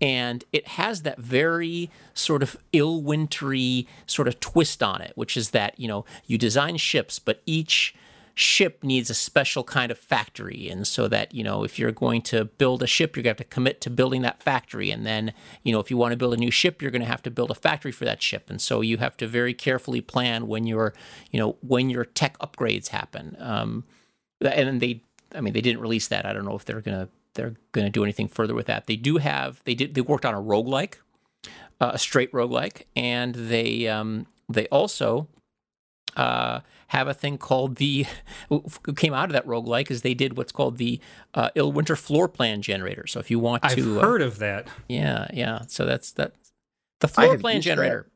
And 0.00 0.44
it 0.52 0.68
has 0.68 1.02
that 1.02 1.18
very 1.18 1.90
sort 2.14 2.42
of 2.42 2.56
ill 2.72 3.02
wintry 3.02 3.86
sort 4.06 4.28
of 4.28 4.40
twist 4.40 4.82
on 4.82 5.02
it, 5.02 5.12
which 5.14 5.36
is 5.36 5.50
that, 5.50 5.78
you 5.78 5.88
know, 5.88 6.04
you 6.26 6.38
design 6.38 6.78
ships, 6.78 7.18
but 7.18 7.42
each 7.46 7.94
ship 8.38 8.84
needs 8.84 9.10
a 9.10 9.14
special 9.14 9.64
kind 9.64 9.90
of 9.90 9.98
factory. 9.98 10.68
And 10.68 10.86
so 10.86 11.08
that 11.08 11.34
you 11.34 11.42
know 11.42 11.64
if 11.64 11.78
you're 11.78 11.92
going 11.92 12.22
to 12.22 12.44
build 12.44 12.82
a 12.82 12.86
ship 12.86 13.16
you're 13.16 13.22
going 13.22 13.34
to 13.34 13.40
have 13.42 13.48
to 13.48 13.54
commit 13.54 13.80
to 13.82 13.90
building 13.90 14.22
that 14.22 14.42
factory. 14.42 14.90
And 14.90 15.04
then 15.04 15.32
you 15.62 15.72
know 15.72 15.80
if 15.80 15.90
you 15.90 15.96
want 15.96 16.12
to 16.12 16.16
build 16.16 16.34
a 16.34 16.36
new 16.36 16.50
ship 16.50 16.80
you're 16.80 16.90
going 16.90 17.02
to 17.02 17.08
have 17.08 17.22
to 17.22 17.30
build 17.30 17.50
a 17.50 17.54
factory 17.54 17.92
for 17.92 18.04
that 18.04 18.22
ship. 18.22 18.48
And 18.48 18.60
so 18.60 18.80
you 18.80 18.98
have 18.98 19.16
to 19.18 19.26
very 19.26 19.54
carefully 19.54 20.00
plan 20.00 20.46
when 20.46 20.66
your 20.66 20.94
you 21.30 21.40
know 21.40 21.56
when 21.60 21.90
your 21.90 22.04
tech 22.04 22.38
upgrades 22.38 22.88
happen. 22.88 23.36
Um, 23.40 23.84
and 24.40 24.80
they 24.80 25.02
i 25.34 25.40
mean 25.40 25.52
they 25.52 25.60
didn't 25.60 25.80
release 25.80 26.08
that. 26.08 26.26
I 26.26 26.32
don't 26.32 26.44
know 26.44 26.56
if 26.56 26.64
they're 26.64 26.80
going 26.80 26.98
to 26.98 27.08
they're 27.34 27.54
going 27.72 27.86
to 27.86 27.90
do 27.90 28.02
anything 28.02 28.28
further 28.28 28.54
with 28.54 28.66
that. 28.66 28.86
They 28.86 28.96
do 28.96 29.16
have 29.18 29.62
they 29.64 29.74
did 29.74 29.94
they 29.94 30.00
worked 30.00 30.24
on 30.24 30.34
a 30.34 30.42
roguelike 30.42 30.96
uh, 31.80 31.92
a 31.94 31.98
straight 31.98 32.32
roguelike. 32.32 32.82
And 32.94 33.34
they 33.34 33.88
um, 33.88 34.26
they 34.48 34.66
also 34.68 35.28
uh, 36.16 36.60
have 36.88 37.08
a 37.08 37.14
thing 37.14 37.36
called 37.38 37.76
the 37.76 38.06
what 38.48 38.96
came 38.96 39.12
out 39.12 39.24
of 39.28 39.32
that 39.32 39.46
roguelike 39.46 39.90
is 39.90 40.02
they 40.02 40.14
did 40.14 40.36
what's 40.36 40.52
called 40.52 40.78
the 40.78 41.00
uh, 41.34 41.50
Illwinter 41.56 41.98
floor 41.98 42.28
plan 42.28 42.62
generator. 42.62 43.06
So 43.06 43.18
if 43.20 43.30
you 43.30 43.38
want 43.38 43.64
I've 43.64 43.74
to, 43.74 43.98
uh, 43.98 44.02
heard 44.02 44.22
of 44.22 44.38
that. 44.38 44.68
yeah, 44.88 45.28
yeah. 45.32 45.62
So 45.68 45.84
that's 45.84 46.12
that 46.12 46.32
the 47.00 47.08
floor 47.08 47.36
plan 47.38 47.56
used 47.56 47.66
that. 47.66 47.70
generator. 47.72 48.06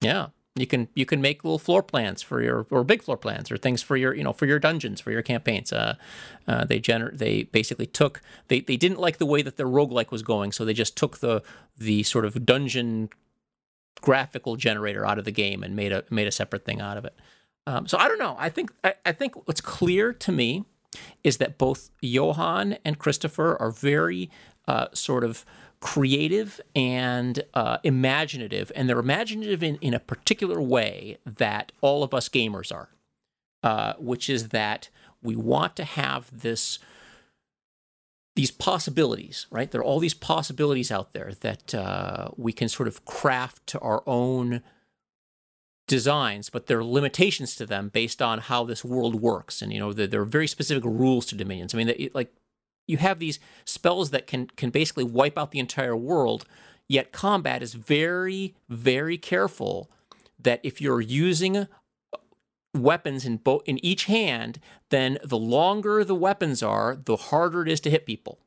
Yeah, 0.00 0.28
You 0.56 0.66
can 0.66 0.88
you 0.94 1.06
can 1.06 1.20
make 1.20 1.44
little 1.44 1.58
floor 1.58 1.82
plans 1.82 2.20
for 2.22 2.42
your 2.42 2.66
or 2.70 2.84
big 2.84 3.02
floor 3.02 3.16
plans 3.16 3.50
or 3.50 3.56
things 3.56 3.82
for 3.82 3.96
your 3.96 4.14
you 4.14 4.22
know 4.24 4.32
for 4.32 4.46
your 4.46 4.58
dungeons 4.58 5.00
for 5.00 5.10
your 5.12 5.22
campaigns. 5.22 5.72
Uh, 5.72 5.94
uh, 6.48 6.64
they 6.64 6.80
gener- 6.80 7.16
they 7.16 7.44
basically 7.44 7.86
took 7.86 8.20
they, 8.48 8.60
they 8.60 8.76
didn't 8.76 8.98
like 9.00 9.18
the 9.18 9.26
way 9.26 9.42
that 9.42 9.56
their 9.56 9.66
roguelike 9.68 10.10
was 10.10 10.22
going, 10.22 10.52
so 10.52 10.64
they 10.64 10.74
just 10.74 10.96
took 10.96 11.18
the 11.18 11.42
the 11.76 12.02
sort 12.02 12.24
of 12.24 12.44
dungeon 12.46 13.08
graphical 14.00 14.56
generator 14.56 15.06
out 15.06 15.18
of 15.18 15.24
the 15.24 15.30
game 15.30 15.62
and 15.62 15.74
made 15.76 15.92
a 15.92 16.04
made 16.10 16.26
a 16.26 16.32
separate 16.32 16.64
thing 16.64 16.80
out 16.80 16.96
of 16.96 17.04
it. 17.04 17.14
Um, 17.66 17.86
so 17.86 17.98
I 17.98 18.08
don't 18.08 18.18
know. 18.18 18.36
I 18.38 18.48
think 18.48 18.72
I, 18.82 18.94
I 19.06 19.12
think 19.12 19.46
what's 19.46 19.60
clear 19.60 20.12
to 20.12 20.32
me 20.32 20.64
is 21.22 21.38
that 21.38 21.58
both 21.58 21.90
Johan 22.00 22.76
and 22.84 22.98
Kristoffer 22.98 23.56
are 23.60 23.70
very 23.70 24.30
uh, 24.68 24.86
sort 24.92 25.24
of 25.24 25.44
creative 25.80 26.60
and 26.74 27.42
uh, 27.52 27.78
imaginative, 27.82 28.72
and 28.74 28.88
they're 28.88 28.98
imaginative 28.98 29.62
in, 29.62 29.76
in 29.76 29.92
a 29.92 30.00
particular 30.00 30.60
way 30.60 31.18
that 31.26 31.72
all 31.80 32.02
of 32.02 32.14
us 32.14 32.28
gamers 32.28 32.72
are, 32.74 32.88
uh, 33.62 33.94
which 33.98 34.30
is 34.30 34.48
that 34.48 34.88
we 35.22 35.36
want 35.36 35.76
to 35.76 35.84
have 35.84 36.40
this 36.40 36.78
these 38.36 38.50
possibilities, 38.50 39.46
right? 39.50 39.70
There 39.70 39.80
are 39.80 39.84
all 39.84 40.00
these 40.00 40.14
possibilities 40.14 40.90
out 40.90 41.12
there 41.12 41.32
that 41.40 41.72
uh, 41.72 42.30
we 42.36 42.52
can 42.52 42.68
sort 42.68 42.88
of 42.88 43.04
craft 43.04 43.64
to 43.68 43.78
our 43.78 44.02
own 44.08 44.60
designs, 45.86 46.48
but 46.50 46.66
there 46.66 46.78
are 46.78 46.84
limitations 46.84 47.54
to 47.56 47.66
them 47.66 47.88
based 47.88 48.22
on 48.22 48.38
how 48.38 48.64
this 48.64 48.84
world 48.84 49.20
works. 49.20 49.60
And 49.60 49.72
you 49.72 49.78
know, 49.78 49.92
there, 49.92 50.06
there 50.06 50.20
are 50.22 50.26
very 50.26 50.46
specific 50.46 50.84
rules 50.84 51.26
to 51.26 51.34
dominions. 51.34 51.74
I 51.74 51.78
mean, 51.78 52.10
like 52.14 52.32
you 52.86 52.96
have 52.98 53.18
these 53.18 53.38
spells 53.64 54.10
that 54.10 54.26
can 54.26 54.46
can 54.46 54.70
basically 54.70 55.04
wipe 55.04 55.38
out 55.38 55.50
the 55.50 55.58
entire 55.58 55.96
world. 55.96 56.46
Yet 56.88 57.12
combat 57.12 57.62
is 57.62 57.74
very 57.74 58.54
very 58.68 59.18
careful 59.18 59.90
that 60.38 60.60
if 60.62 60.80
you're 60.80 61.00
using 61.00 61.56
uh, 61.56 61.66
weapons 62.74 63.24
in 63.24 63.38
both 63.38 63.62
in 63.66 63.84
each 63.84 64.04
hand, 64.04 64.60
then 64.90 65.18
the 65.24 65.38
longer 65.38 66.04
the 66.04 66.14
weapons 66.14 66.62
are, 66.62 66.96
the 66.96 67.16
harder 67.16 67.62
it 67.62 67.68
is 67.68 67.80
to 67.80 67.90
hit 67.90 68.06
people. 68.06 68.38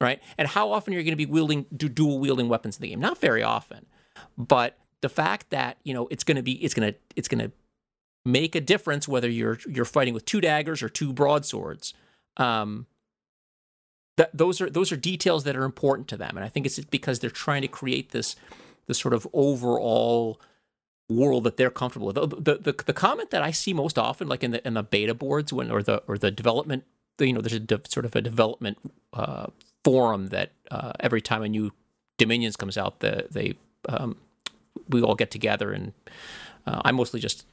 Right? 0.00 0.20
And 0.38 0.48
how 0.48 0.72
often 0.72 0.94
are 0.94 0.96
you 0.96 1.02
going 1.02 1.12
to 1.12 1.16
be 1.16 1.26
wielding 1.26 1.66
dual 1.76 2.18
wielding 2.20 2.48
weapons 2.48 2.76
in 2.76 2.82
the 2.82 2.88
game? 2.88 3.00
Not 3.00 3.18
very 3.18 3.42
often. 3.42 3.86
But 4.36 4.79
the 5.02 5.08
fact 5.08 5.50
that, 5.50 5.78
you 5.84 5.94
know, 5.94 6.08
it's 6.10 6.24
going 6.24 6.36
to 6.36 6.42
be 6.42 6.52
it's 6.64 6.74
going 6.74 6.92
to 6.92 6.98
it's 7.16 7.28
going 7.28 7.44
to 7.44 7.52
make 8.24 8.54
a 8.54 8.60
difference 8.60 9.08
whether 9.08 9.28
you're 9.28 9.58
you're 9.68 9.84
fighting 9.84 10.14
with 10.14 10.24
two 10.24 10.40
daggers 10.40 10.82
or 10.82 10.88
two 10.88 11.12
broadswords. 11.12 11.94
Um, 12.36 12.86
that 14.16 14.30
those 14.36 14.60
are 14.60 14.68
those 14.68 14.92
are 14.92 14.96
details 14.96 15.44
that 15.44 15.56
are 15.56 15.64
important 15.64 16.08
to 16.08 16.16
them, 16.16 16.36
and 16.36 16.44
I 16.44 16.48
think 16.48 16.66
it's 16.66 16.78
because 16.80 17.20
they're 17.20 17.30
trying 17.30 17.62
to 17.62 17.68
create 17.68 18.10
this 18.10 18.36
this 18.86 18.98
sort 18.98 19.14
of 19.14 19.26
overall 19.32 20.40
world 21.08 21.44
that 21.44 21.56
they're 21.56 21.70
comfortable 21.70 22.08
with. 22.08 22.16
The, 22.16 22.56
the, 22.56 22.72
the 22.86 22.92
comment 22.92 23.30
that 23.30 23.42
I 23.42 23.50
see 23.50 23.72
most 23.72 23.98
often, 23.98 24.28
like 24.28 24.44
in 24.44 24.50
the 24.52 24.66
in 24.66 24.74
the 24.74 24.82
beta 24.82 25.14
boards 25.14 25.52
when 25.52 25.70
or 25.70 25.82
the 25.82 26.02
or 26.06 26.18
the 26.18 26.30
development, 26.30 26.84
you 27.18 27.32
know, 27.32 27.40
there's 27.40 27.54
a 27.54 27.60
de, 27.60 27.80
sort 27.88 28.04
of 28.04 28.14
a 28.14 28.20
development 28.20 28.78
uh, 29.12 29.46
forum 29.84 30.28
that 30.28 30.52
uh, 30.70 30.92
every 31.00 31.20
time 31.20 31.42
a 31.42 31.48
new 31.48 31.72
Dominions 32.18 32.56
comes 32.56 32.76
out, 32.76 33.00
the, 33.00 33.26
they 33.30 33.54
um, 33.88 34.16
we 34.88 35.02
all 35.02 35.14
get 35.14 35.30
together 35.30 35.72
and 35.72 35.92
uh, 36.66 36.82
I 36.84 36.92
mostly 36.92 37.20
just 37.20 37.46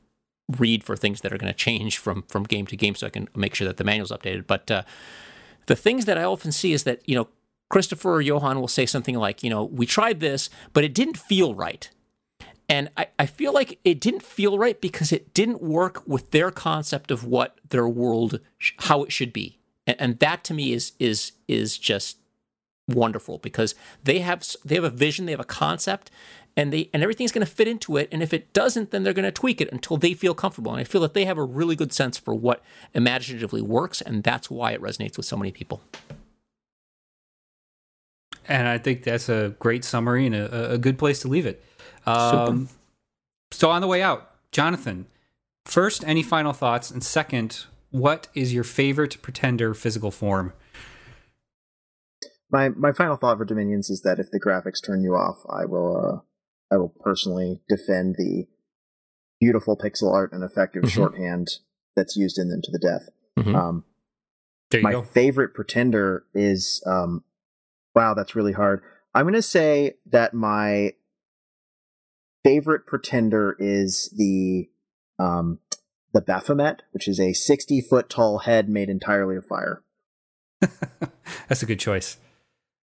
read 0.58 0.84
for 0.84 0.96
things 0.96 1.22
that 1.22 1.34
are 1.34 1.38
going 1.38 1.52
to 1.52 1.58
change 1.58 1.98
from 1.98 2.24
from 2.24 2.44
game 2.44 2.66
to 2.68 2.76
game, 2.76 2.96
so 2.96 3.08
I 3.08 3.10
can 3.10 3.28
make 3.36 3.56
sure 3.56 3.68
that 3.68 3.78
the 3.78 3.84
manual's 3.84 4.12
updated. 4.12 4.48
But 4.48 4.70
uh, 4.72 4.84
the 5.66 5.76
things 5.76 6.06
that 6.06 6.18
I 6.18 6.24
often 6.24 6.52
see 6.52 6.74
is 6.74 6.84
that 6.84 7.08
you 7.08 7.16
know 7.16 7.28
Kristoffer 7.72 8.06
or 8.06 8.22
Johan 8.22 8.60
will 8.60 8.68
say 8.68 8.86
something 8.86 9.16
like, 9.16 9.44
you 9.44 9.50
know, 9.50 9.64
we 9.64 9.86
tried 9.86 10.20
this, 10.20 10.50
but 10.74 10.84
it 10.84 10.94
didn't 10.94 11.18
feel 11.18 11.54
right. 11.54 11.90
And 12.70 12.90
I, 12.98 13.08
I 13.18 13.26
feel 13.26 13.54
like 13.54 13.80
it 13.84 14.00
didn't 14.00 14.24
feel 14.24 14.58
right 14.58 14.80
because 14.80 15.12
it 15.12 15.34
didn't 15.34 15.62
work 15.62 16.06
with 16.06 16.32
their 16.32 16.52
concept 16.52 17.12
of 17.12 17.24
what 17.24 17.60
their 17.70 17.88
world, 17.88 18.40
how 18.80 19.04
it 19.04 19.12
should 19.12 19.32
be. 19.32 19.58
And, 19.86 19.96
and 20.00 20.20
that 20.20 20.44
to 20.46 20.54
me 20.54 20.74
is 20.74 20.94
is 21.00 21.34
is 21.48 21.78
just 21.78 22.18
wonderful 22.90 23.38
because 23.38 23.76
they 24.04 24.20
have 24.20 24.46
they 24.64 24.76
have 24.76 24.84
a 24.84 24.90
vision, 24.90 25.26
they 25.26 25.32
have 25.32 25.40
a 25.40 25.46
concept, 25.46 26.12
and 26.58 26.74
they 26.74 26.90
and 26.92 27.04
everything's 27.04 27.32
going 27.32 27.46
to 27.46 27.52
fit 27.52 27.68
into 27.68 27.96
it. 27.96 28.10
And 28.12 28.22
if 28.24 28.34
it 28.34 28.52
doesn't, 28.52 28.90
then 28.92 29.04
they're 29.04 29.14
going 29.14 29.24
to 29.24 29.32
tweak 29.32 29.62
it 29.62 29.72
until 29.72 29.96
they 29.96 30.14
feel 30.14 30.34
comfortable. 30.34 30.72
And 30.72 30.82
I 30.82 30.84
feel 30.84 31.00
that 31.02 31.14
they 31.14 31.24
have 31.24 31.38
a 31.38 31.44
really 31.44 31.76
good 31.76 31.94
sense 31.94 32.18
for 32.18 32.34
what 32.34 32.64
imaginatively 32.94 33.62
works, 33.62 34.02
and 34.02 34.24
that's 34.24 34.50
why 34.50 34.72
it 34.72 34.82
resonates 34.82 35.16
with 35.16 35.26
so 35.26 35.38
many 35.38 35.52
people. 35.52 35.82
And 38.50 38.68
I 38.68 38.78
think 38.78 39.04
that's 39.04 39.30
a 39.30 39.56
great 39.60 39.86
summary 39.86 40.26
and 40.26 40.34
a, 40.34 40.72
a 40.72 40.78
good 40.78 40.98
place 40.98 41.20
to 41.20 41.28
leave 41.28 41.46
it. 41.46 41.64
Um, 42.06 42.70
so 43.52 43.70
on 43.70 43.82
the 43.82 43.88
way 43.88 44.02
out, 44.02 44.32
Jonathan, 44.52 45.06
first, 45.66 46.04
any 46.08 46.24
final 46.24 46.54
thoughts? 46.54 46.90
And 46.90 47.04
second, 47.04 47.66
what 47.92 48.30
is 48.34 48.54
your 48.54 48.64
favorite 48.64 49.22
pretender 49.22 49.74
physical 49.74 50.12
form? 50.12 50.54
My 52.50 52.70
my 52.70 52.94
final 52.94 53.18
thought 53.18 53.38
for 53.38 53.46
Dominions 53.46 53.90
is 53.90 54.02
that 54.02 54.20
if 54.20 54.32
the 54.32 54.40
graphics 54.40 54.84
turn 54.84 55.04
you 55.04 55.16
off, 55.16 55.46
I 55.50 55.66
will 55.66 55.98
uh, 55.98 56.20
I 56.72 56.78
will 56.78 56.90
personally 56.90 57.62
defend 57.70 58.16
the 58.18 58.48
beautiful 59.40 59.78
pixel 59.78 60.14
art 60.14 60.34
and 60.34 60.44
effective 60.44 60.84
mm-hmm. 60.84 60.96
shorthand 60.96 61.48
that's 61.96 62.16
used 62.16 62.38
in 62.38 62.50
them 62.50 62.62
to 62.64 62.72
the 62.72 62.80
death. 62.80 63.10
Mm-hmm. 63.38 63.56
Um, 63.56 63.84
my 64.82 64.92
go. 64.92 65.02
favorite 65.02 65.54
pretender 65.54 66.26
is 66.34 66.84
um, 66.86 67.24
wow, 67.96 68.14
that's 68.14 68.36
really 68.36 68.54
hard. 68.54 68.82
I'm 69.14 69.24
going 69.24 69.34
to 69.34 69.42
say 69.42 69.96
that 70.06 70.34
my 70.34 70.94
favorite 72.44 72.86
pretender 72.86 73.56
is 73.60 74.14
the 74.16 74.70
um, 75.20 75.60
the 76.14 76.22
Baphomet, 76.22 76.84
which 76.92 77.08
is 77.08 77.20
a 77.20 77.34
60 77.34 77.82
foot 77.82 78.10
tall 78.10 78.40
head 78.40 78.70
made 78.70 78.90
entirely 78.90 79.36
of 79.36 79.46
fire. 79.46 79.84
That's 81.48 81.64
a 81.64 81.66
good 81.66 81.80
choice. 81.80 82.18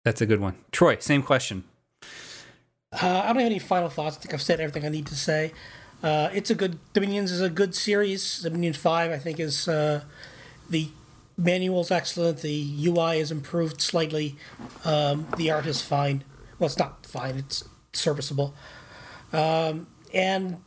That's 0.03 0.21
a 0.21 0.25
good 0.25 0.39
one. 0.39 0.55
Troy, 0.71 0.97
same 0.99 1.23
question. 1.23 1.63
Uh, 2.93 3.21
I 3.23 3.27
don't 3.27 3.37
have 3.37 3.45
any 3.45 3.59
final 3.59 3.89
thoughts. 3.89 4.17
I 4.17 4.21
think 4.21 4.33
I've 4.33 4.41
said 4.41 4.59
everything 4.59 4.85
I 4.85 4.89
need 4.89 5.07
to 5.07 5.15
say. 5.15 5.51
Uh, 6.01 6.29
it's 6.33 6.49
a 6.49 6.55
good 6.55 6.79
Dominions 6.93 7.31
is 7.31 7.41
a 7.41 7.49
good 7.49 7.75
series. 7.75 8.39
Dominion 8.41 8.73
Five, 8.73 9.11
I 9.11 9.17
think, 9.17 9.39
is 9.39 9.67
uh, 9.67 10.03
the 10.69 10.89
manual's 11.37 11.91
excellent. 11.91 12.41
The 12.41 12.87
UI 12.87 13.19
is 13.19 13.31
improved 13.31 13.81
slightly. 13.81 14.35
Um, 14.85 15.27
the 15.37 15.51
art 15.51 15.65
is 15.65 15.81
fine. 15.81 16.23
Well, 16.59 16.67
it's 16.67 16.77
not 16.77 17.05
fine. 17.05 17.37
It's 17.37 17.67
serviceable. 17.93 18.53
Um, 19.33 19.87
and 20.13 20.57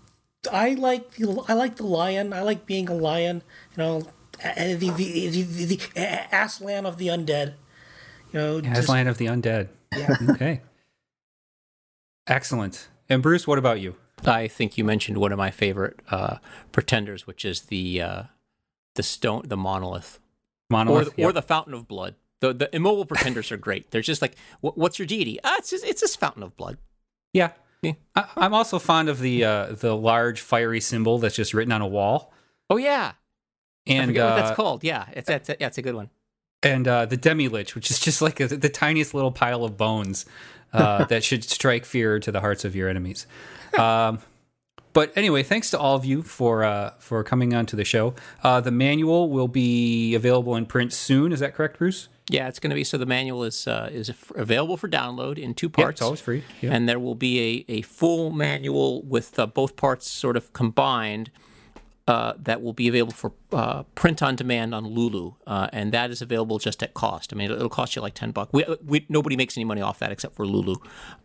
I 0.53 0.75
like 0.75 1.13
the, 1.13 1.43
I 1.49 1.55
like 1.55 1.77
the 1.77 1.87
lion. 1.87 2.33
I 2.33 2.43
like 2.43 2.67
being 2.67 2.89
a 2.89 2.95
lion. 2.95 3.43
You 3.77 3.83
know, 3.83 4.01
the 4.43 4.75
the 4.75 4.91
the, 4.91 5.43
the, 5.43 5.77
the 5.77 6.27
Aslan 6.33 6.87
of 6.87 6.99
the 6.99 7.09
undead. 7.09 7.55
You 8.33 8.39
know, 8.39 8.59
Aslan 8.59 9.07
of 9.07 9.19
the 9.19 9.27
undead. 9.27 9.69
Yeah. 9.97 10.15
okay. 10.31 10.61
Excellent. 12.31 12.89
And 13.09 13.23
Bruce, 13.23 13.47
what 13.47 13.59
about 13.59 13.81
you? 13.81 13.97
I 14.25 14.47
think 14.47 14.79
you 14.79 14.85
mentioned 14.85 15.19
one 15.19 15.33
of 15.33 15.39
my 15.39 15.51
favorite 15.51 15.99
uh, 16.11 16.37
pretenders, 16.71 17.27
which 17.27 17.45
is 17.45 17.63
the 17.63 18.01
uh, 18.01 18.23
the 18.95 19.03
stone, 19.03 19.43
the 19.47 19.57
monolith, 19.57 20.21
monolith, 20.71 21.09
or, 21.09 21.13
yep. 21.17 21.29
or 21.29 21.33
the 21.33 21.43
fountain 21.43 21.75
of 21.75 21.89
blood. 21.89 22.15
The 22.41 22.55
the 22.55 22.75
immobile 22.75 23.05
pretenders 23.05 23.51
are 23.51 23.57
great. 23.57 23.91
They're 23.91 24.01
just 24.01 24.23
like, 24.23 24.37
what's 24.61 24.99
your 24.99 25.07
deity? 25.07 25.41
Ah, 25.43 25.57
it's 25.59 25.71
just, 25.71 25.85
it's 25.85 26.01
this 26.01 26.15
fountain 26.15 26.43
of 26.43 26.57
blood. 26.57 26.79
Yeah, 27.33 27.53
yeah. 27.83 27.95
I, 28.15 28.47
am 28.47 28.55
also 28.55 28.79
fond 28.79 29.09
of 29.09 29.19
the 29.19 29.45
uh, 29.45 29.73
the 29.73 29.97
large 29.97 30.41
fiery 30.41 30.81
symbol 30.81 31.19
that's 31.19 31.35
just 31.35 31.53
written 31.53 31.73
on 31.73 31.83
a 31.83 31.89
wall. 31.89 32.33
Oh 32.69 32.77
yeah, 32.77 33.13
and 33.87 34.17
uh, 34.17 34.29
what 34.29 34.37
that's 34.37 34.57
called. 34.57 34.85
Yeah, 34.85 35.07
it's 35.15 35.27
that's 35.27 35.49
yeah, 35.49 35.67
it's 35.67 35.79
a 35.79 35.83
good 35.83 35.97
one. 35.97 36.11
And 36.63 36.87
uh, 36.87 37.07
the 37.07 37.17
demi 37.17 37.49
lich, 37.49 37.75
which 37.75 37.91
is 37.91 37.99
just 37.99 38.21
like 38.21 38.39
a, 38.39 38.47
the 38.47 38.69
tiniest 38.69 39.15
little 39.15 39.33
pile 39.33 39.65
of 39.65 39.77
bones 39.77 40.27
uh, 40.73 41.05
that 41.07 41.25
should 41.25 41.45
strike 41.45 41.85
fear 41.85 42.19
to 42.21 42.33
the 42.33 42.41
hearts 42.41 42.65
of 42.65 42.75
your 42.77 42.89
enemies. 42.89 43.27
Um, 43.79 44.21
but 44.93 45.13
anyway, 45.17 45.43
thanks 45.43 45.71
to 45.71 45.79
all 45.79 45.97
of 45.97 46.05
you 46.05 46.23
for 46.23 46.65
uh, 46.65 46.93
for 46.99 47.23
coming 47.23 47.55
on 47.55 47.67
to 47.67 47.77
the 47.77 47.85
show. 47.85 48.15
Uh, 48.43 48.61
the 48.61 48.73
manual 48.73 49.31
will 49.31 49.49
be 49.49 50.15
available 50.15 50.57
in 50.57 50.67
print 50.67 50.93
soon. 50.93 51.33
Is 51.33 51.41
that 51.41 51.55
correct, 51.55 51.79
Bruce? 51.79 52.09
Yeah, 52.29 52.49
it's 52.49 52.59
going 52.59 52.71
to 52.71 52.77
be 52.77 52.85
so. 52.85 52.99
The 52.99 53.07
manual 53.07 53.45
is 53.45 53.67
uh, 53.67 53.89
is 53.93 54.11
available 54.35 54.77
for 54.77 54.89
download 54.89 55.39
in 55.39 55.55
two 55.55 55.69
parts. 55.69 55.87
Yeah, 55.87 55.91
it's 55.91 56.03
always 56.03 56.21
free. 56.21 56.45
Yeah. 56.61 56.73
And 56.73 56.89
there 56.89 56.99
will 56.99 57.15
be 57.15 57.65
a, 57.69 57.73
a 57.73 57.83
full 57.83 58.31
manual 58.31 59.03
with 59.03 59.39
uh, 59.39 59.47
both 59.47 59.77
parts 59.77 60.09
sort 60.11 60.37
of 60.37 60.53
combined. 60.53 61.31
Uh, 62.11 62.33
that 62.43 62.61
will 62.61 62.73
be 62.73 62.89
available 62.89 63.13
for 63.13 63.31
uh, 63.53 63.85
print 63.95 64.21
on 64.21 64.35
demand 64.35 64.75
on 64.75 64.85
Lulu, 64.85 65.35
uh, 65.47 65.69
and 65.73 65.93
that 65.93 66.11
is 66.11 66.21
available 66.21 66.59
just 66.59 66.83
at 66.83 66.93
cost. 66.93 67.33
I 67.33 67.37
mean, 67.37 67.53
it'll 67.53 67.69
cost 67.69 67.95
you 67.95 68.03
like 68.03 68.15
ten 68.15 68.33
bucks. 68.33 68.53
We, 68.53 68.65
we, 68.85 69.07
nobody 69.09 69.37
makes 69.37 69.57
any 69.57 69.65
money 69.65 69.81
off 69.81 70.01
that 70.01 70.11
except 70.11 70.35
for 70.35 70.45
Lulu. 70.45 70.75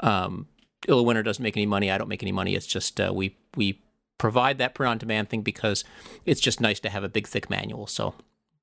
Um, 0.02 0.48
Illwinter 0.88 1.24
doesn't 1.24 1.42
make 1.42 1.58
any 1.58 1.66
money. 1.66 1.90
I 1.90 1.98
don't 1.98 2.08
make 2.08 2.22
any 2.22 2.32
money. 2.32 2.54
It's 2.54 2.68
just 2.68 3.02
uh, 3.02 3.12
we 3.16 3.36
we 3.56 3.82
provide 4.20 4.60
that 4.60 4.76
print 4.76 4.92
on 4.92 4.98
demand 5.00 5.30
thing 5.32 5.42
because 5.42 5.84
it's 6.24 6.40
just 6.40 6.62
nice 6.62 6.80
to 6.82 6.90
have 6.90 7.04
a 7.04 7.10
big 7.10 7.26
thick 7.28 7.50
manual. 7.50 7.88
So 7.88 8.14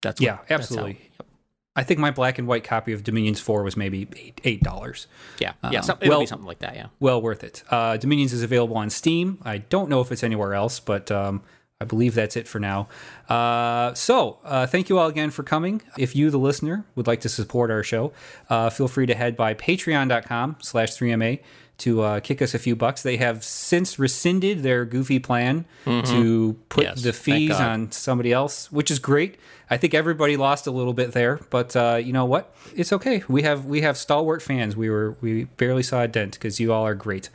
that's 0.00 0.20
what, 0.20 0.26
yeah, 0.26 0.38
absolutely. 0.48 0.92
That's 0.92 1.04
how, 1.18 1.24
yep. 1.24 1.26
I 1.74 1.82
think 1.82 1.98
my 1.98 2.12
black 2.12 2.38
and 2.38 2.46
white 2.46 2.62
copy 2.62 2.92
of 2.92 3.02
Dominions 3.02 3.40
Four 3.40 3.64
was 3.64 3.76
maybe 3.76 4.06
eight 4.44 4.62
dollars. 4.62 5.08
Yeah, 5.40 5.54
yeah, 5.72 5.80
Um, 5.80 5.84
some, 5.84 5.98
well- 6.06 6.20
be 6.20 6.26
something 6.26 6.46
like 6.46 6.60
that. 6.60 6.76
Yeah. 6.76 6.86
Well 7.00 7.20
worth 7.20 7.42
it. 7.42 7.64
Uh, 7.68 7.96
Dominions 7.96 8.32
is 8.32 8.44
available 8.44 8.76
on 8.76 8.90
Steam. 8.90 9.38
I 9.42 9.58
don't 9.58 9.88
know 9.88 10.00
if 10.00 10.12
it's 10.12 10.22
anywhere 10.22 10.54
else, 10.54 10.78
but 10.78 11.10
um, 11.10 11.42
I 11.82 11.84
believe 11.84 12.14
that's 12.14 12.36
it 12.36 12.46
for 12.48 12.58
now. 12.60 12.88
Uh, 13.28 13.92
so, 13.94 14.38
uh, 14.44 14.66
thank 14.66 14.88
you 14.88 14.98
all 14.98 15.08
again 15.08 15.30
for 15.30 15.42
coming. 15.42 15.82
If 15.98 16.14
you, 16.16 16.30
the 16.30 16.38
listener, 16.38 16.84
would 16.94 17.06
like 17.06 17.20
to 17.22 17.28
support 17.28 17.70
our 17.70 17.82
show, 17.82 18.12
uh, 18.48 18.70
feel 18.70 18.88
free 18.88 19.06
to 19.06 19.14
head 19.14 19.36
by 19.36 19.54
patreon.com 19.54 20.56
slash 20.60 20.90
3MA 20.96 21.40
to 21.78 22.02
uh, 22.02 22.20
kick 22.20 22.40
us 22.40 22.54
a 22.54 22.58
few 22.60 22.76
bucks. 22.76 23.02
They 23.02 23.16
have 23.16 23.42
since 23.42 23.98
rescinded 23.98 24.62
their 24.62 24.84
goofy 24.84 25.18
plan 25.18 25.64
to 25.84 26.56
put 26.68 26.84
Yes, 26.84 27.02
the 27.02 27.12
fees 27.12 27.50
on 27.58 27.90
somebody 27.90 28.32
else, 28.32 28.70
which 28.70 28.90
is 28.90 29.00
great. 29.00 29.36
I 29.68 29.78
think 29.78 29.92
everybody 29.94 30.36
lost 30.36 30.66
a 30.66 30.70
little 30.70 30.92
bit 30.92 31.12
there, 31.12 31.40
but 31.50 31.74
uh, 31.74 31.98
you 32.00 32.12
know 32.12 32.26
what? 32.26 32.54
It's 32.76 32.92
okay. 32.92 33.24
We 33.26 33.42
have 33.42 33.64
we 33.64 33.80
have 33.80 33.96
stalwart 33.96 34.42
fans. 34.42 34.76
We 34.76 34.90
were 34.90 35.16
we 35.20 35.44
barely 35.44 35.82
saw 35.82 36.02
a 36.02 36.08
dent 36.08 36.34
because 36.34 36.60
you 36.60 36.72
all 36.72 36.86
are 36.86 36.94
great, 36.94 37.30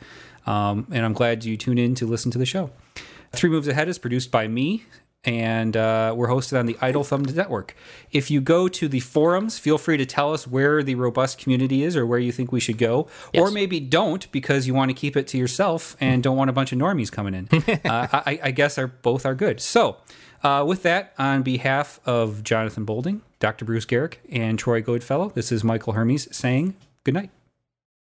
um, 0.46 0.86
and 0.92 1.04
I'm 1.04 1.12
glad 1.14 1.44
you 1.44 1.56
tune 1.56 1.76
in 1.78 1.94
to 1.96 2.06
listen 2.06 2.30
to 2.30 2.38
the 2.38 2.46
show. 2.46 2.70
Three 3.32 3.50
Moves 3.50 3.68
Ahead 3.68 3.88
is 3.88 3.98
produced 3.98 4.30
by 4.30 4.48
me, 4.48 4.84
and 5.24 5.76
uh, 5.76 6.14
we're 6.16 6.28
hosted 6.28 6.58
on 6.58 6.66
the 6.66 6.76
Idle 6.80 7.04
Thumb 7.04 7.22
Network. 7.22 7.76
If 8.10 8.30
you 8.30 8.40
go 8.40 8.68
to 8.68 8.88
the 8.88 9.00
forums, 9.00 9.58
feel 9.58 9.78
free 9.78 9.96
to 9.96 10.06
tell 10.06 10.32
us 10.32 10.46
where 10.46 10.82
the 10.82 10.94
robust 10.94 11.38
community 11.38 11.82
is 11.82 11.96
or 11.96 12.06
where 12.06 12.18
you 12.18 12.32
think 12.32 12.52
we 12.52 12.60
should 12.60 12.78
go, 12.78 13.08
or 13.34 13.50
maybe 13.50 13.80
don't 13.80 14.30
because 14.32 14.66
you 14.66 14.74
want 14.74 14.90
to 14.90 14.94
keep 14.94 15.16
it 15.16 15.26
to 15.28 15.38
yourself 15.38 15.96
and 16.00 16.22
don't 16.22 16.36
want 16.36 16.50
a 16.50 16.52
bunch 16.52 16.72
of 16.72 16.78
normies 16.78 17.10
coming 17.10 17.34
in. 17.34 17.48
uh, 17.84 18.08
I, 18.12 18.40
I 18.44 18.50
guess 18.50 18.78
are 18.78 18.86
both 18.86 19.26
are 19.26 19.34
good. 19.34 19.60
So, 19.60 19.96
uh, 20.42 20.64
with 20.66 20.82
that, 20.84 21.14
on 21.18 21.42
behalf 21.42 22.00
of 22.06 22.44
Jonathan 22.44 22.84
Bolding, 22.84 23.22
Dr. 23.40 23.64
Bruce 23.64 23.84
Geryk, 23.84 24.14
and 24.30 24.58
Troy 24.58 24.80
Goodfellow, 24.80 25.30
this 25.30 25.50
is 25.52 25.64
Michael 25.64 25.94
Hermes 25.94 26.34
saying 26.34 26.76
good 27.04 27.14
night. 27.14 27.30